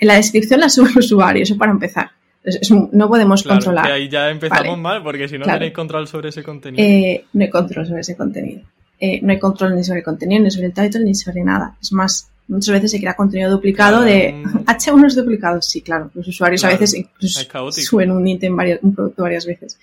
en 0.00 0.08
la 0.08 0.14
descripción 0.14 0.58
la 0.58 0.68
sube 0.68 0.90
el 0.90 0.98
usuario, 0.98 1.44
eso 1.44 1.56
para 1.56 1.70
empezar. 1.70 2.10
Es- 2.44 2.56
es 2.60 2.70
un- 2.70 2.90
no 2.92 3.08
podemos 3.08 3.42
Claro, 3.42 3.56
controlar. 3.58 3.86
que 3.86 3.92
ahí 3.92 4.08
ya 4.08 4.28
empezamos 4.30 4.66
Vale. 4.68 4.76
mal, 4.82 5.02
porque 5.02 5.26
si 5.28 5.38
no 5.38 5.44
Claro. 5.44 5.58
tenéis 5.60 5.74
control 5.74 6.06
sobre 6.06 6.28
ese 6.28 6.42
contenido. 6.42 6.82
Eh, 6.84 7.24
no 7.32 7.42
hay 7.42 7.50
control 7.50 7.86
sobre 7.86 8.00
ese 8.02 8.16
contenido. 8.16 8.60
Eh, 9.00 9.20
no 9.22 9.32
hay 9.32 9.38
control 9.38 9.74
ni 9.74 9.82
sobre 9.82 10.00
el 10.00 10.04
contenido, 10.04 10.42
ni 10.42 10.50
sobre 10.50 10.66
el 10.66 10.72
title, 10.74 11.04
ni 11.04 11.14
sobre 11.14 11.42
nada. 11.42 11.74
Es 11.82 11.90
más, 11.92 12.28
muchas 12.48 12.72
veces 12.74 12.90
se 12.90 13.00
crea 13.00 13.14
contenido 13.14 13.50
duplicado 13.50 14.02
Claro, 14.02 14.04
de 14.12 14.34
un- 14.44 14.64
H1 14.66 15.06
es 15.06 15.16
duplicado. 15.16 15.60
Sí, 15.62 15.80
claro. 15.80 16.10
Los 16.14 16.28
usuarios 16.28 16.60
Claro, 16.60 16.76
a 16.76 16.78
veces 16.78 16.94
incluso 16.98 17.40
suben 17.72 18.10
un 18.10 18.28
ítem 18.28 18.54
varias, 18.54 18.78
un 18.82 18.94
producto 18.94 19.22
varias 19.22 19.46
veces. 19.46 19.78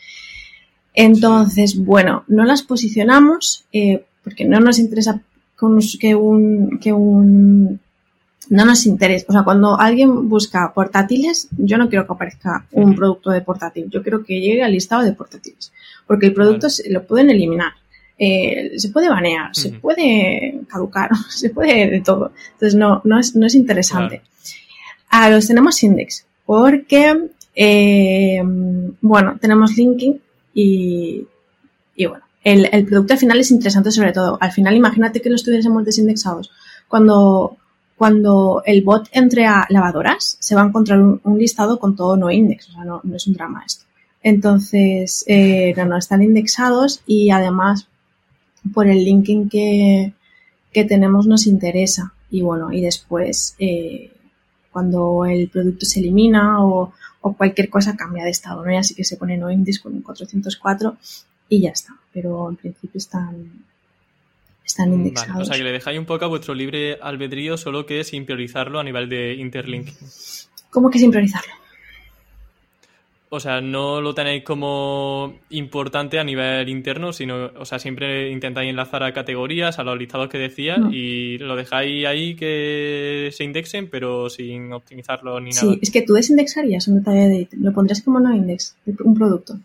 Entonces, 0.93 1.77
bueno, 1.77 2.23
no 2.27 2.43
las 2.45 2.63
posicionamos 2.63 3.65
eh, 3.71 4.03
porque 4.23 4.45
no 4.45 4.59
nos 4.59 4.77
interesa 4.79 5.21
que 5.99 6.15
un, 6.15 6.79
que 6.79 6.91
un 6.91 7.79
no 8.51 8.65
nos 8.65 8.85
interesa. 8.85 9.25
O 9.29 9.33
sea, 9.33 9.43
cuando 9.43 9.79
alguien 9.79 10.29
busca 10.29 10.71
portátiles, 10.73 11.47
yo 11.57 11.77
no 11.77 11.89
quiero 11.89 12.05
que 12.05 12.13
aparezca 12.13 12.65
un 12.71 12.95
producto 12.95 13.31
de 13.31 13.41
portátil. 13.41 13.89
Yo 13.89 14.01
quiero 14.03 14.23
que 14.23 14.39
llegue 14.39 14.61
al 14.63 14.71
listado 14.73 15.03
de 15.03 15.13
portátiles. 15.13 15.71
Porque 16.05 16.27
el 16.27 16.33
producto 16.33 16.67
Vale. 16.67 16.73
se- 16.73 16.91
lo 16.91 17.03
pueden 17.07 17.29
eliminar. 17.29 17.73
eh, 18.23 18.73
se 18.77 18.89
puede 18.89 19.09
banear, 19.09 19.49
se 19.55 19.69
puede 19.71 20.59
caducar, 20.67 21.09
se 21.29 21.49
puede 21.49 21.89
de 21.89 22.01
todo. 22.01 22.31
Entonces, 22.53 22.75
no, 22.75 23.01
no, 23.03 23.19
es, 23.19 23.35
no 23.35 23.47
es 23.47 23.55
interesante. 23.55 24.21
A 25.09 25.29
los 25.31 25.47
tenemos 25.47 25.81
index 25.83 26.25
porque, 26.45 27.29
eh, 27.55 28.41
bueno, 29.01 29.37
tenemos 29.41 29.75
linking 29.75 30.19
y, 30.53 31.25
y 31.95 32.05
bueno, 32.05 32.23
el, 32.43 32.69
el 32.71 32.85
producto 32.85 33.13
al 33.13 33.19
final 33.19 33.39
es 33.39 33.49
interesante 33.51 33.89
sobre 33.91 34.11
todo. 34.13 34.37
Al 34.39 34.51
final, 34.51 34.75
imagínate 34.75 35.21
que 35.21 35.29
los 35.29 35.43
tuviésemos 35.43 35.83
desindexados. 35.85 36.51
Cuando, 36.87 37.57
cuando 38.01 38.63
el 38.65 38.81
bot 38.81 39.09
entre 39.11 39.45
a 39.45 39.67
lavadoras, 39.69 40.35
se 40.39 40.55
va 40.55 40.63
a 40.63 40.65
encontrar 40.65 40.99
un, 40.99 41.37
listado 41.37 41.77
con 41.77 41.95
todo 41.95 42.17
no 42.17 42.31
index. 42.31 42.69
O 42.69 42.71
sea, 42.71 42.83
no, 42.83 42.99
no 43.03 43.15
es 43.15 43.27
un 43.27 43.35
drama 43.35 43.63
esto. 43.63 43.85
Entonces, 44.23 45.23
eh, 45.27 45.71
no, 45.77 45.85
no, 45.85 45.97
están 45.99 46.23
indexados 46.23 47.03
y 47.05 47.29
además 47.29 47.87
por 48.73 48.87
el 48.87 49.05
linking 49.05 49.49
que, 49.49 50.13
que 50.73 50.83
tenemos 50.83 51.27
nos 51.27 51.45
interesa. 51.45 52.15
Y 52.31 52.41
bueno, 52.41 52.73
y 52.73 52.81
después, 52.81 53.55
eh, 53.59 54.11
cuando 54.71 55.23
el 55.25 55.47
producto 55.49 55.85
se 55.85 55.99
elimina 55.99 56.65
o, 56.65 56.93
o 57.21 57.33
cualquier 57.33 57.69
cosa 57.69 57.95
cambia 57.95 58.23
de 58.23 58.31
estado, 58.31 58.65
¿no? 58.65 58.71
Y 58.71 58.77
así 58.77 58.95
que 58.95 59.03
se 59.03 59.17
pone 59.17 59.37
no 59.37 59.51
index 59.51 59.77
con 59.77 59.93
un 59.93 60.01
404 60.01 60.97
y 61.49 61.61
ya 61.61 61.69
está. 61.69 61.95
Pero 62.11 62.49
en 62.49 62.55
principio 62.55 62.97
están, 62.97 63.63
están 64.71 64.93
indexados. 64.93 65.33
Vale, 65.33 65.43
o 65.43 65.45
sea 65.45 65.57
que 65.57 65.63
le 65.63 65.71
dejáis 65.71 65.99
un 65.99 66.05
poco 66.05 66.25
a 66.25 66.27
vuestro 66.27 66.53
libre 66.53 66.97
albedrío, 67.01 67.57
solo 67.57 67.85
que 67.85 68.03
sin 68.03 68.25
priorizarlo 68.25 68.79
a 68.79 68.83
nivel 68.83 69.07
de 69.09 69.35
interlinking. 69.35 69.95
¿Cómo 70.69 70.89
que 70.89 70.99
sin 70.99 71.11
priorizarlo? 71.11 71.53
O 73.33 73.39
sea, 73.39 73.61
no 73.61 74.01
lo 74.01 74.13
tenéis 74.13 74.43
como 74.43 75.35
importante 75.51 76.19
a 76.19 76.23
nivel 76.25 76.67
interno, 76.67 77.13
sino, 77.13 77.49
o 77.57 77.63
sea, 77.63 77.79
siempre 77.79 78.29
intentáis 78.29 78.69
enlazar 78.69 79.03
a 79.03 79.13
categorías, 79.13 79.79
a 79.79 79.83
los 79.83 79.97
listados 79.97 80.27
que 80.27 80.37
decía, 80.37 80.75
No. 80.75 80.91
y 80.91 81.37
lo 81.37 81.55
dejáis 81.55 82.05
ahí 82.05 82.35
que 82.35 83.29
se 83.31 83.45
indexen, 83.45 83.87
pero 83.89 84.29
sin 84.29 84.73
optimizarlo 84.73 85.39
ni 85.39 85.51
nada. 85.51 85.61
Sí, 85.61 85.79
es 85.81 85.91
que 85.91 86.01
tú 86.01 86.11
desindexarías 86.13 86.89
un 86.89 86.97
detalle 86.97 87.29
de 87.29 87.47
lo 87.53 87.71
pondrías 87.73 88.01
como 88.01 88.19
no 88.19 88.35
index, 88.35 88.75
un 88.85 89.13
producto. 89.15 89.57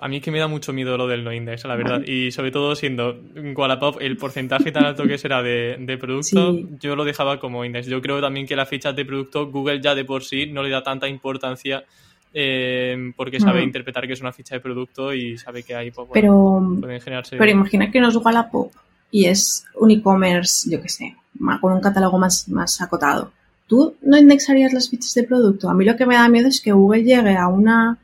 A 0.00 0.08
mí 0.08 0.16
es 0.16 0.22
que 0.22 0.30
me 0.30 0.38
da 0.38 0.48
mucho 0.48 0.72
miedo 0.72 0.96
lo 0.96 1.06
del 1.06 1.24
no 1.24 1.32
index, 1.32 1.64
la 1.64 1.76
verdad. 1.76 2.02
Y 2.06 2.30
sobre 2.32 2.50
todo 2.50 2.74
siendo 2.74 3.20
Wallapop 3.54 3.98
el 4.00 4.16
porcentaje 4.16 4.72
tan 4.72 4.84
alto 4.84 5.04
que 5.04 5.18
será 5.18 5.42
de, 5.42 5.76
de 5.78 5.98
producto, 5.98 6.52
Sí. 6.52 6.68
yo 6.80 6.96
lo 6.96 7.04
dejaba 7.04 7.38
como 7.38 7.64
index. 7.64 7.86
Yo 7.86 8.00
creo 8.02 8.20
también 8.20 8.46
que 8.46 8.56
las 8.56 8.68
fichas 8.68 8.94
de 8.96 9.04
producto, 9.04 9.50
Google 9.50 9.80
ya 9.80 9.94
de 9.94 10.04
por 10.04 10.24
sí 10.24 10.46
no 10.46 10.62
le 10.62 10.70
da 10.70 10.82
tanta 10.82 11.08
importancia 11.08 11.84
eh, 12.32 13.12
porque 13.16 13.38
sabe 13.38 13.62
interpretar 13.62 14.06
que 14.06 14.14
es 14.14 14.20
una 14.20 14.32
ficha 14.32 14.56
de 14.56 14.60
producto 14.60 15.14
y 15.14 15.38
sabe 15.38 15.62
que 15.62 15.74
ahí 15.74 15.90
pues, 15.92 16.08
bueno, 16.08 16.12
Pero, 16.68 16.80
pueden 16.80 17.00
generarse... 17.00 17.36
pero 17.36 17.50
imagina 17.50 17.90
que 17.92 18.00
no 18.00 18.08
es 18.08 18.16
Wallapop 18.16 18.72
y 19.12 19.26
es 19.26 19.64
un 19.76 19.92
e-commerce, 19.92 20.68
yo 20.68 20.82
qué 20.82 20.88
sé, 20.88 21.14
con 21.60 21.72
un 21.72 21.80
catálogo 21.80 22.18
más, 22.18 22.48
más 22.48 22.80
acotado. 22.80 23.30
¿Tú 23.68 23.94
no 24.02 24.18
indexarías 24.18 24.72
las 24.72 24.90
fichas 24.90 25.14
de 25.14 25.22
producto? 25.22 25.70
A 25.70 25.74
mí 25.74 25.84
lo 25.84 25.96
que 25.96 26.06
me 26.06 26.16
da 26.16 26.28
miedo 26.28 26.48
es 26.48 26.60
que 26.60 26.72
Google 26.72 27.04
llegue 27.04 27.36
a 27.36 27.46
una 27.46 27.98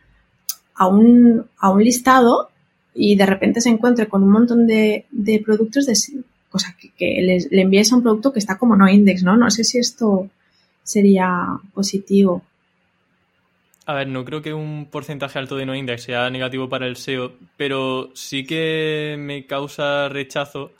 a 0.80 0.86
un, 0.86 1.44
a 1.58 1.70
un 1.70 1.84
listado 1.84 2.48
y 2.94 3.14
de 3.14 3.26
repente 3.26 3.60
se 3.60 3.68
encuentre 3.68 4.08
con 4.08 4.22
un 4.22 4.30
montón 4.30 4.66
de, 4.66 5.04
de 5.10 5.38
productos 5.44 5.84
de 5.84 5.94
cosa 6.48 6.74
que, 6.96 7.20
le, 7.50 7.60
envíes 7.60 7.92
a 7.92 7.96
un 7.96 8.02
producto 8.02 8.32
que 8.32 8.38
está 8.38 8.56
como 8.56 8.76
no 8.76 8.88
index, 8.88 9.22
¿no? 9.22 9.36
No 9.36 9.50
sé 9.50 9.62
si 9.62 9.76
esto 9.76 10.30
sería 10.82 11.48
positivo. 11.74 12.42
A 13.84 13.92
ver, 13.92 14.08
no 14.08 14.24
creo 14.24 14.40
que 14.40 14.54
un 14.54 14.86
porcentaje 14.90 15.38
alto 15.38 15.54
de 15.54 15.66
no 15.66 15.74
index 15.74 16.04
sea 16.04 16.30
negativo 16.30 16.70
para 16.70 16.86
el 16.86 16.96
SEO, 16.96 17.34
pero 17.58 18.10
sí 18.14 18.44
que 18.46 19.16
me 19.18 19.44
causa 19.44 20.08
rechazo. 20.08 20.72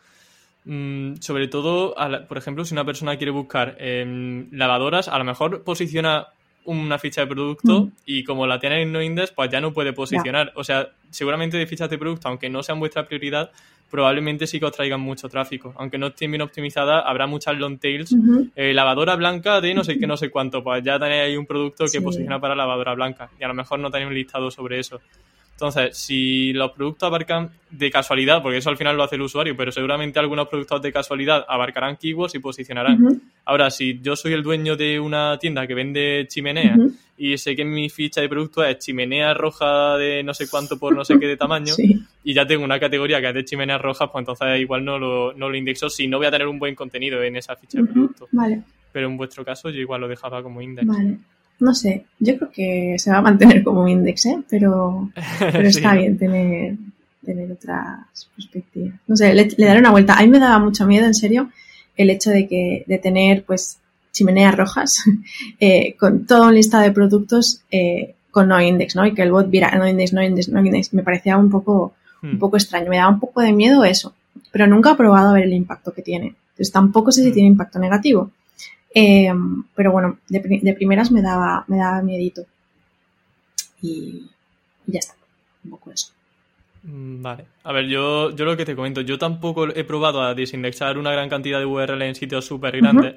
mm, 0.65 1.17
sobre 1.21 1.49
todo, 1.49 1.95
por 2.27 2.39
ejemplo, 2.39 2.65
si 2.65 2.73
una 2.73 2.87
persona 2.87 3.19
quiere 3.19 3.33
buscar 3.33 3.77
em, 3.79 4.49
lavadoras, 4.51 5.09
a 5.09 5.19
lo 5.19 5.25
mejor 5.25 5.63
posiciona 5.63 6.29
una 6.65 6.99
ficha 6.99 7.23
de 7.23 7.27
producto 7.27 7.85
Mm. 7.87 7.93
y 8.07 8.25
como 8.25 8.47
la 8.47 8.59
tiene 8.61 8.83
en 8.83 8.93
no 8.93 9.03
index, 9.03 9.31
pues 9.33 9.51
ya 9.51 9.61
no 9.61 9.73
puede 9.73 9.93
posicionar. 9.93 10.53
O 10.57 10.65
sea, 10.65 10.91
seguramente 11.11 11.57
de 11.57 11.67
fichas 11.67 11.89
de 11.91 11.99
producto, 11.99 12.29
aunque 12.29 12.49
no 12.51 12.63
sean 12.63 12.79
vuestra 12.79 13.07
prioridad, 13.07 13.51
probablemente 13.91 14.47
sí 14.47 14.61
que 14.61 14.67
os 14.67 14.73
traigan 14.73 15.01
mucho 15.01 15.29
tráfico. 15.29 15.75
Aunque 15.77 15.99
no 15.99 16.09
estén 16.09 16.31
bien 16.31 16.43
optimizadas, 16.43 17.03
habrá 17.07 17.27
muchas 17.27 17.57
long 17.59 17.79
tails 17.79 18.15
eh, 18.55 18.73
lavadora 18.73 19.17
blanca 19.17 19.61
de 19.61 19.75
no 19.75 19.83
sé 19.83 19.99
qué, 19.99 20.07
no 20.07 20.17
sé 20.17 20.31
cuánto, 20.31 20.63
pues 20.63 20.85
ya 20.85 20.99
tenéis 20.99 21.23
ahí 21.25 21.37
un 21.37 21.47
producto 21.47 21.85
que 21.85 21.91
Sí. 21.91 22.01
posiciona 22.01 22.39
para 22.39 22.55
lavadora 22.55 22.95
blanca 22.95 23.31
y 23.41 23.43
a 23.43 23.49
lo 23.49 23.55
mejor 23.55 23.81
no 23.81 23.91
tenéis 23.91 24.09
un 24.09 24.15
listado 24.15 24.51
sobre 24.51 24.79
eso. 24.79 25.01
Entonces, 25.61 25.95
si 25.99 26.55
los 26.55 26.73
productos 26.73 27.07
abarcan 27.07 27.51
de 27.71 27.91
casualidad, 27.91 28.41
porque 28.43 28.57
eso 28.57 28.71
al 28.71 28.79
final 28.79 28.97
lo 28.97 29.03
hace 29.03 29.17
el 29.17 29.23
usuario, 29.23 29.55
pero 29.55 29.71
seguramente 29.71 30.19
algunos 30.19 30.49
productos 30.49 30.81
de 30.81 30.91
casualidad 30.91 31.45
abarcarán 31.47 31.99
keywords 31.99 32.35
y 32.35 32.39
posicionarán. 32.39 33.21
Ahora, 33.45 33.71
si 33.71 34.01
yo 34.01 34.17
soy 34.17 34.33
el 34.33 34.43
dueño 34.43 34.75
de 34.77 34.99
una 34.99 35.39
tienda 35.39 35.67
que 35.67 35.75
vende 35.75 36.25
chimenea 36.29 36.75
Ujú. 36.79 36.95
y 37.19 37.37
sé 37.37 37.55
que 37.55 37.67
mi 37.67 37.91
ficha 37.91 38.23
de 38.23 38.29
producto 38.31 38.65
es 38.65 38.79
chimenea 38.79 39.35
roja 39.35 39.99
de 39.99 40.23
no 40.23 40.33
sé 40.33 40.49
cuánto 40.49 40.79
por 40.79 40.95
no 40.97 41.05
sé 41.05 41.19
qué 41.21 41.27
de 41.27 41.37
tamaño, 41.37 41.75
Sí. 41.77 42.01
y 42.25 42.33
ya 42.33 42.47
tengo 42.47 42.65
una 42.65 42.81
categoría 42.81 43.21
que 43.21 43.29
es 43.29 43.35
de 43.35 43.45
chimeneas 43.45 43.83
rojas, 43.83 44.09
pues 44.11 44.23
entonces 44.23 44.61
igual 44.61 44.83
no 44.83 44.99
lo, 44.99 45.35
no 45.35 45.51
lo 45.51 45.57
indexo 45.57 45.91
si 45.91 46.09
no 46.09 46.17
voy 46.17 46.27
a 46.27 46.31
tener 46.31 46.47
un 46.49 46.59
buen 46.59 46.75
contenido 46.75 47.23
en 47.23 47.37
esa 47.37 47.55
ficha 47.55 47.83
de 47.83 47.85
producto. 47.87 48.29
Vale. 48.33 48.63
Pero 48.93 49.09
en 49.09 49.17
vuestro 49.19 49.45
caso 49.45 49.69
yo 49.69 49.79
igual 49.81 50.01
lo 50.01 50.09
dejaba 50.09 50.43
como 50.43 50.63
index. 50.63 50.87
Vale. 50.89 51.19
No 51.61 51.75
sé, 51.75 52.07
yo 52.19 52.37
creo 52.39 52.51
que 52.51 52.97
se 52.99 53.11
va 53.11 53.19
a 53.19 53.23
mantener 53.23 53.63
como 53.63 53.83
un 53.83 53.89
index, 53.89 54.27
¿eh? 54.27 54.39
Pero, 54.49 55.11
pero 55.39 55.69
está 55.69 55.95
bien 55.95 56.17
tener, 56.19 56.77
tener 57.25 57.53
otras 57.53 57.99
perspectivas. 58.35 58.95
No 59.07 59.17
sé, 59.17 59.35
le, 59.35 59.49
le 59.57 59.67
daré 59.67 59.79
una 59.81 59.91
vuelta. 59.91 60.15
A 60.15 60.23
mí 60.23 60.29
me 60.29 60.39
daba 60.39 60.59
mucho 60.59 60.87
miedo, 60.87 61.07
en 61.07 61.15
serio, 61.15 61.51
el 61.97 62.11
hecho 62.11 62.31
de 62.31 62.49
que 62.49 62.85
de 62.87 62.99
tener, 62.99 63.45
pues, 63.45 63.79
chimeneas 64.13 64.57
rojas 64.57 65.05
eh, 65.61 65.95
con 65.99 66.27
todo 66.27 66.49
un 66.49 66.55
listado 66.55 66.83
de 66.83 66.91
productos 66.93 67.63
eh, 67.71 68.15
con 68.31 68.49
no 68.49 68.61
index, 68.61 68.97
¿no? 68.97 69.07
Y 69.07 69.13
que 69.15 69.23
el 69.23 69.31
bot 69.33 69.51
viera 69.51 69.71
no 69.77 69.87
index, 69.87 70.13
no 70.13 70.23
index, 70.23 70.49
no 70.49 70.65
index. 70.65 70.93
Me 70.95 71.03
parecía 71.03 71.37
un 71.37 71.51
poco, 71.51 71.95
un 72.23 72.33
Hmm. 72.33 72.39
poco 72.39 72.57
extraño. 72.57 72.91
Me 72.91 72.97
daba 72.99 73.09
un 73.11 73.21
poco 73.21 73.41
de 73.41 73.53
miedo 73.53 73.83
eso. 73.85 74.15
Pero 74.53 74.67
nunca 74.67 74.93
he 74.93 74.95
probado 74.95 75.31
a 75.31 75.33
ver 75.35 75.45
el 75.45 75.53
impacto 75.55 75.93
que 75.93 76.03
tiene. 76.03 76.35
Entonces 76.51 76.71
tampoco 76.73 77.13
sé 77.13 77.23
si 77.23 77.31
Mm. 77.31 77.33
tiene 77.33 77.49
impacto 77.49 77.79
negativo. 77.79 78.31
Eh, 78.95 79.33
pero 79.75 79.93
bueno, 79.93 80.19
de, 80.29 80.41
de 80.63 80.75
primeras 80.75 81.11
me 81.11 81.23
daba, 81.23 81.65
me 81.69 81.77
daba 81.77 82.03
miedito. 82.03 82.43
Y, 83.83 84.31
y 84.87 84.93
ya 84.93 84.99
está. 84.99 85.15
Un 85.65 85.71
poco 85.71 85.93
eso. 85.93 86.13
Mm, 86.83 87.23
Vale. 87.23 87.45
A 87.65 87.73
ver, 87.73 87.87
yo, 87.87 88.35
yo 88.35 88.45
lo 88.45 88.57
que 88.57 88.65
te 88.65 88.75
comento, 88.75 89.01
yo 89.03 89.19
tampoco 89.19 89.69
he 89.69 89.85
probado 89.85 90.23
a 90.23 90.35
desindexar 90.35 90.99
una 90.99 91.13
gran 91.13 91.29
cantidad 91.29 91.59
de 91.59 91.67
URL 91.67 92.03
en 92.03 92.15
sitios 92.15 92.47
súper 92.47 92.77
grandes, 92.79 93.17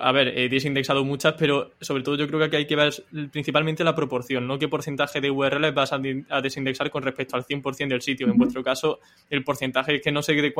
a 0.00 0.12
ver, 0.12 0.28
he 0.38 0.48
desindexado 0.48 1.04
muchas, 1.04 1.34
pero 1.34 1.72
sobre 1.80 2.02
todo 2.02 2.16
yo 2.16 2.26
creo 2.26 2.38
que 2.38 2.44
aquí 2.46 2.56
hay 2.56 2.66
que 2.66 2.76
ver 2.76 2.92
principalmente 3.30 3.84
la 3.84 3.94
proporción, 3.94 4.46
¿no? 4.46 4.58
¿Qué 4.58 4.68
porcentaje 4.68 5.20
de 5.20 5.30
URLs 5.30 5.74
vas 5.74 5.92
a, 5.92 5.98
desindexar 6.42 6.90
con 6.90 7.02
respecto 7.02 7.36
al 7.36 7.44
100% 7.44 7.88
del 7.88 8.02
sitio? 8.02 8.26
En 8.26 8.36
vuestro 8.36 8.62
caso, 8.62 9.00
el 9.28 9.42
porcentaje 9.44 9.96
es 9.96 10.02
que 10.02 10.12
no 10.12 10.22
sé 10.22 10.34
de 10.34 10.52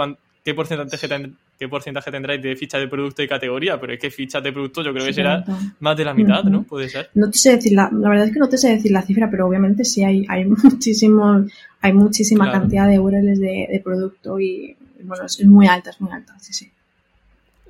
qué 0.44 0.54
porcentaje, 0.54 1.30
qué 1.58 1.68
porcentaje 1.68 2.10
tendráis 2.10 2.42
de 2.42 2.56
fichas 2.56 2.80
de 2.80 2.88
producto 2.88 3.22
y 3.22 3.28
categoría, 3.28 3.80
pero 3.80 3.92
es 3.92 3.98
que 3.98 4.10
fichas 4.10 4.42
de 4.42 4.52
producto 4.52 4.82
yo 4.82 4.92
creo 4.92 5.06
que 5.06 5.12
será 5.12 5.44
más 5.80 5.96
de 5.96 6.04
la 6.04 6.14
mitad, 6.14 6.44
¿no? 6.44 6.62
Puede 6.62 6.88
ser. 6.88 7.10
No 7.14 7.30
te 7.30 7.38
sé 7.38 7.56
decir 7.56 7.72
la, 7.72 7.90
la 7.92 8.08
verdad 8.08 8.26
es 8.26 8.32
que 8.32 8.40
no 8.40 8.48
te 8.48 8.58
sé 8.58 8.70
decir 8.70 8.90
la 8.92 9.02
cifra, 9.02 9.30
pero 9.30 9.46
obviamente 9.46 9.84
sí 9.84 10.02
hay, 10.02 10.24
hay 10.28 10.44
muchísimo, 10.44 11.44
hay 11.80 11.92
muchísima 11.92 12.50
cantidad 12.50 12.88
de 12.88 12.98
URLs 12.98 13.38
de, 13.38 13.68
de 13.70 13.80
producto 13.84 14.40
y 14.40 14.76
bueno, 15.02 15.24
es 15.24 15.44
muy 15.44 15.66
alta, 15.66 15.90
es 15.90 16.00
muy 16.00 16.12
alta, 16.12 16.38
sí, 16.38 16.52
sí. 16.52 16.70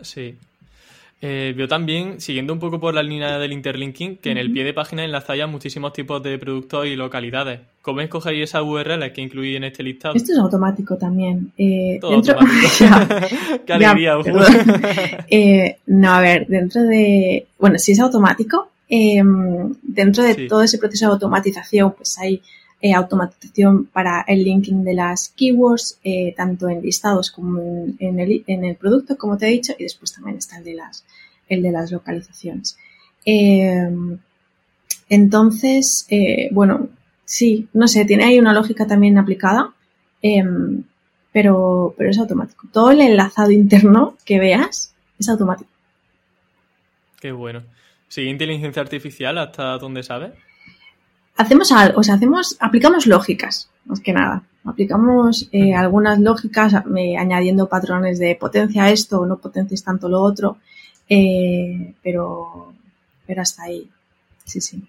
Sí, 0.02 0.34
eh, 1.22 1.52
veo 1.54 1.68
también, 1.68 2.18
siguiendo 2.18 2.54
un 2.54 2.58
poco 2.58 2.80
por 2.80 2.94
la 2.94 3.02
línea 3.02 3.38
del 3.38 3.52
interlinking, 3.52 4.16
que 4.16 4.30
en 4.30 4.38
el 4.38 4.50
pie 4.50 4.64
de 4.64 4.72
página 4.72 5.04
enlazáis 5.04 5.46
muchísimos 5.46 5.92
tipos 5.92 6.22
de 6.22 6.38
productos 6.38 6.86
y 6.86 6.96
localidades. 6.96 7.60
¿Cómo 7.82 8.00
escogéis 8.00 8.44
esas 8.44 8.62
URLs 8.62 9.12
que 9.12 9.20
incluís 9.20 9.56
en 9.56 9.64
este 9.64 9.82
listado? 9.82 10.14
Esto 10.14 10.32
es 10.32 10.38
automático 10.38 10.96
también. 10.96 11.52
Eh, 11.58 11.98
Todo 12.00 12.14
automático. 12.14 12.58
¡Qué 13.66 13.72
alegría! 13.72 14.14
eh, 15.30 15.76
no, 15.86 16.10
a 16.10 16.20
ver, 16.22 16.46
dentro 16.46 16.82
de... 16.84 17.46
Bueno, 17.58 17.78
si 17.78 17.92
es 17.92 18.00
automático, 18.00 18.70
em, 18.88 19.74
dentro 19.82 20.24
de 20.24 20.48
todo 20.48 20.62
ese 20.62 20.78
proceso 20.78 21.06
de 21.06 21.12
automatización, 21.12 21.92
pues 21.92 22.18
hay 22.18 22.40
eh, 22.82 22.94
automatización 22.94 23.86
para 23.86 24.22
el 24.26 24.42
linking 24.42 24.84
de 24.84 24.94
las 24.94 25.28
keywords, 25.36 25.98
eh, 26.02 26.32
tanto 26.34 26.68
en 26.68 26.80
listados 26.80 27.30
como 27.30 27.60
en, 27.60 28.20
el, 28.20 28.42
en, 28.46 28.64
el, 28.64 28.76
producto, 28.76 29.18
como 29.18 29.36
te 29.36 29.48
he 29.48 29.50
dicho, 29.50 29.74
y 29.78 29.82
después 29.82 30.14
también 30.14 30.38
está 30.38 30.58
el 30.58 30.64
de 30.64 30.74
las, 30.74 31.04
el 31.48 31.62
de 31.62 31.72
las 31.72 31.92
localizaciones. 31.92 32.78
Em, 33.24 34.18
entonces, 35.10 36.06
eh, 36.08 36.48
bueno, 36.52 36.88
sí, 37.26 37.68
no 37.74 37.86
sé, 37.86 38.06
tiene 38.06 38.24
ahí 38.24 38.38
una 38.38 38.54
lógica 38.54 38.86
también 38.86 39.18
aplicada, 39.18 39.74
em, 40.22 40.82
pero, 41.32 41.94
pero 41.98 42.10
es 42.10 42.18
automático. 42.18 42.66
Todo 42.72 42.92
el 42.92 43.02
enlazado 43.02 43.50
interno 43.50 44.16
que 44.24 44.38
veas 44.38 44.94
es 45.18 45.28
automático. 45.28 45.70
Qué 47.20 47.32
bueno. 47.32 47.62
¿Sigue 48.08 48.30
inteligencia 48.30 48.80
artificial 48.80 49.36
hasta 49.36 49.76
donde 49.76 50.02
sabes? 50.02 50.32
Hacemos 51.36 51.72
algo, 51.72 52.00
o 52.00 52.02
sea, 52.02 52.14
hacemos, 52.14 52.56
aplicamos 52.60 53.06
lógicas, 53.06 53.70
más 53.86 54.00
que 54.00 54.12
nada. 54.12 54.42
Aplicamos 54.64 55.48
eh, 55.52 55.74
algunas 55.74 56.20
lógicas 56.20 56.74
eh, 56.96 57.16
añadiendo 57.16 57.68
patrones 57.68 58.18
de 58.18 58.36
potencia 58.36 58.90
esto 58.90 59.20
o 59.20 59.26
no 59.26 59.38
potencies 59.38 59.82
tanto 59.82 60.08
lo 60.08 60.20
otro, 60.20 60.58
eh, 61.08 61.94
pero, 62.02 62.72
pero 63.26 63.42
hasta 63.42 63.64
ahí. 63.64 63.88
Sí, 64.44 64.60
sí. 64.60 64.82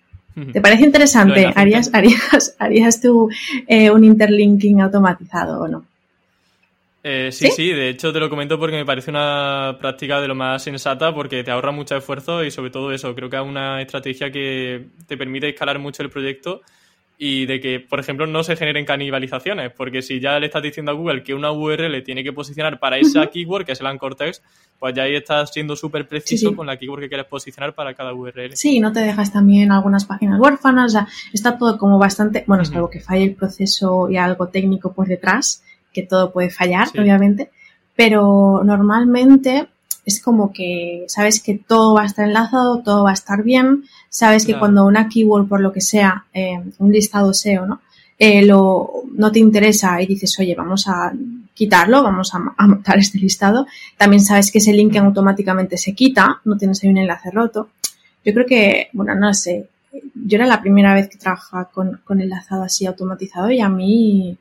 ¿Te 0.53 0.61
parece 0.61 0.85
interesante? 0.85 1.51
¿Harías, 1.55 1.89
harías, 1.93 2.55
harías 2.57 3.01
tú 3.01 3.29
un 3.93 4.03
interlinking 4.03 4.81
automatizado 4.81 5.61
o 5.61 5.67
no? 5.67 5.85
Eh, 7.04 7.32
sí, 7.32 7.47
sí, 7.47 7.70
de 7.70 7.89
hecho 7.89 8.14
te 8.14 8.20
lo 8.20 8.30
comento 8.30 8.60
porque 8.60 8.76
me 8.76 8.86
parece 8.86 9.10
una 9.10 9.76
práctica 9.80 10.22
de 10.22 10.28
lo 10.28 10.36
más 10.36 10.64
sensata 10.64 11.14
porque 11.14 11.43
te 11.43 11.49
ahorra 11.49 11.72
mucho 11.72 11.95
esfuerzo 11.95 12.43
y 12.43 12.52
sobre 12.52 12.70
todo 12.70 12.91
eso, 12.91 13.16
creo 13.16 13.30
que 13.30 13.38
es 13.38 13.41
una 13.41 13.82
estrategia 13.82 14.32
que 14.32 14.89
te 15.08 15.18
permite 15.18 15.49
escalar 15.49 15.80
mucho 15.80 16.04
el 16.04 16.12
proyecto 16.12 16.62
y 17.24 17.45
de 17.45 17.60
que, 17.60 17.80
por 17.80 17.99
ejemplo, 17.99 18.26
no 18.26 18.43
se 18.43 18.56
generen 18.56 18.84
canibalizaciones, 18.84 19.72
porque 19.78 20.02
si 20.02 20.20
ya 20.20 20.39
le 20.39 20.47
estás 20.47 20.64
diciendo 20.64 20.91
a 20.91 20.95
Google 20.95 21.22
que 21.22 21.36
una 21.36 21.52
URL 21.52 22.02
tiene 22.04 22.24
que 22.24 22.34
posicionar 22.34 22.80
para 22.80 22.97
esa 22.97 23.28
keyword, 23.28 23.64
que 23.64 23.74
es 23.74 23.80
el 23.80 23.86
anchor 23.86 24.16
text, 24.16 24.43
pues 24.80 24.95
ya 24.95 25.04
ahí 25.04 25.14
estás 25.14 25.52
siendo 25.54 25.76
súper 25.76 26.08
preciso 26.08 26.56
con 26.56 26.66
la 26.66 26.78
keyword 26.78 27.02
que 27.02 27.10
quieres 27.10 27.28
posicionar 27.28 27.76
para 27.76 27.93
cada 27.93 28.12
URL. 28.16 28.56
Sí, 28.56 28.80
no 28.80 28.91
te 28.91 29.02
dejas 29.02 29.32
también 29.32 29.72
algunas 29.72 30.06
páginas 30.06 30.39
huérfanas, 30.39 30.86
o 30.88 30.89
sea, 30.93 31.08
está 31.32 31.60
todo 31.60 31.78
como 31.78 31.99
bastante, 31.99 32.43
bueno, 32.47 32.64
es 32.64 32.72
algo 32.72 32.89
que 32.89 32.99
falle 32.99 33.26
el 33.26 33.36
proceso 33.36 34.10
y 34.10 34.18
algo 34.18 34.47
técnico 34.47 34.91
por 34.91 35.08
detrás, 35.08 35.64
que 35.93 36.03
todo 36.03 36.31
puede 36.31 36.49
fallar, 36.49 36.87
obviamente, 36.97 37.49
pero 37.95 38.61
normalmente 38.63 39.67
es 40.05 40.21
como 40.21 40.51
que 40.51 41.05
sabes 41.07 41.41
que 41.41 41.57
todo 41.57 41.93
va 41.93 42.03
a 42.03 42.05
estar 42.05 42.27
enlazado, 42.27 42.81
todo 42.81 43.03
va 43.03 43.11
a 43.11 43.13
estar 43.13 43.43
bien, 43.43 43.83
sabes 44.09 44.45
que 44.45 44.57
cuando 44.57 44.85
una 44.85 45.07
keyword, 45.07 45.47
por 45.47 45.61
lo 45.61 45.71
que 45.71 45.81
sea, 45.81 46.25
eh, 46.33 46.59
un 46.79 46.91
listado 46.91 47.33
SEO, 47.33 47.65
¿no? 47.65 47.81
Eh, 48.17 48.45
lo, 48.45 48.91
no 49.15 49.31
te 49.31 49.39
interesa 49.39 50.01
y 50.01 50.05
dices, 50.05 50.37
oye, 50.39 50.53
vamos 50.55 50.87
a 50.87 51.11
quitarlo, 51.53 52.03
vamos 52.03 52.33
a, 52.33 52.39
matar 52.67 52.99
este 52.99 53.17
listado, 53.17 53.67
también 53.97 54.23
sabes 54.23 54.51
que 54.51 54.59
ese 54.59 54.73
link 54.73 54.95
automáticamente 54.95 55.77
se 55.77 55.93
quita, 55.93 56.39
no 56.45 56.57
tienes 56.57 56.83
ahí 56.83 56.89
un 56.89 56.97
enlace 56.97 57.31
roto. 57.31 57.69
Yo 58.23 58.33
creo 58.33 58.45
que, 58.45 58.89
bueno, 58.93 59.15
no 59.15 59.33
sé, 59.33 59.67
yo 59.91 60.37
era 60.37 60.45
la 60.45 60.61
primera 60.61 60.93
vez 60.93 61.09
que 61.09 61.17
trabajaba 61.17 61.65
con, 61.65 61.99
con 62.03 62.21
enlazado 62.21 62.63
así 62.63 62.85
automatizado 62.85 63.51
y 63.51 63.59
a 63.59 63.69
mí 63.69 64.37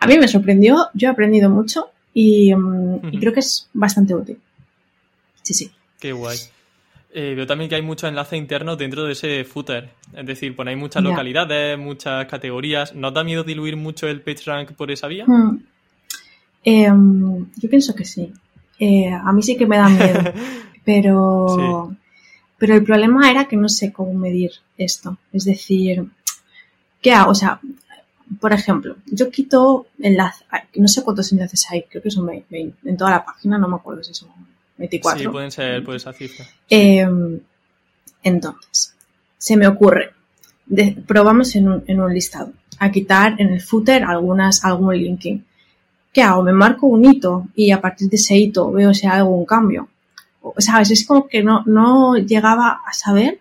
a 0.00 0.06
mí 0.06 0.18
me 0.18 0.28
sorprendió, 0.28 0.88
yo 0.94 1.08
he 1.08 1.10
aprendido 1.12 1.50
mucho 1.50 1.90
y, 2.14 2.54
mm, 2.54 3.18
creo 3.20 3.32
que 3.32 3.40
es 3.40 3.68
bastante 3.72 4.14
útil. 4.14 4.38
Sí, 5.42 5.54
sí. 5.54 5.70
Qué 5.98 6.12
guay. 6.12 6.38
Eh, 7.12 7.34
veo 7.34 7.46
también 7.46 7.68
que 7.68 7.74
hay 7.74 7.82
muchos 7.82 8.08
enlaces 8.08 8.38
internos 8.38 8.78
dentro 8.78 9.04
de 9.04 9.12
ese 9.12 9.44
footer. 9.44 9.90
Es 10.16 10.26
decir, 10.26 10.54
ponéis 10.56 10.78
muchas 10.78 11.02
localidades, 11.02 11.78
muchas 11.78 12.26
categorías. 12.26 12.94
¿No 12.94 13.10
da 13.10 13.24
miedo 13.24 13.42
diluir 13.42 13.76
mucho 13.76 14.08
el 14.08 14.22
PageRank 14.22 14.72
por 14.72 14.90
esa 14.90 15.08
vía? 15.08 15.24
Hmm. 15.26 15.58
Em, 16.64 17.46
yo 17.56 17.68
pienso 17.68 17.94
que 17.94 18.04
sí. 18.04 18.32
Eh, 18.78 19.10
a 19.12 19.32
mí 19.32 19.42
sí 19.42 19.56
que 19.56 19.66
me 19.66 19.76
da 19.76 19.88
miedo. 19.88 20.32
pero, 20.84 21.94
pero 22.56 22.74
el 22.74 22.84
problema 22.84 23.30
era 23.30 23.46
que 23.46 23.56
no 23.56 23.68
sé 23.68 23.92
cómo 23.92 24.14
medir 24.14 24.52
esto. 24.78 25.18
Es 25.32 25.44
decir, 25.44 26.04
¿qué 27.02 27.12
hago? 27.12 27.32
O 27.32 27.34
sea, 27.34 27.60
por 28.38 28.52
ejemplo, 28.52 28.96
yo 29.06 29.30
quito 29.30 29.86
enlaces, 29.98 30.46
no 30.76 30.86
sé 30.86 31.02
cuántos 31.02 31.32
enlaces 31.32 31.66
hay, 31.70 31.82
creo 31.82 32.02
que 32.02 32.10
son 32.10 32.26
20, 32.26 32.74
en 32.84 32.96
toda 32.96 33.10
la 33.10 33.24
página, 33.24 33.58
no 33.58 33.68
me 33.68 33.76
acuerdo 33.76 34.04
si 34.04 34.14
son 34.14 34.28
24. 34.78 35.20
Sí, 35.20 35.28
pueden 35.28 35.50
ser 35.50 35.82
por 35.82 35.96
esa 35.96 36.12
cifra. 36.12 36.46
Em, 36.68 37.40
entonces, 38.22 38.94
se 39.36 39.56
me 39.56 39.66
ocurre, 39.66 40.12
probamos 41.06 41.56
en 41.56 41.68
un, 41.68 41.84
en 41.86 42.00
un, 42.00 42.14
listado, 42.14 42.52
a 42.78 42.90
quitar 42.90 43.34
en 43.38 43.48
el 43.48 43.60
footer 43.60 44.04
algunas, 44.04 44.64
algún 44.64 44.96
linking. 44.96 45.44
¿Qué 46.12 46.22
hago? 46.22 46.42
Me 46.42 46.52
marco 46.52 46.86
un 46.86 47.04
hito 47.04 47.46
y 47.54 47.70
a 47.72 47.80
partir 47.80 48.08
de 48.08 48.16
ese 48.16 48.36
hito 48.36 48.70
veo 48.70 48.94
si 48.94 49.06
hay 49.06 49.18
algún 49.18 49.44
cambio. 49.44 49.88
¿Sabes? 50.58 50.90
Es 50.90 51.06
como 51.06 51.28
que 51.28 51.42
no, 51.42 51.62
no 51.66 52.16
llegaba 52.16 52.80
a 52.86 52.92
saber 52.92 53.40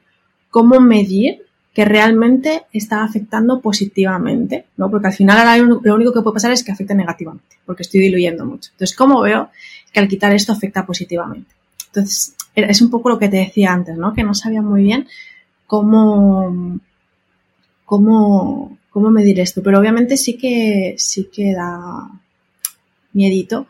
cómo 0.50 0.80
medir 0.80 1.46
que 1.80 1.86
realmente 1.86 2.64
está 2.74 3.06
afectando 3.06 3.62
positivamente, 3.62 4.66
¿no? 4.76 4.92
Porque 4.92 5.08
al 5.08 5.14
final 5.14 5.80
lo 5.82 5.96
único 5.96 6.12
que 6.12 6.20
puede 6.20 6.34
pasar 6.34 6.52
es 6.52 6.62
que 6.62 6.74
afecte 6.74 6.94
negativamente, 6.94 7.56
porque 7.66 7.84
estoy 7.84 8.02
diluyendo 8.02 8.46
mucho. 8.46 8.72
Entonces, 8.74 8.98
¿cómo 8.98 9.22
veo 9.22 9.50
que 9.94 10.02
al 10.02 10.10
quitar 10.10 10.34
esto 10.34 10.52
afecta 10.52 10.86
positivamente? 10.86 11.50
Entonces, 11.88 12.36
es 12.54 12.82
un 12.82 12.90
poco 12.90 13.08
lo 13.08 13.18
que 13.18 13.30
te 13.30 13.38
decía 13.38 13.72
antes, 13.72 13.96
¿no? 13.96 14.14
Que 14.14 14.24
no 14.24 14.34
sabía 14.34 14.62
muy 14.62 14.84
bien 14.84 15.08
cómo, 15.68 16.82
cómo, 17.86 18.78
cómo 18.90 19.10
medir 19.10 19.40
esto, 19.40 19.64
pero 19.64 19.80
obviamente 19.80 20.18
sí 20.18 20.36
que, 20.36 20.96
sí 20.98 21.30
que 21.32 21.54
da 21.54 22.10
miedito 23.14 23.68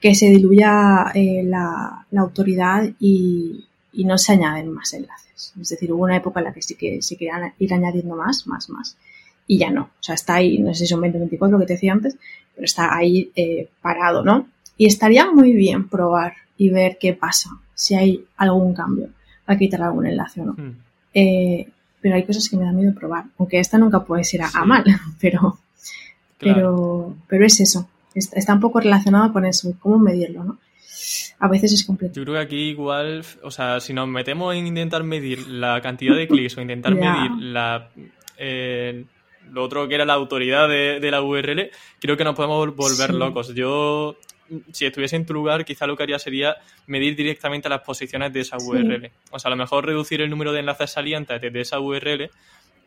que 0.00 0.16
se 0.16 0.26
diluya 0.30 1.12
eh, 1.14 1.44
la, 1.44 2.06
autoridad 2.16 2.90
y, 2.98 3.66
y 3.92 4.04
no 4.04 4.18
se 4.18 4.32
añaden 4.32 4.72
más 4.72 4.92
enlaces. 4.94 5.52
Es 5.60 5.68
decir, 5.68 5.92
hubo 5.92 6.04
una 6.04 6.16
época 6.16 6.40
en 6.40 6.44
la 6.44 6.52
que 6.52 6.62
sí 6.62 6.74
que 6.74 7.02
se 7.02 7.16
querían 7.16 7.52
ir 7.58 7.74
añadiendo 7.74 8.16
más, 8.16 8.46
más, 8.46 8.68
más. 8.70 8.96
Y 9.46 9.58
ya 9.58 9.70
no. 9.70 9.82
O 9.82 10.02
sea, 10.02 10.14
está 10.14 10.34
ahí, 10.34 10.58
no 10.58 10.72
sé 10.72 10.80
si 10.80 10.86
son 10.86 11.00
20 11.00 11.18
24 11.18 11.52
lo 11.52 11.60
que 11.60 11.66
te 11.66 11.74
decía 11.74 11.92
antes, 11.92 12.16
pero 12.54 12.64
está 12.64 12.96
ahí 12.96 13.30
eh, 13.34 13.68
parado, 13.80 14.24
¿no? 14.24 14.46
Y 14.76 14.86
estaría 14.86 15.30
muy 15.30 15.52
bien 15.52 15.88
probar 15.88 16.34
y 16.56 16.70
ver 16.70 16.96
qué 16.98 17.12
pasa, 17.12 17.50
si 17.74 17.94
hay 17.94 18.24
algún 18.36 18.74
cambio, 18.74 19.08
para 19.44 19.58
quitar 19.58 19.82
algún 19.82 20.06
enlace 20.06 20.40
o 20.40 20.44
no. 20.46 20.52
Hmm. 20.52 20.76
Eh, 21.14 21.68
pero 22.00 22.16
hay 22.16 22.24
cosas 22.24 22.48
que 22.48 22.56
me 22.56 22.64
da 22.64 22.72
miedo 22.72 22.94
probar, 22.94 23.24
aunque 23.38 23.58
esta 23.58 23.78
nunca 23.78 24.04
puede 24.04 24.24
ser 24.24 24.42
a, 24.42 24.64
mal, 24.64 24.84
pero, 25.20 25.58
pero, 26.38 27.14
pero 27.28 27.46
es 27.46 27.60
eso. 27.60 27.88
Está, 28.14 28.38
está, 28.38 28.54
un 28.54 28.60
poco 28.60 28.80
relacionado 28.80 29.32
con 29.32 29.44
eso, 29.44 29.74
cómo 29.80 29.98
medirlo, 29.98 30.44
¿no? 30.44 30.58
A 31.38 31.48
veces 31.48 31.72
es 31.72 31.84
completo. 31.84 32.14
Yo 32.20 32.22
creo 32.24 32.34
que 32.34 32.40
aquí 32.40 32.68
igual, 32.70 33.24
o 33.42 33.50
sea, 33.50 33.80
si 33.80 33.92
nos 33.92 34.08
metemos 34.08 34.54
en 34.54 34.66
intentar 34.66 35.02
medir 35.02 35.48
la 35.48 35.80
cantidad 35.80 36.14
de 36.14 36.28
clics 36.28 36.56
o 36.56 36.60
intentar 36.60 36.94
medir 36.94 37.30
la... 37.40 37.90
Eh, 38.38 39.04
lo 39.50 39.64
otro 39.64 39.88
que 39.88 39.96
era 39.96 40.04
la 40.04 40.14
autoridad 40.14 40.68
de, 40.68 41.10
la 41.10 41.20
URL, 41.20 41.70
creo 42.00 42.16
que 42.16 42.24
nos 42.24 42.34
podemos 42.34 42.74
volver 42.74 43.12
locos. 43.12 43.54
Yo, 43.54 44.16
si 44.72 44.86
estuviese 44.86 45.16
en 45.16 45.26
tu 45.26 45.34
lugar, 45.34 45.64
quizá 45.64 45.86
lo 45.86 45.96
que 45.96 46.04
haría 46.04 46.18
sería 46.18 46.56
medir 46.86 47.16
directamente 47.16 47.68
las 47.68 47.82
posiciones 47.82 48.32
de 48.32 48.40
esa 48.40 48.56
URL. 48.56 49.10
O 49.30 49.38
sea, 49.38 49.48
a 49.48 49.50
lo 49.50 49.56
mejor 49.56 49.84
reducir 49.84 50.22
el 50.22 50.30
número 50.30 50.52
de 50.52 50.60
enlaces 50.60 50.92
salientes 50.92 51.40
de 51.40 51.60
esa 51.60 51.80
URL 51.80 52.30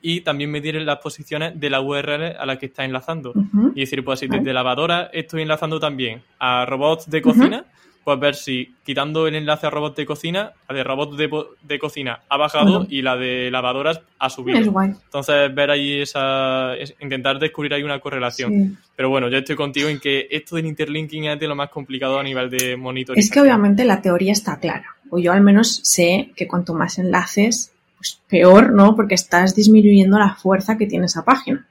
y 0.02 0.22
también 0.22 0.50
medir 0.50 0.76
las 0.82 1.00
posiciones 1.00 1.60
de 1.60 1.70
la 1.70 1.82
URL 1.82 2.36
a 2.38 2.46
la 2.46 2.58
que 2.58 2.68
está 2.68 2.86
enlazando. 2.86 3.34
Y 3.76 3.82
decir, 3.82 4.04
pues 4.04 4.20
si 4.20 4.28
desde 4.28 4.54
lavadora 4.54 5.10
estoy 5.14 5.42
enlazando 5.42 5.80
también 5.80 6.24
a 6.40 6.66
robots 6.66 7.10
de 7.10 7.22
cocina, 7.22 7.66
puedes 8.06 8.22
ver 8.22 8.36
si 8.36 8.76
quitando 8.86 9.28
el 9.28 9.34
enlace 9.34 9.66
a 9.66 9.72
robots 9.72 9.96
de 9.96 10.06
cocina, 10.06 10.54
la 10.70 10.76
de 10.76 10.84
robots 10.84 11.18
de, 11.18 11.80
cocina 11.80 12.22
ha 12.30 12.38
bajado 12.38 12.86
y 12.88 13.02
la 13.02 13.18
de 13.18 13.50
lavadoras 13.50 14.00
ha 14.20 14.30
subido. 14.30 14.60
Es 14.60 14.68
guay. 14.68 14.92
Entonces, 14.92 15.54
ver 15.54 15.72
ahí 15.72 16.02
esa. 16.02 16.74
intentar 17.02 17.40
descubrir 17.40 17.74
ahí 17.74 17.82
una 17.82 18.00
correlación. 18.00 18.78
Pero 18.96 19.10
bueno, 19.10 19.28
yo 19.28 19.40
estoy 19.40 19.56
contigo 19.56 19.90
en 19.90 20.00
que 20.00 20.28
esto 20.30 20.56
del 20.56 20.68
interlinking 20.68 21.26
es 21.26 21.40
de 21.40 21.48
lo 21.48 21.56
más 21.56 21.70
complicado 21.70 22.20
a 22.20 22.24
nivel 22.24 22.48
de 22.52 22.78
monitorización. 22.78 23.20
Es 23.20 23.32
que 23.32 23.42
obviamente 23.42 23.84
la 23.84 24.00
teoría 24.02 24.34
está 24.34 24.60
clara. 24.60 24.96
O 25.10 25.18
yo 25.18 25.34
al 25.34 25.42
menos 25.42 25.82
sé 25.84 26.30
que 26.36 26.48
cuanto 26.48 26.76
más 26.76 27.00
enlaces, 27.00 27.74
pues 27.98 28.22
peor, 28.30 28.72
¿no? 28.72 28.96
Porque 28.96 29.16
estás 29.16 29.56
disminuyendo 29.56 30.20
la 30.20 30.36
fuerza 30.36 30.78
que 30.78 30.86
tiene 30.86 31.08
esa 31.08 31.26
página. 31.26 31.66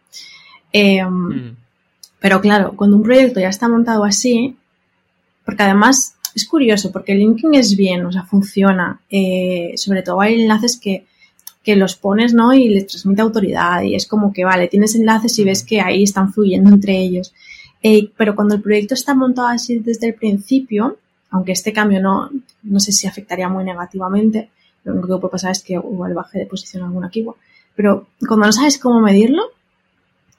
Em, 0.73 1.09
mm. 1.09 1.57
Pero 2.19 2.41
claro, 2.41 2.73
cuando 2.75 2.97
un 2.97 3.05
proyecto 3.05 3.39
ya 3.39 3.51
está 3.51 3.69
montado 3.69 4.03
así, 4.03 4.57
porque 5.45 5.63
además 5.63 6.14
es 6.35 6.47
curioso, 6.47 6.91
porque 6.91 7.13
el 7.13 7.19
linking 7.19 7.55
es 7.55 7.77
bien, 7.77 8.05
o 8.05 8.13
sea, 8.13 8.25
funciona. 8.25 9.01
Eh, 9.11 9.75
sobre 9.77 10.03
todo 10.03 10.21
hay 10.21 10.43
enlaces 10.43 10.79
que, 10.79 11.07
que 11.63 11.77
los 11.77 11.97
pones, 11.97 12.35
¿no? 12.35 12.53
Y 12.53 12.69
les 12.69 12.87
transmite 12.87 13.23
autoridad 13.23 13.83
y 13.83 13.95
es 13.95 14.07
como 14.07 14.33
que, 14.33 14.45
vale, 14.45 14.69
tienes 14.69 14.95
enlaces 14.95 15.39
y 15.39 15.45
ves 15.45 15.65
que 15.65 15.81
ahí 15.81 16.03
están 16.03 16.33
fluyendo 16.33 16.71
entre 16.71 16.99
ellos. 16.99 17.33
Eh, 17.83 18.11
pero 18.17 18.35
cuando 18.35 18.55
el 18.55 18.63
proyecto 18.63 18.95
está 18.95 19.15
montado 19.15 19.49
así 19.49 19.79
desde 19.79 20.09
el 20.09 20.15
principio, 20.15 20.97
aunque 21.31 21.53
este 21.53 21.73
cambio 21.73 22.01
no, 22.01 22.31
no 22.63 22.81
sé 22.81 22.93
si 22.93 23.07
afectaría 23.07 23.49
muy 23.49 23.65
negativamente, 23.65 24.51
lo 24.85 24.93
único 24.93 25.17
que 25.17 25.21
puede 25.21 25.33
pasar 25.33 25.53
es 25.53 25.63
que 25.63 25.75
el 25.75 26.15
baje 26.15 26.39
de 26.41 26.47
posición 26.47 26.83
alguna 26.83 27.11
keyword. 27.11 27.37
Pero 27.75 28.07
cuando 28.27 28.47
no 28.47 28.53
sabes 28.53 28.79
cómo 28.79 29.01
medirlo, 29.01 29.43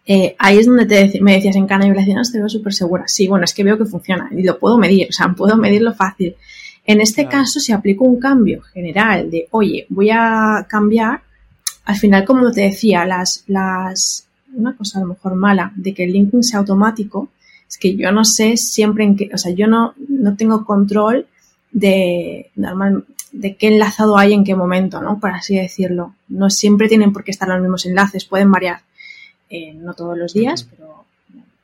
eh, 0.05 0.35
ahí 0.37 0.59
es 0.59 0.67
donde 0.67 0.85
te 0.85 1.19
me 1.21 1.33
decías 1.33 1.55
en 1.55 1.65
Cana 1.65 1.87
y 1.87 1.93
te 1.93 2.37
veo 2.37 2.49
súper 2.49 2.73
segura. 2.73 3.07
Sí, 3.07 3.27
bueno, 3.27 3.45
es 3.45 3.53
que 3.53 3.63
veo 3.63 3.77
que 3.77 3.85
funciona 3.85 4.29
y 4.31 4.43
lo 4.43 4.59
puedo 4.59 4.77
medir, 4.77 5.07
o 5.09 5.11
sea, 5.11 5.29
puedo 5.29 5.57
medirlo 5.57 5.93
fácil. 5.93 6.35
En 6.85 7.01
este 7.01 7.27
caso, 7.27 7.59
si 7.59 7.71
aplico 7.71 8.03
un 8.03 8.19
cambio 8.19 8.61
general 8.61 9.31
de, 9.31 9.47
oye, 9.51 9.87
voy 9.89 10.11
a 10.11 10.67
cambiar, 10.69 11.21
al 11.85 11.95
final, 11.95 12.25
como 12.25 12.51
te 12.51 12.61
decía, 12.61 13.05
las, 13.05 13.43
las, 13.47 14.27
una 14.53 14.75
cosa 14.75 14.99
a 14.99 15.01
lo 15.01 15.07
mejor 15.07 15.33
mala 15.33 15.71
de 15.75 15.95
que 15.95 16.03
el 16.03 16.13
linking 16.13 16.43
sea 16.43 16.59
automático, 16.59 17.29
es 17.67 17.77
que 17.79 17.95
yo 17.95 18.11
no 18.11 18.23
sé 18.23 18.57
siempre 18.57 19.03
en 19.03 19.15
qué, 19.15 19.31
o 19.33 19.37
sea, 19.37 19.51
yo 19.51 19.65
no, 19.65 19.95
no 20.07 20.35
tengo 20.35 20.63
control 20.63 21.25
de, 21.71 22.51
normal, 22.55 23.05
de 23.31 23.55
qué 23.55 23.67
enlazado 23.67 24.17
hay 24.17 24.33
en 24.33 24.43
qué 24.43 24.55
momento, 24.55 25.01
¿no? 25.01 25.19
Por 25.19 25.31
así 25.31 25.55
decirlo. 25.57 26.13
No 26.27 26.51
siempre 26.51 26.87
tienen 26.87 27.11
por 27.11 27.23
qué 27.23 27.31
estar 27.31 27.47
los 27.49 27.59
mismos 27.59 27.85
enlaces, 27.87 28.25
pueden 28.25 28.51
variar. 28.51 28.81
Eh, 29.49 29.73
no 29.73 29.93
todos 29.93 30.17
los 30.17 30.33
días, 30.33 30.63
pero, 30.63 31.05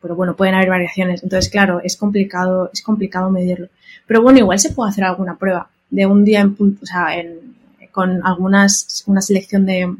pero 0.01 0.15
bueno, 0.15 0.35
pueden 0.35 0.55
haber 0.55 0.69
variaciones. 0.69 1.23
Entonces, 1.23 1.51
claro, 1.51 1.81
es 1.83 1.97
complicado, 1.97 2.69
es 2.73 2.81
complicado 2.81 3.31
medirlo. 3.31 3.69
Pero 4.05 4.21
bueno, 4.21 4.39
igual 4.39 4.59
se 4.59 4.71
puede 4.71 4.91
hacer 4.91 5.03
alguna 5.03 5.37
prueba 5.37 5.69
de 5.89 6.05
un 6.05 6.23
día 6.23 6.41
en 6.41 6.55
punto, 6.55 6.81
o 6.83 6.85
sea, 6.85 7.07
con 7.91 8.25
algunas, 8.25 9.03
una 9.07 9.21
selección 9.21 9.65
de, 9.65 9.93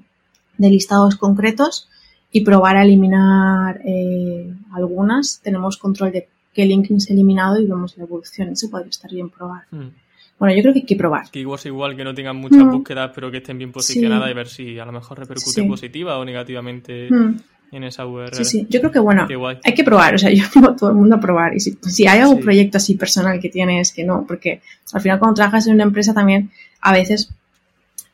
listados 0.57 1.15
concretos 1.15 1.89
y 2.31 2.41
probar 2.41 2.77
a 2.77 2.83
eliminar 2.83 3.81
eh, 3.83 4.53
algunas. 4.73 5.41
Tenemos 5.41 5.77
control 5.77 6.11
de 6.11 6.27
qué 6.53 6.65
linking 6.65 6.97
es 6.97 7.09
eliminado 7.09 7.59
y 7.59 7.65
vemos 7.65 7.97
la 7.97 8.03
evolución. 8.03 8.49
Eso 8.49 8.69
podría 8.69 8.89
estar 8.89 9.11
bien 9.11 9.29
probar. 9.29 9.63
Hmm. 9.71 9.89
Bueno, 10.37 10.55
yo 10.55 10.61
creo 10.61 10.73
que 10.73 10.79
hay 10.79 10.85
que 10.85 10.95
probar. 10.95 11.29
Que 11.31 11.39
igual 11.39 11.59
es 11.59 11.65
igual 11.65 11.95
que 11.95 12.03
no 12.03 12.13
tengan 12.13 12.37
muchas 12.37 12.63
búsquedas, 12.63 13.11
pero 13.13 13.31
que 13.31 13.37
estén 13.37 13.57
bien 13.57 13.71
posicionadas 13.71 14.29
y 14.29 14.33
ver 14.33 14.47
si 14.47 14.79
a 14.79 14.85
lo 14.85 14.91
mejor 14.91 15.19
repercute 15.19 15.63
positiva 15.63 16.17
o 16.17 16.25
negativamente 16.25 17.09
hmm 17.09 17.35
en 17.71 17.83
esa 17.83 18.05
URL. 18.05 18.33
Sí, 18.33 18.45
sí, 18.45 18.67
yo 18.69 18.79
creo 18.79 18.91
que 18.91 18.99
bueno, 18.99 19.27
hay 19.63 19.73
que 19.73 19.83
probar, 19.83 20.15
o 20.15 20.17
sea, 20.17 20.29
yo 20.33 20.43
animo 20.45 20.71
a 20.71 20.75
todo 20.75 20.89
el 20.89 20.95
mundo 20.95 21.15
a 21.15 21.19
probar. 21.19 21.55
Y 21.55 21.59
si, 21.59 21.77
si 21.81 22.07
hay 22.07 22.19
algún 22.19 22.41
proyecto 22.41 22.77
así 22.77 22.95
personal 22.95 23.39
que 23.39 23.49
tienes, 23.49 23.93
que 23.93 24.03
no, 24.03 24.25
porque 24.27 24.61
al 24.93 25.01
final 25.01 25.19
cuando 25.19 25.35
trabajas 25.35 25.67
en 25.67 25.75
una 25.75 25.83
empresa 25.83 26.13
también, 26.13 26.51
a 26.81 26.91
veces 26.91 27.33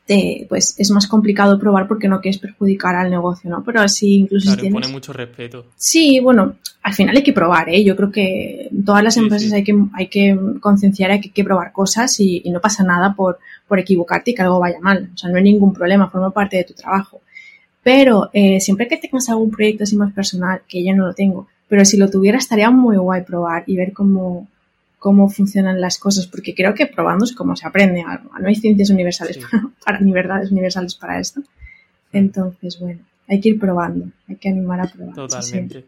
te, 0.06 0.46
pues 0.48 0.74
es 0.78 0.90
más 0.90 1.06
complicado 1.06 1.58
probar 1.58 1.86
porque 1.86 2.08
no 2.08 2.20
quieres 2.20 2.40
perjudicar 2.40 2.96
al 2.96 3.10
negocio, 3.10 3.50
¿no? 3.50 3.62
Pero 3.62 3.82
así 3.82 4.14
incluso 4.14 4.50
si 4.50 4.56
tienes... 4.56 4.72
pone 4.72 4.88
mucho 4.88 5.12
respeto. 5.12 5.66
Sí, 5.76 6.18
bueno, 6.20 6.56
al 6.82 6.94
final 6.94 7.14
hay 7.14 7.22
que 7.22 7.34
probar, 7.34 7.68
¿eh? 7.68 7.84
Yo 7.84 7.94
creo 7.94 8.10
que 8.10 8.68
en 8.70 8.84
todas 8.84 9.04
las 9.04 9.18
empresas 9.18 9.52
hay 9.52 9.64
que 9.64 9.76
hay 9.92 10.06
que 10.06 10.38
concienciar, 10.60 11.10
hay 11.10 11.20
que, 11.20 11.28
hay 11.28 11.32
que 11.32 11.44
probar 11.44 11.72
cosas 11.72 12.18
y, 12.20 12.40
y, 12.42 12.50
no 12.50 12.60
pasa 12.60 12.84
nada 12.84 13.14
por, 13.14 13.38
por 13.66 13.78
equivocarte 13.78 14.30
y 14.30 14.34
que 14.34 14.40
algo 14.40 14.60
vaya 14.60 14.80
mal. 14.80 15.10
O 15.12 15.18
sea, 15.18 15.28
no 15.28 15.36
hay 15.36 15.42
ningún 15.42 15.74
problema, 15.74 16.08
forma 16.08 16.30
parte 16.30 16.56
de 16.56 16.64
tu 16.64 16.72
trabajo. 16.72 17.20
Pero 17.88 18.28
eh, 18.34 18.60
siempre 18.60 18.86
que 18.86 18.98
tengas 18.98 19.30
algún 19.30 19.50
proyecto 19.50 19.84
así 19.84 19.96
más 19.96 20.12
personal, 20.12 20.60
que 20.68 20.84
yo 20.84 20.94
no 20.94 21.06
lo 21.06 21.14
tengo, 21.14 21.48
pero 21.68 21.86
si 21.86 21.96
lo 21.96 22.10
tuviera 22.10 22.36
estaría 22.36 22.70
muy 22.70 22.98
guay 22.98 23.22
probar 23.22 23.64
y 23.66 23.78
ver 23.78 23.94
cómo, 23.94 24.46
cómo 24.98 25.30
funcionan 25.30 25.80
las 25.80 25.98
cosas, 25.98 26.26
porque 26.26 26.54
creo 26.54 26.74
que 26.74 26.84
probando 26.84 27.24
es 27.24 27.32
como 27.32 27.56
se 27.56 27.66
aprende 27.66 28.04
algo. 28.06 28.28
No 28.38 28.46
hay 28.46 28.56
ciencias 28.56 28.90
universales 28.90 29.40
para, 29.86 30.00
ni 30.00 30.12
verdades 30.12 30.50
universales 30.52 30.96
para 30.96 31.18
esto. 31.18 31.40
Entonces, 32.12 32.78
bueno, 32.78 33.00
hay 33.26 33.40
que 33.40 33.48
ir 33.48 33.58
probando, 33.58 34.10
hay 34.28 34.36
que 34.36 34.50
animar 34.50 34.82
a 34.82 34.86
probar. 34.86 35.14
Totalmente. 35.14 35.86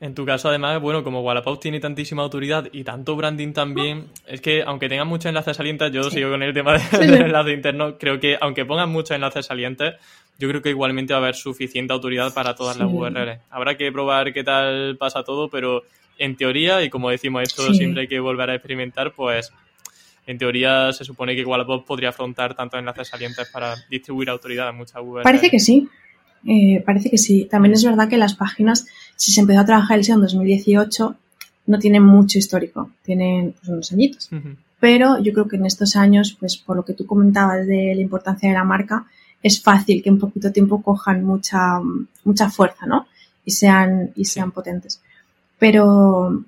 En 0.00 0.16
tu 0.16 0.26
caso, 0.26 0.48
además, 0.48 0.82
bueno, 0.82 1.04
como 1.04 1.22
Wallapop 1.22 1.60
tiene 1.60 1.78
tantísima 1.78 2.24
autoridad 2.24 2.68
y 2.72 2.82
tanto 2.82 3.14
branding 3.14 3.52
también, 3.52 4.06
es 4.26 4.40
que 4.40 4.64
aunque 4.64 4.88
tengan 4.88 5.06
muchos 5.06 5.26
enlaces 5.26 5.56
salientes, 5.56 5.92
yo 5.92 6.02
sigo 6.10 6.30
con 6.30 6.42
el 6.42 6.52
tema 6.52 6.76
del 6.76 7.14
enlace 7.22 7.52
interno, 7.52 7.96
creo 7.98 8.18
que 8.18 8.36
aunque 8.40 8.64
pongan 8.64 8.90
muchos 8.90 9.12
enlaces 9.12 9.46
salientes, 9.46 9.94
yo 10.42 10.48
creo 10.48 10.60
que 10.60 10.70
igualmente 10.70 11.12
va 11.12 11.20
a 11.20 11.22
haber 11.22 11.36
suficiente 11.36 11.92
autoridad 11.92 12.34
para 12.34 12.56
todas 12.56 12.76
las 12.76 12.90
URLs. 12.92 13.38
Habrá 13.48 13.76
que 13.76 13.92
probar 13.92 14.32
qué 14.32 14.42
tal 14.42 14.96
pasa 14.98 15.22
todo, 15.22 15.48
pero 15.48 15.84
en 16.18 16.34
teoría, 16.34 16.82
y 16.82 16.90
como 16.90 17.10
decimos, 17.10 17.44
esto 17.44 17.72
siempre 17.72 18.02
hay 18.02 18.08
que 18.08 18.18
volver 18.18 18.50
a 18.50 18.54
experimentar, 18.56 19.12
pues 19.12 19.52
en 20.26 20.38
teoría 20.38 20.92
se 20.92 21.04
supone 21.04 21.36
que 21.36 21.44
Wallapop 21.44 21.86
podría 21.86 22.08
afrontar 22.08 22.56
tantos 22.56 22.80
enlaces 22.80 23.06
salientes 23.06 23.50
para 23.52 23.76
distribuir 23.88 24.30
autoridad 24.30 24.66
a 24.66 24.72
muchas 24.72 25.00
URLs. 25.00 25.22
Parece 25.22 25.48
que 25.48 25.60
sí. 25.60 25.88
Eh, 26.44 26.82
parece 26.84 27.08
que 27.08 27.18
sí. 27.18 27.46
También 27.48 27.74
es 27.74 27.84
verdad 27.84 28.08
que 28.08 28.16
las 28.16 28.34
páginas, 28.34 28.84
si 29.14 29.30
se 29.30 29.42
empezó 29.42 29.60
a 29.60 29.64
trabajar 29.64 29.96
el 29.96 30.04
SEO 30.04 30.16
en 30.16 30.22
2018, 30.22 31.16
no 31.66 31.78
tienen 31.78 32.02
mucho 32.02 32.36
histórico, 32.36 32.90
tienen 33.04 33.52
pues, 33.52 33.68
unos 33.68 33.92
añitos. 33.92 34.28
Pero 34.80 35.22
yo 35.22 35.32
creo 35.32 35.46
que 35.46 35.54
en 35.54 35.66
estos 35.66 35.94
años, 35.94 36.36
pues 36.40 36.56
por 36.56 36.74
lo 36.74 36.84
que 36.84 36.94
tú 36.94 37.06
comentabas 37.06 37.64
de 37.64 37.94
la 37.94 38.00
importancia 38.00 38.48
de 38.48 38.56
la 38.56 38.64
marca, 38.64 39.06
es 39.42 39.60
fácil 39.60 40.02
que 40.02 40.08
en 40.08 40.18
poquito 40.18 40.52
tiempo 40.52 40.82
cojan 40.82 41.24
mucha, 41.24 41.80
mucha 42.24 42.50
fuerza, 42.50 42.86
¿no? 42.86 43.06
Y 43.44 43.50
sean, 43.50 44.12
y 44.14 44.24
sean 44.24 44.52
potentes. 44.52 45.00
Pero, 45.58 46.44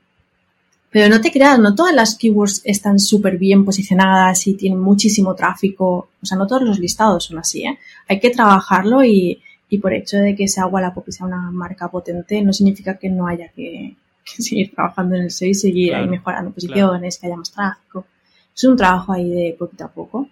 pero 0.90 1.08
no 1.08 1.20
te 1.20 1.32
creas, 1.32 1.58
no 1.58 1.74
todas 1.74 1.94
las 1.94 2.16
keywords 2.16 2.62
están 2.64 2.98
súper 3.00 3.36
bien 3.36 3.64
posicionadas 3.64 4.46
y 4.46 4.54
tienen 4.54 4.78
muchísimo 4.78 5.34
tráfico. 5.34 6.08
O 6.22 6.26
sea, 6.26 6.38
no 6.38 6.46
todos 6.46 6.62
los 6.62 6.78
listados 6.78 7.24
son 7.24 7.38
así, 7.38 7.64
¿eh? 7.64 7.78
Hay 8.08 8.20
que 8.20 8.30
trabajarlo 8.30 9.02
y, 9.04 9.42
y 9.68 9.78
por 9.78 9.92
hecho 9.92 10.18
de 10.18 10.36
que 10.36 10.46
sea 10.46 10.66
Wallapop 10.66 11.08
y 11.08 11.12
sea 11.12 11.26
una 11.26 11.50
marca 11.50 11.88
potente, 11.88 12.40
no 12.42 12.52
significa 12.52 12.96
que 12.96 13.08
no 13.08 13.26
haya 13.26 13.48
que, 13.48 13.96
seguir 14.24 14.72
trabajando 14.72 15.16
en 15.16 15.22
el 15.22 15.30
SEO 15.30 15.48
y 15.48 15.54
seguir 15.54 15.94
ahí 15.96 16.06
mejorando 16.06 16.52
posiciones, 16.52 17.18
que 17.18 17.26
haya 17.26 17.36
más 17.36 17.50
tráfico. 17.50 18.06
Es 18.54 18.62
un 18.64 18.76
trabajo 18.76 19.12
ahí 19.12 19.28
de 19.28 19.56
poquito 19.58 19.84
a 19.84 19.88
poco 19.88 20.28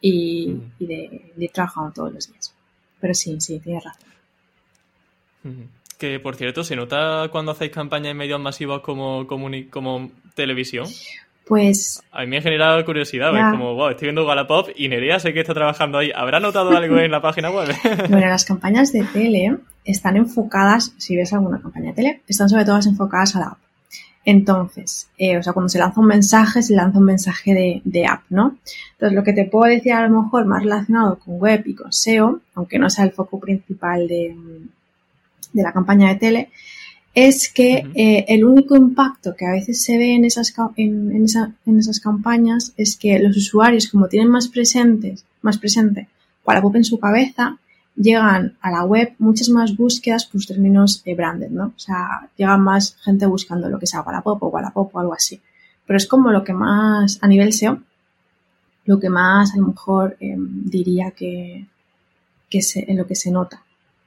y, 0.00 0.48
mm. 0.48 0.84
de, 0.84 1.32
ir 1.36 1.50
trabajando 1.50 1.92
todos 1.92 2.12
los 2.12 2.32
días. 2.32 2.54
Pero 3.00 3.14
sí, 3.14 3.40
sí, 3.40 3.58
tienes 3.60 3.84
razón. 3.84 4.08
Que 5.98 6.20
por 6.20 6.36
cierto, 6.36 6.62
¿se 6.64 6.76
nota 6.76 7.28
cuando 7.30 7.52
hacéis 7.52 7.72
campañas 7.72 8.10
en 8.10 8.16
medios 8.16 8.40
masivos 8.40 8.82
como, 8.82 9.26
como, 9.26 9.48
como 9.70 10.10
televisión? 10.34 10.86
Pues. 11.48 12.02
A 12.12 12.20
mí 12.20 12.26
me 12.26 12.38
ha 12.38 12.42
generado 12.42 12.84
curiosidad, 12.84 13.34
es 13.34 13.52
como, 13.52 13.74
wow, 13.74 13.88
estoy 13.88 14.06
viendo 14.06 14.26
Wallapop 14.26 14.68
y 14.76 14.88
Nerea 14.88 15.18
sé 15.18 15.32
que 15.32 15.40
está 15.40 15.54
trabajando 15.54 15.98
ahí. 15.98 16.10
¿Habrá 16.14 16.40
notado 16.40 16.76
algo 16.76 16.98
en 16.98 17.10
la 17.10 17.22
página 17.22 17.50
web? 17.50 17.74
bueno, 18.10 18.26
las 18.26 18.44
campañas 18.44 18.92
de 18.92 19.04
tele 19.04 19.56
están 19.84 20.16
enfocadas, 20.16 20.94
si 20.98 21.16
ves 21.16 21.32
alguna 21.32 21.60
campaña 21.60 21.88
de 21.88 21.94
tele, 21.94 22.22
están 22.28 22.50
sobre 22.50 22.66
todo 22.66 22.76
enfocadas 22.76 23.34
a 23.36 23.40
la 23.40 23.46
app. 23.46 23.58
Entonces, 24.30 25.08
eh, 25.16 25.38
o 25.38 25.42
sea, 25.42 25.54
cuando 25.54 25.70
se 25.70 25.78
lanza 25.78 26.02
un 26.02 26.06
mensaje, 26.06 26.62
se 26.62 26.74
lanza 26.74 26.98
un 26.98 27.06
mensaje 27.06 27.80
de, 27.82 28.06
app, 28.06 28.24
¿no? 28.28 28.58
Entonces, 28.92 29.16
lo 29.16 29.24
que 29.24 29.32
te 29.32 29.46
puedo 29.46 29.72
decir 29.72 29.94
a 29.94 30.06
lo 30.06 30.20
mejor 30.20 30.44
más 30.44 30.62
relacionado 30.62 31.18
con 31.18 31.38
web 31.38 31.62
y 31.64 31.74
con 31.74 31.90
SEO, 31.90 32.38
aunque 32.54 32.78
no 32.78 32.90
sea 32.90 33.06
el 33.06 33.12
foco 33.12 33.40
principal 33.40 34.06
de, 34.06 34.36
la 35.54 35.72
campaña 35.72 36.08
de 36.08 36.16
tele, 36.16 36.50
es 37.14 37.50
que 37.50 37.86
eh, 37.94 38.26
el 38.28 38.44
único 38.44 38.76
impacto 38.76 39.34
que 39.34 39.46
a 39.46 39.52
veces 39.52 39.82
se 39.82 39.96
ve 39.96 40.14
en 40.14 40.26
esas, 40.26 40.52
en, 40.76 41.78
esas 41.78 41.98
campañas 41.98 42.74
es 42.76 42.98
que 42.98 43.18
los 43.20 43.34
usuarios, 43.34 43.88
como 43.88 44.08
tienen 44.08 44.28
más 44.28 44.48
presentes, 44.48 45.24
más 45.40 45.56
presente 45.56 46.06
Wallapop 46.44 46.76
en 46.76 46.84
su 46.84 46.98
cabeza, 46.98 47.56
llegan 47.98 48.56
a 48.60 48.70
la 48.70 48.84
web 48.84 49.14
muchas 49.18 49.48
más 49.48 49.76
búsquedas 49.76 50.26
por 50.26 50.36
los 50.36 50.46
términos 50.46 51.02
de 51.04 51.14
branded, 51.14 51.50
¿no? 51.50 51.66
O 51.66 51.78
sea, 51.78 52.28
llega 52.36 52.56
más 52.56 52.96
gente 53.02 53.26
buscando 53.26 53.68
lo 53.68 53.78
que 53.78 53.86
sea 53.86 54.02
Wallapop 54.02 54.42
o 54.42 54.48
Wallapop 54.48 54.94
o 54.94 55.00
algo 55.00 55.14
así. 55.14 55.40
Pero 55.86 55.96
es 55.96 56.06
como 56.06 56.30
lo 56.30 56.44
que 56.44 56.52
más, 56.52 57.18
a 57.22 57.26
nivel 57.26 57.52
SEO, 57.52 57.80
lo 58.84 59.00
que 59.00 59.10
más 59.10 59.52
a 59.54 59.58
lo 59.58 59.68
mejor 59.68 60.16
em, 60.20 60.64
diría 60.64 61.10
que, 61.10 61.66
que 62.48 62.60
en 62.74 62.96
lo 62.96 63.06
que 63.06 63.14
se 63.14 63.30
nota. 63.30 63.62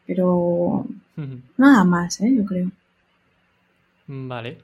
Pero 0.05 0.85
nada 1.57 1.83
más, 1.83 2.21
¿eh? 2.21 2.33
Yo 2.35 2.45
creo. 2.45 2.71
Vale. 4.07 4.57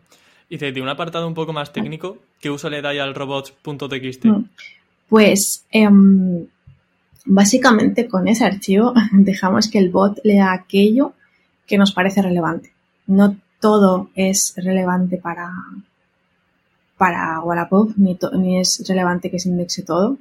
Y 0.49 0.57
desde 0.57 0.81
un 0.81 0.89
apartado 0.89 1.27
un 1.27 1.33
poco 1.33 1.53
más 1.53 1.73
técnico, 1.73 2.17
¿qué 2.39 2.49
uso 2.49 2.69
le 2.69 2.81
dais 2.81 3.01
al 3.01 3.13
robots.txt? 3.13 4.25
Mm. 4.25 4.43
Pues 5.09 5.65
em, 5.71 6.47
básicamente 7.27 8.07
con 8.07 8.27
ese 8.27 8.45
archivo 8.45 8.93
dejamos 9.11 9.69
que 9.69 9.79
el 9.79 9.89
bot 9.89 10.19
lea 10.23 10.53
aquello 10.53 11.13
que 11.67 11.77
nos 11.77 11.91
parece 11.91 12.21
relevante. 12.21 12.71
No 13.05 13.37
todo 13.59 14.09
es 14.15 14.53
relevante 14.57 15.17
para, 15.17 15.51
para 16.97 17.41
Wallapop, 17.41 17.91
ni, 17.97 18.17
ni 18.33 18.59
es 18.59 18.83
relevante 18.87 19.29
que 19.29 19.39
se 19.39 19.49
indexe 19.49 19.83
todo. 19.83 20.17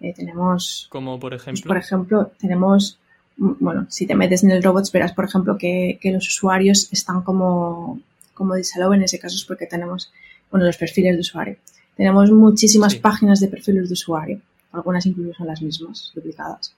Eh, 0.00 0.12
tenemos... 0.14 0.88
Como 0.90 1.18
por 1.18 1.34
ejemplo. 1.34 1.68
Por 1.68 1.76
ejemplo, 1.76 2.32
tenemos 2.38 2.98
mm, 3.36 3.52
bueno, 3.60 3.86
si 3.88 4.06
te 4.06 4.14
metes 4.14 4.44
en 4.44 4.50
el 4.50 4.62
robots 4.62 4.92
verás, 4.92 5.12
por 5.12 5.24
ejemplo, 5.24 5.56
que, 5.56 5.98
que 6.00 6.12
los 6.12 6.26
usuarios 6.28 6.88
están 6.92 7.22
como, 7.22 8.00
como 8.34 8.54
disallow 8.54 8.92
en 8.92 9.02
ese 9.02 9.18
caso 9.18 9.36
es 9.36 9.44
porque 9.44 9.66
tenemos, 9.66 10.12
bueno, 10.50 10.66
los 10.66 10.76
perfiles 10.76 11.14
de 11.14 11.20
usuario. 11.20 11.56
Tenemos 11.96 12.30
muchísimas 12.32 12.96
páginas 12.96 13.38
de 13.40 13.48
perfiles 13.48 13.88
de 13.88 13.92
usuario, 13.92 14.40
algunas 14.74 15.06
incluso 15.06 15.34
son 15.34 15.46
las 15.46 15.62
mismas, 15.62 16.12
duplicadas. 16.14 16.74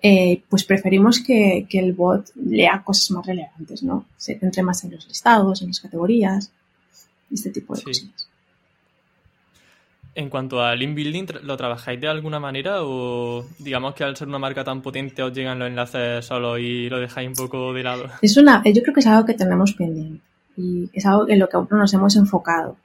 Eh, 0.00 0.42
pues 0.48 0.64
preferimos 0.64 1.20
que, 1.20 1.66
que, 1.68 1.80
el 1.80 1.92
bot 1.92 2.30
lea 2.36 2.82
cosas 2.84 3.10
más 3.10 3.26
relevantes, 3.26 3.82
¿no? 3.82 4.04
Se 4.16 4.38
centre 4.38 4.62
más 4.62 4.84
en 4.84 4.92
los 4.92 5.08
listados, 5.08 5.60
en 5.60 5.68
las 5.68 5.80
categorías, 5.80 6.52
este 7.30 7.50
tipo 7.50 7.74
de 7.74 7.80
sí. 7.80 7.86
cosas. 7.86 8.28
En 10.14 10.30
cuanto 10.30 10.60
a 10.60 10.74
link 10.74 10.96
building, 10.96 11.26
¿lo 11.42 11.56
trabajáis 11.56 12.00
de 12.00 12.08
alguna 12.08 12.40
manera 12.40 12.82
o 12.82 13.46
digamos 13.58 13.94
que 13.94 14.02
al 14.02 14.16
ser 14.16 14.26
una 14.26 14.40
marca 14.40 14.64
tan 14.64 14.82
potente 14.82 15.22
os 15.22 15.32
llegan 15.32 15.60
los 15.60 15.68
enlaces 15.68 16.24
solo 16.24 16.58
y 16.58 16.88
lo 16.88 16.98
dejáis 16.98 17.28
un 17.28 17.34
poco 17.34 17.72
de 17.72 17.82
lado? 17.84 18.06
Es 18.20 18.36
una, 18.36 18.62
yo 18.64 18.82
creo 18.82 18.94
que 18.94 19.00
es 19.00 19.06
algo 19.06 19.24
que 19.24 19.34
tenemos 19.34 19.74
pendiente 19.74 20.20
y 20.56 20.90
es 20.92 21.06
algo 21.06 21.28
en 21.28 21.38
lo 21.38 21.48
que 21.48 21.56
aún 21.56 21.68
no 21.70 21.78
nos 21.78 21.94
hemos 21.94 22.16
enfocado. 22.16 22.76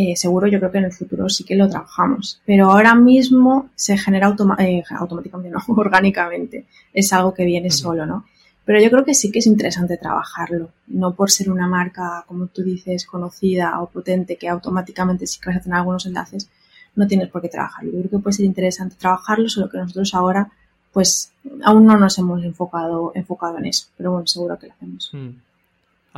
Eh, 0.00 0.14
seguro 0.14 0.46
yo 0.46 0.60
creo 0.60 0.70
que 0.70 0.78
en 0.78 0.84
el 0.84 0.92
futuro 0.92 1.28
sí 1.28 1.42
que 1.42 1.56
lo 1.56 1.68
trabajamos, 1.68 2.40
pero 2.46 2.70
ahora 2.70 2.94
mismo 2.94 3.68
se 3.74 3.98
genera 3.98 4.28
automa 4.28 4.54
eh, 4.60 4.84
automáticamente, 4.90 5.50
no, 5.68 5.74
orgánicamente. 5.74 6.66
Es 6.94 7.12
algo 7.12 7.34
que 7.34 7.44
viene 7.44 7.68
solo, 7.72 8.06
¿no? 8.06 8.24
Pero 8.64 8.80
yo 8.80 8.90
creo 8.90 9.04
que 9.04 9.12
sí 9.12 9.32
que 9.32 9.40
es 9.40 9.48
interesante 9.48 9.96
trabajarlo, 9.96 10.70
no 10.86 11.16
por 11.16 11.32
ser 11.32 11.50
una 11.50 11.66
marca, 11.66 12.24
como 12.28 12.46
tú 12.46 12.62
dices, 12.62 13.06
conocida 13.06 13.80
o 13.80 13.88
potente, 13.88 14.36
que 14.36 14.48
automáticamente 14.48 15.26
si 15.26 15.40
quieres 15.40 15.64
tener 15.64 15.78
algunos 15.78 16.06
enlaces, 16.06 16.48
no 16.94 17.08
tienes 17.08 17.28
por 17.28 17.42
qué 17.42 17.48
trabajarlo. 17.48 17.90
Yo 17.90 17.98
creo 17.98 18.10
que 18.10 18.18
puede 18.18 18.36
ser 18.36 18.46
interesante 18.46 18.94
trabajarlo, 18.96 19.48
solo 19.48 19.68
que 19.68 19.78
nosotros 19.78 20.14
ahora, 20.14 20.48
pues, 20.92 21.32
aún 21.64 21.86
no 21.86 21.98
nos 21.98 22.16
hemos 22.18 22.44
enfocado, 22.44 23.10
enfocado 23.16 23.58
en 23.58 23.66
eso, 23.66 23.88
pero 23.96 24.12
bueno, 24.12 24.28
seguro 24.28 24.56
que 24.60 24.68
lo 24.68 24.74
hacemos. 24.74 25.10
Mm. 25.12 25.47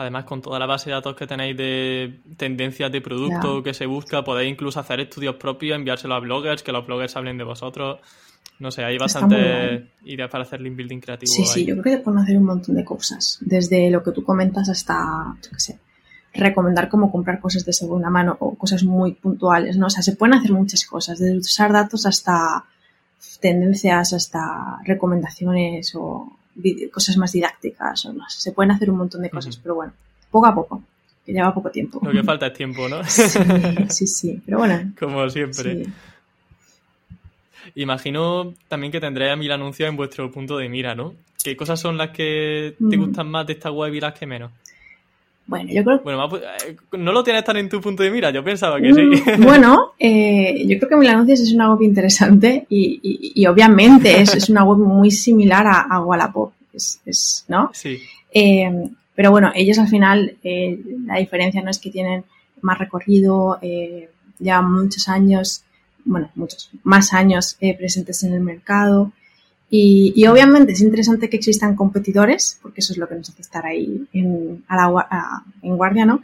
Además, 0.00 0.24
con 0.24 0.40
toda 0.40 0.58
la 0.58 0.64
base 0.64 0.88
de 0.88 0.94
datos 0.94 1.14
que 1.14 1.26
tenéis 1.26 1.54
de 1.54 2.20
tendencias 2.38 2.90
de 2.90 3.02
producto 3.02 3.56
yeah. 3.56 3.62
que 3.62 3.74
se 3.74 3.84
busca, 3.84 4.24
podéis 4.24 4.50
incluso 4.50 4.80
hacer 4.80 4.98
estudios 5.00 5.34
propios, 5.34 5.76
enviárselo 5.76 6.14
a 6.14 6.20
bloggers, 6.20 6.62
que 6.62 6.72
los 6.72 6.86
bloggers 6.86 7.14
hablen 7.16 7.36
de 7.36 7.44
vosotros. 7.44 8.00
No 8.60 8.70
sé, 8.70 8.82
hay 8.82 8.96
bastantes 8.96 9.82
ideas 10.04 10.30
para 10.30 10.44
hacer 10.44 10.62
link 10.62 10.74
building 10.76 11.00
creativo. 11.00 11.30
Sí, 11.30 11.42
ahí. 11.42 11.48
sí, 11.48 11.66
yo 11.66 11.76
creo 11.82 11.98
que 11.98 12.02
pueden 12.02 12.20
hacer 12.20 12.38
un 12.38 12.44
montón 12.44 12.76
de 12.76 12.84
cosas. 12.84 13.36
Desde 13.42 13.90
lo 13.90 14.02
que 14.02 14.12
tú 14.12 14.24
comentas 14.24 14.70
hasta, 14.70 15.36
yo 15.42 15.50
qué 15.50 15.60
sé, 15.60 15.78
recomendar 16.32 16.88
cómo 16.88 17.12
comprar 17.12 17.38
cosas 17.38 17.66
de 17.66 17.74
segunda 17.74 18.08
mano 18.08 18.38
o 18.40 18.54
cosas 18.54 18.82
muy 18.84 19.12
puntuales, 19.12 19.76
¿no? 19.76 19.88
O 19.88 19.90
sea, 19.90 20.02
se 20.02 20.16
pueden 20.16 20.34
hacer 20.34 20.52
muchas 20.52 20.86
cosas, 20.86 21.18
desde 21.18 21.36
usar 21.36 21.74
datos 21.74 22.06
hasta 22.06 22.64
tendencias, 23.38 24.14
hasta 24.14 24.78
recomendaciones 24.82 25.94
o 25.94 26.39
cosas 26.92 27.16
más 27.16 27.32
didácticas 27.32 28.06
o 28.06 28.12
más. 28.12 28.34
Se 28.34 28.52
pueden 28.52 28.70
hacer 28.70 28.90
un 28.90 28.98
montón 28.98 29.22
de 29.22 29.30
cosas, 29.30 29.56
uh 29.56 29.58
-huh. 29.58 29.62
pero 29.62 29.74
bueno, 29.76 29.92
poco 30.30 30.46
a 30.46 30.54
poco, 30.54 30.82
que 31.24 31.32
lleva 31.32 31.54
poco 31.54 31.70
tiempo. 31.70 32.00
Lo 32.02 32.12
que 32.12 32.22
falta 32.22 32.46
es 32.46 32.54
tiempo, 32.54 32.88
¿no? 32.88 33.04
Sí, 33.04 33.22
sí, 33.88 34.06
sí. 34.06 34.42
pero 34.44 34.58
bueno. 34.58 34.92
Como 34.98 35.28
siempre. 35.30 35.84
Sí. 35.84 35.92
Imagino 37.76 38.54
también 38.68 38.90
que 38.90 39.00
tendréis 39.00 39.32
a 39.32 39.36
mil 39.36 39.52
anuncios 39.52 39.88
en 39.88 39.96
vuestro 39.96 40.30
punto 40.30 40.56
de 40.56 40.68
mira, 40.68 40.94
¿no? 40.94 41.14
¿Qué 41.42 41.56
cosas 41.56 41.80
son 41.80 41.96
las 41.96 42.10
que 42.10 42.74
te 42.78 42.96
mm. 42.96 43.00
gustan 43.00 43.28
más 43.30 43.46
de 43.46 43.54
esta 43.54 43.70
web 43.70 43.94
y 43.94 44.00
las 44.00 44.14
que 44.14 44.26
menos? 44.26 44.50
Bueno, 45.50 45.68
yo 45.72 45.82
creo 45.82 46.00
Bueno, 46.04 46.28
eh, 46.36 46.76
no 46.92 47.10
lo 47.10 47.24
tienes 47.24 47.42
tan 47.42 47.56
en 47.56 47.68
tu 47.68 47.80
punto 47.80 48.04
de 48.04 48.10
mira, 48.12 48.30
yo 48.30 48.44
pensaba 48.44 48.80
que 48.80 48.94
sí. 48.94 49.02
Mm, 49.02 49.42
bueno, 49.42 49.94
eh, 49.98 50.64
yo 50.64 50.78
creo 50.78 50.90
que 50.90 50.96
Mil 50.96 51.08
Anuncios 51.08 51.40
es 51.40 51.52
una 51.52 51.72
web 51.72 51.82
interesante 51.82 52.66
y, 52.68 53.00
y, 53.02 53.32
y 53.34 53.46
obviamente 53.46 54.20
es, 54.20 54.32
es, 54.32 54.48
una 54.48 54.62
web 54.62 54.78
muy 54.78 55.10
similar 55.10 55.66
a, 55.66 55.80
a 55.90 56.00
Wallapop, 56.04 56.52
es, 56.72 57.00
es, 57.04 57.44
¿no? 57.48 57.68
Sí. 57.74 57.98
Eh, 58.32 58.70
pero 59.16 59.32
bueno, 59.32 59.50
ellos 59.52 59.76
al 59.80 59.88
final, 59.88 60.36
eh, 60.44 60.78
la 61.04 61.16
diferencia 61.18 61.60
no 61.62 61.70
es 61.70 61.80
que 61.80 61.90
tienen 61.90 62.22
más 62.60 62.78
recorrido, 62.78 63.58
eh, 63.60 64.08
ya 64.38 64.62
muchos 64.62 65.08
años, 65.08 65.64
bueno, 66.04 66.30
muchos, 66.36 66.70
más 66.84 67.12
años 67.12 67.58
presentes 67.76 68.22
en 68.22 68.34
el 68.34 68.40
mercado. 68.40 69.10
Y, 69.70 70.12
y, 70.16 70.26
obviamente 70.26 70.72
es 70.72 70.80
interesante 70.80 71.30
que 71.30 71.36
existan 71.36 71.76
competidores, 71.76 72.58
porque 72.60 72.80
eso 72.80 72.92
es 72.92 72.98
lo 72.98 73.08
que 73.08 73.14
nos 73.14 73.30
hace 73.30 73.42
estar 73.42 73.64
ahí 73.64 74.04
en, 74.12 74.64
a 74.66 74.76
la, 74.76 75.06
a, 75.08 75.44
en 75.62 75.76
guardia, 75.76 76.04
¿no? 76.04 76.22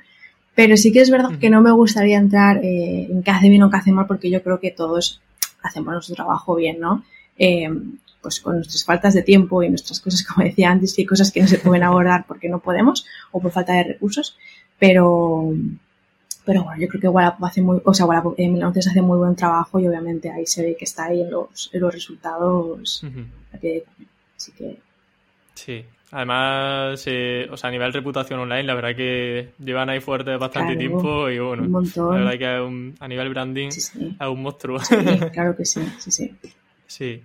Pero 0.57 0.77
sí 0.77 0.91
que 0.91 1.01
es 1.01 1.11
verdad 1.11 1.39
que 1.39 1.49
no 1.49 1.61
me 1.61 1.71
gustaría 1.71 2.19
entrar 2.19 2.65
eh, 2.65 3.07
en 3.09 3.23
qué 3.23 3.31
hace 3.31 3.49
bien 3.49 3.63
o 3.63 3.71
qué 3.71 3.77
hace 3.77 3.93
mal, 3.93 4.07
porque 4.07 4.31
yo 4.31 4.43
creo 4.43 4.59
que 4.59 4.73
todos 4.73 5.21
hacemos 5.63 5.93
nuestro 5.93 6.17
trabajo 6.17 6.57
bien, 6.57 6.81
¿no? 6.81 7.05
Eh, 7.39 7.69
pues 8.21 8.41
con 8.41 8.57
nuestras 8.57 8.85
faltas 8.85 9.15
de 9.15 9.23
tiempo 9.23 9.63
y 9.63 9.69
nuestras 9.69 10.01
cosas, 10.01 10.25
como 10.27 10.45
decía 10.45 10.71
antes, 10.71 10.95
que 10.95 11.03
hay 11.03 11.07
cosas 11.07 11.31
que 11.31 11.41
no 11.41 11.47
se 11.47 11.59
pueden 11.59 11.85
abordar 11.85 12.25
porque 12.27 12.49
no 12.49 12.59
podemos 12.59 13.07
o 13.31 13.41
por 13.41 13.53
falta 13.53 13.75
de 13.75 13.85
recursos, 13.85 14.37
pero, 14.79 15.53
pero 16.47 16.63
bueno, 16.63 16.81
yo 16.81 16.89
creo 16.89 17.01
que 17.01 17.09
Wallapop 17.09 17.45
hace 17.45 17.61
muy, 17.61 17.81
o 17.85 17.93
sea, 17.93 18.07
Wallapop 18.07 18.35
en 18.39 18.53
Milán 18.53 18.73
hace 18.75 19.03
muy 19.03 19.19
buen 19.19 19.35
trabajo 19.35 19.81
y 19.81 19.89
obviamente 19.89 20.31
ahí 20.31 20.47
se 20.47 20.63
ve 20.63 20.77
que 20.79 20.85
está 20.85 21.07
ahí 21.07 21.21
en 21.21 21.31
los, 21.31 21.69
en 21.73 21.81
los 21.81 21.93
resultados 21.93 23.03
uh 23.03 23.07
-huh. 23.07 23.83
Así 24.37 24.53
que. 24.53 24.77
Sí. 25.55 25.85
Además, 26.13 27.03
eh, 27.07 27.49
o 27.51 27.57
sea, 27.57 27.69
a 27.69 27.71
nivel 27.73 27.93
reputación 27.93 28.39
online, 28.39 28.63
la 28.63 28.75
verdad 28.75 28.95
que 28.95 29.49
llevan 29.59 29.91
ahí 29.91 30.01
fuerte 30.01 30.37
bastante 30.37 30.75
claro, 30.75 30.79
tiempo 30.79 31.29
y 31.29 31.39
bueno, 31.41 31.65
un 31.65 31.71
montón. 31.71 32.15
la 32.15 32.25
verdad 32.25 32.39
que 32.39 32.65
un, 32.65 32.95
a 33.01 33.09
nivel 33.09 33.29
branding 33.31 33.71
sí, 33.71 33.81
sí. 33.81 34.17
es 34.19 34.27
un 34.27 34.43
monstruo. 34.43 34.79
Sí, 34.79 34.95
claro 35.33 35.57
que 35.57 35.65
sí, 35.65 35.81
sí, 35.99 36.11
sí. 36.13 36.35
Sí. 36.87 37.23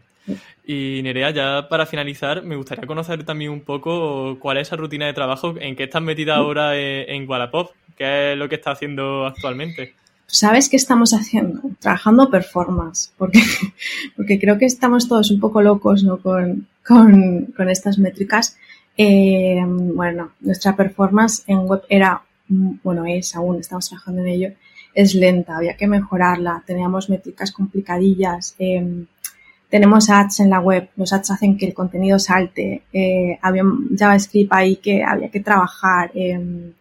Y 0.66 1.02
Nerea, 1.04 1.30
ya 1.32 1.68
para 1.70 1.86
finalizar, 1.86 2.44
me 2.44 2.56
gustaría 2.56 2.88
conocer 2.88 3.24
también 3.24 3.52
un 3.52 3.62
poco 3.62 4.38
cuál 4.40 4.58
es 4.58 4.68
esa 4.68 4.78
rutina 4.78 5.06
de 5.06 5.14
trabajo, 5.14 5.54
en 5.60 5.76
qué 5.76 5.84
estás 5.84 6.02
metida 6.02 6.36
ahora 6.36 6.76
en, 6.76 7.10
en 7.10 7.30
Wallapop, 7.30 7.72
qué 8.02 8.32
es 8.34 8.38
lo 8.38 8.49
que 8.49 8.56
estás 8.56 8.78
haciendo 8.78 9.28
actualmente. 9.28 9.93
¿Sabes 10.26 10.70
qué 10.70 10.78
estamos 10.78 11.14
haciendo? 11.14 11.62
Trabajando 11.80 12.32
performance, 12.32 13.14
porque, 13.16 13.41
porque 14.16 14.39
creo 14.39 14.58
que 14.58 14.66
estamos 14.66 15.08
todos 15.08 15.30
un 15.30 15.39
poco 15.39 15.62
locos 15.62 16.04
¿no? 16.04 16.18
con, 16.18 16.68
con, 16.86 17.54
con 17.56 17.70
estas 17.70 17.99
métricas. 17.99 18.58
Eh, 18.97 19.62
bueno, 19.68 20.32
nuestra 20.39 20.76
performance 20.76 21.43
en 21.45 21.60
web 21.60 21.84
era, 21.89 22.24
bueno, 22.47 23.06
es 23.06 23.36
aún, 23.36 23.60
estamos 23.60 23.88
trabajando 23.88 24.22
en 24.22 24.28
ello, 24.28 24.49
es 24.95 25.14
lenta, 25.14 25.58
había 25.58 25.78
que 25.78 25.88
mejorarla, 25.88 26.64
teníamos 26.66 27.10
métricas 27.10 27.52
complicadillas, 27.52 28.56
eh, 28.58 29.06
tenemos 29.70 30.10
ads 30.10 30.39
en 30.39 30.49
la 30.49 30.60
web, 30.60 30.89
los 30.95 31.14
ads 31.14 31.32
hacen 31.32 31.58
que 31.58 31.68
el 31.68 31.74
contenido 31.74 32.18
salte, 32.20 32.84
eh, 32.91 33.38
había 33.41 33.64
JavaScript 33.97 34.52
ahí 34.52 34.78
que 34.78 35.04
había 35.04 35.30
que 35.30 35.39
trabajar. 35.39 36.12
Eh, 36.16 36.74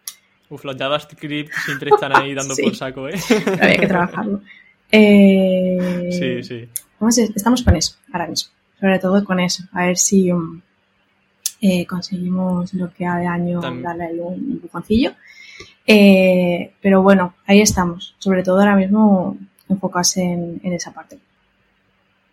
Uf, 0.51 0.65
los 0.65 0.75
JavaScript 0.75 1.53
siempre 1.65 1.91
están 1.91 2.13
ahí 2.13 2.33
dando 2.33 2.53
sí, 2.55 2.63
por 2.63 2.75
saco, 2.75 3.07
¿eh? 3.07 3.15
Había 3.61 3.77
que 3.77 3.87
trabajarlo. 3.87 4.41
Eh, 4.93 6.09
sí, 6.11 6.43
sí. 6.43 6.67
Vamos, 6.99 7.17
estamos 7.17 7.63
con 7.63 7.77
eso 7.77 7.95
ahora 8.11 8.27
mismo, 8.27 8.51
sobre 8.77 8.99
todo 8.99 9.23
con 9.23 9.39
eso, 9.39 9.63
a 9.71 9.85
ver 9.85 9.97
si 9.97 10.29
um, 10.33 10.59
eh, 11.61 11.85
conseguimos 11.85 12.73
lo 12.73 12.91
que 12.93 13.05
ha 13.05 13.15
de 13.15 13.25
año 13.25 13.61
También. 13.61 13.83
darle 13.83 14.21
un 14.21 14.51
empujoncillo. 14.51 15.13
Eh, 15.87 16.73
pero 16.81 17.01
bueno, 17.01 17.35
ahí 17.47 17.61
estamos, 17.61 18.15
sobre 18.19 18.43
todo 18.43 18.59
ahora 18.59 18.75
mismo 18.75 19.37
enfocarse 19.69 20.23
en, 20.23 20.59
en 20.61 20.73
esa 20.73 20.91
parte. 20.91 21.19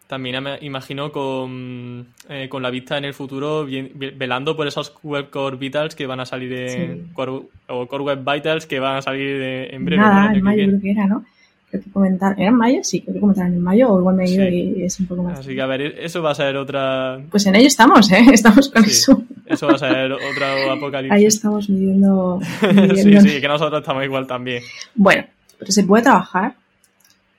También 0.08 0.42
me 0.42 0.58
imagino 0.62 1.12
con, 1.12 2.06
eh, 2.30 2.48
con 2.48 2.62
la 2.62 2.70
vista 2.70 2.96
en 2.96 3.04
el 3.04 3.12
futuro, 3.12 3.66
bien, 3.66 3.92
velando 4.16 4.56
por 4.56 4.66
esos 4.66 4.94
Web 5.02 5.28
Core 5.28 5.58
Vitals 5.58 5.94
que 5.94 6.06
van 6.06 6.18
a 6.18 6.24
salir 6.24 6.50
en. 6.50 6.96
Sí. 6.96 7.12
Core, 7.12 7.42
o 7.66 7.86
Core 7.86 8.04
Web 8.04 8.20
Vitals 8.24 8.64
que 8.64 8.80
van 8.80 8.96
a 8.96 9.02
salir 9.02 9.38
de, 9.38 9.66
en 9.66 9.84
breve. 9.84 10.00
Nada, 10.00 10.32
en 10.32 10.42
mayo 10.42 10.66
creo 10.66 10.80
que 10.80 10.90
era, 10.92 11.06
¿no? 11.06 11.26
Creo 11.68 11.82
que 11.82 11.90
comentar. 11.90 12.32
¿Era 12.40 12.48
en 12.48 12.54
mayo? 12.54 12.78
Sí, 12.84 13.02
creo 13.02 13.12
que 13.16 13.20
comentaron 13.20 13.52
en 13.52 13.60
mayo 13.60 13.90
o 13.90 13.98
igual 14.00 14.16
me 14.16 14.24
he 14.24 14.30
ido 14.30 14.46
sí. 14.46 14.74
y 14.78 14.82
es 14.82 14.98
un 14.98 15.08
poco 15.08 15.24
más. 15.24 15.40
Así 15.40 15.54
que 15.54 15.60
a 15.60 15.66
ver, 15.66 15.82
eso 15.82 16.22
va 16.22 16.30
a 16.30 16.34
ser 16.34 16.56
otra. 16.56 17.20
Pues 17.30 17.44
en 17.44 17.56
ello 17.56 17.66
estamos, 17.66 18.10
¿eh? 18.10 18.24
Estamos 18.32 18.70
con 18.70 18.84
sí, 18.84 18.90
eso. 18.90 19.22
Eso 19.44 19.66
va 19.66 19.74
a 19.74 19.78
ser 19.78 20.10
otro 20.10 20.72
apocalipsis. 20.72 21.12
Ahí 21.12 21.26
estamos 21.26 21.68
midiendo. 21.68 22.40
midiendo... 22.62 23.20
sí, 23.20 23.28
sí, 23.28 23.40
que 23.42 23.48
nosotros 23.48 23.82
estamos 23.82 24.02
igual 24.04 24.26
también. 24.26 24.62
Bueno, 24.94 25.26
pero 25.58 25.70
se 25.70 25.84
puede 25.84 26.04
trabajar. 26.04 26.54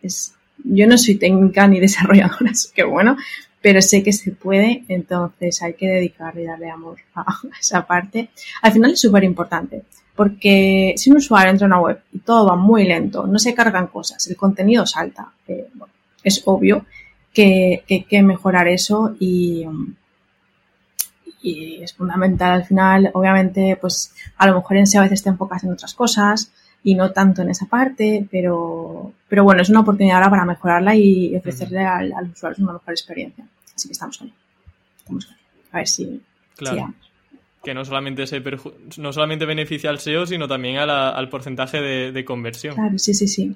Es 0.04 0.36
yo 0.64 0.88
no 0.88 0.98
soy 0.98 1.16
técnica 1.16 1.68
ni 1.68 1.80
desarrolladora, 1.88 2.52
así 2.52 2.70
que 2.74 2.84
bueno, 2.84 3.18
pero 3.62 3.82
sé 3.82 4.04
que 4.04 4.14
se 4.14 4.32
puede, 4.32 4.84
entonces 4.88 5.62
hay 5.62 5.74
que 5.74 5.88
dedicarle 5.88 6.44
y 6.44 6.46
darle 6.46 6.70
amor 6.70 6.98
a 7.16 7.26
esa 7.60 7.86
parte. 7.86 8.30
Al 8.62 8.72
final 8.72 8.92
es 8.92 9.02
súper 9.02 9.24
importante, 9.24 9.84
Porque 10.16 10.94
si 10.98 11.12
un 11.12 11.18
usuario 11.18 11.52
entra 11.52 11.66
en 11.66 11.74
una 11.74 11.82
web 11.82 12.02
y 12.14 12.20
todo 12.20 12.48
va 12.48 12.56
muy 12.56 12.86
lento, 12.86 13.26
no 13.28 13.40
se 13.40 13.54
cargan 13.54 13.88
cosas, 13.88 14.28
el 14.28 14.36
contenido 14.36 14.86
salta, 14.86 15.32
eh, 15.48 15.68
es 16.24 16.42
obvio 16.46 16.86
que, 17.34 17.84
hay 17.90 18.04
que 18.04 18.22
mejorar 18.22 18.68
eso 18.68 19.16
y, 19.20 19.66
y 21.42 21.82
es 21.82 21.94
fundamental 21.94 22.52
al 22.52 22.66
final, 22.66 23.12
obviamente, 23.14 23.78
pues 23.80 24.14
a 24.38 24.48
lo 24.48 24.56
mejor 24.56 24.78
en 24.78 24.88
SEO 24.88 25.02
a 25.02 25.04
veces 25.04 25.24
te 25.24 25.30
enfocas 25.30 25.64
en 25.64 25.72
otras 25.72 25.94
cosas 25.94 26.52
y 26.84 26.96
no 26.96 27.12
tanto 27.12 27.42
en 27.42 27.50
esa 27.50 27.66
parte, 27.66 28.28
pero, 28.32 29.14
pero 29.28 29.44
bueno, 29.44 29.62
es 29.62 29.70
una 29.70 29.82
oportunidad 29.82 30.18
ahora 30.18 30.30
para 30.30 30.46
mejorarla 30.46 30.96
y 30.96 31.36
ofrecerle 31.36 31.86
al, 31.86 32.14
al 32.14 32.30
usuario 32.30 32.64
una 32.64 32.74
mejor 32.74 32.94
experiencia. 32.94 33.46
Así 33.76 33.88
que 33.88 33.94
estamos 33.94 34.18
con 34.18 34.32
Estamos 35.00 35.26
con 35.26 35.36
A 35.72 35.78
ver 35.78 35.88
si, 35.88 36.22
claro. 36.56 36.94
que 37.64 37.74
no 37.74 37.84
solamente, 37.84 38.28
se 38.28 38.42
no 38.98 39.14
solamente 39.14 39.46
beneficia 39.46 39.90
al 39.90 40.00
SEO, 40.00 40.26
sino 40.26 40.48
también 40.48 40.78
al 40.78 41.30
porcentaje 41.30 41.82
de, 41.82 42.26
conversión. 42.26 42.76
Claro, 42.76 42.98
sí, 42.98 43.14
sí, 43.14 43.28
sí. 43.28 43.56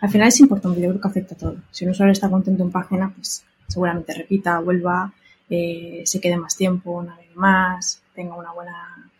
Al 0.00 0.10
final 0.10 0.28
es 0.28 0.40
importante, 0.40 0.80
yo 0.80 0.88
creo 0.90 1.00
que 1.00 1.08
afecta 1.08 1.34
a 1.34 1.38
todo. 1.38 1.56
Si 1.70 1.84
un 1.84 1.92
usuario 1.92 2.12
está 2.12 2.28
contento 2.28 2.62
en 2.62 2.70
página, 2.70 3.12
pues 3.14 3.44
seguramente 3.68 4.14
repita, 4.14 4.58
vuelva, 4.60 5.12
eh, 5.48 6.02
se 6.04 6.20
quede 6.20 6.36
más 6.36 6.56
tiempo, 6.56 7.02
navegue 7.02 7.34
más, 7.34 8.02
tenga 8.14 8.36
una 8.36 8.52
buena... 8.52 9.10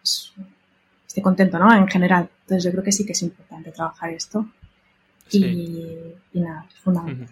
Pues, 0.00 0.32
esté 1.12 1.22
contento, 1.22 1.58
¿no? 1.58 1.74
En 1.74 1.86
general. 1.86 2.28
Entonces 2.42 2.64
yo 2.64 2.70
creo 2.72 2.82
que 2.82 2.92
sí 2.92 3.04
que 3.04 3.12
es 3.12 3.22
importante 3.22 3.70
trabajar 3.70 4.10
esto. 4.10 4.46
Y, 5.30 6.14
nada, 6.34 6.66
es 6.68 6.80
fundamental. 6.80 7.28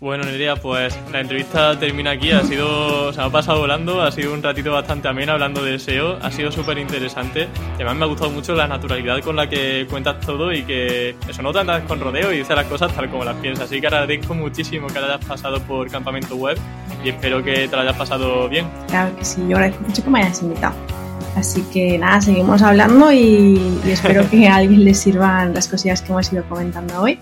Bueno, 0.00 0.24
Nerea, 0.24 0.54
pues 0.54 0.96
la 1.10 1.20
entrevista 1.20 1.78
termina 1.78 2.12
aquí. 2.12 2.30
Ha 2.30 2.42
sido, 2.44 3.12
se 3.12 3.20
ha 3.20 3.28
pasado 3.30 3.60
volando, 3.60 4.00
ha 4.00 4.12
sido 4.12 4.32
un 4.32 4.42
ratito 4.42 4.72
bastante 4.72 5.08
ameno 5.08 5.32
hablando 5.32 5.62
de 5.62 5.78
SEO. 5.78 6.18
Ha 6.22 6.30
sido 6.30 6.52
súper 6.52 6.78
interesante. 6.78 7.48
Además, 7.74 7.96
me 7.96 8.04
ha 8.04 8.08
gustado 8.08 8.30
mucho 8.30 8.54
la 8.54 8.68
naturalidad 8.68 9.20
con 9.22 9.36
la 9.36 9.48
que 9.48 9.86
cuentas 9.90 10.20
todo 10.20 10.52
y 10.52 10.62
que 10.62 11.16
eso 11.28 11.42
no 11.42 11.52
te 11.52 11.58
andas 11.58 11.82
con 11.82 12.00
rodeo 12.00 12.32
y 12.32 12.38
dices 12.38 12.54
las 12.54 12.66
cosas 12.66 12.94
tal 12.94 13.10
como 13.10 13.24
las 13.24 13.36
piensas. 13.36 13.64
Así 13.64 13.80
que 13.80 13.88
agradezco 13.88 14.34
muchísimo 14.34 14.86
que 14.86 14.98
hayas 14.98 15.24
pasado 15.24 15.60
por 15.62 15.90
Campamento 15.90 16.36
Web 16.36 16.58
y 17.04 17.08
espero 17.08 17.42
que 17.42 17.66
te 17.66 17.76
lo 17.76 17.82
hayas 17.82 17.96
pasado 17.96 18.48
bien. 18.48 18.66
Claro 18.86 19.16
que 19.16 19.24
sí, 19.24 19.42
yo 19.48 19.56
agradezco 19.56 19.82
mucho 19.82 20.04
que 20.04 20.10
me 20.10 20.20
hayas 20.20 20.40
invitado. 20.42 20.97
Así 21.38 21.62
que 21.72 21.96
nada, 21.98 22.20
seguimos 22.20 22.62
hablando 22.62 23.12
y, 23.12 23.80
espero 23.86 24.28
que 24.28 24.48
a 24.48 24.56
alguien 24.56 24.84
le 24.84 24.92
sirvan 24.92 25.54
las 25.54 25.68
cosillas 25.68 26.02
que 26.02 26.10
hemos 26.10 26.32
ido 26.32 26.42
comentando 26.48 27.00
hoy. 27.00 27.16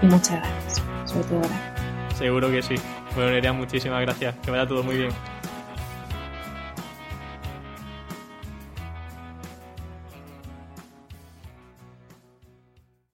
Y 0.00 0.06
muchas 0.06 0.38
gracias, 0.38 0.82
sobre 1.06 1.24
todo 1.24 1.38
gracias. 1.40 2.18
Seguro 2.18 2.50
que 2.52 2.62
sí. 2.62 2.76
Bueno, 3.16 3.32
Nerea, 3.32 3.52
muchísimas 3.52 4.00
gracias. 4.02 4.36
Que 4.44 4.52
vaya 4.52 4.64
todo 4.64 4.84
muy 4.84 4.96
bien. 4.96 5.10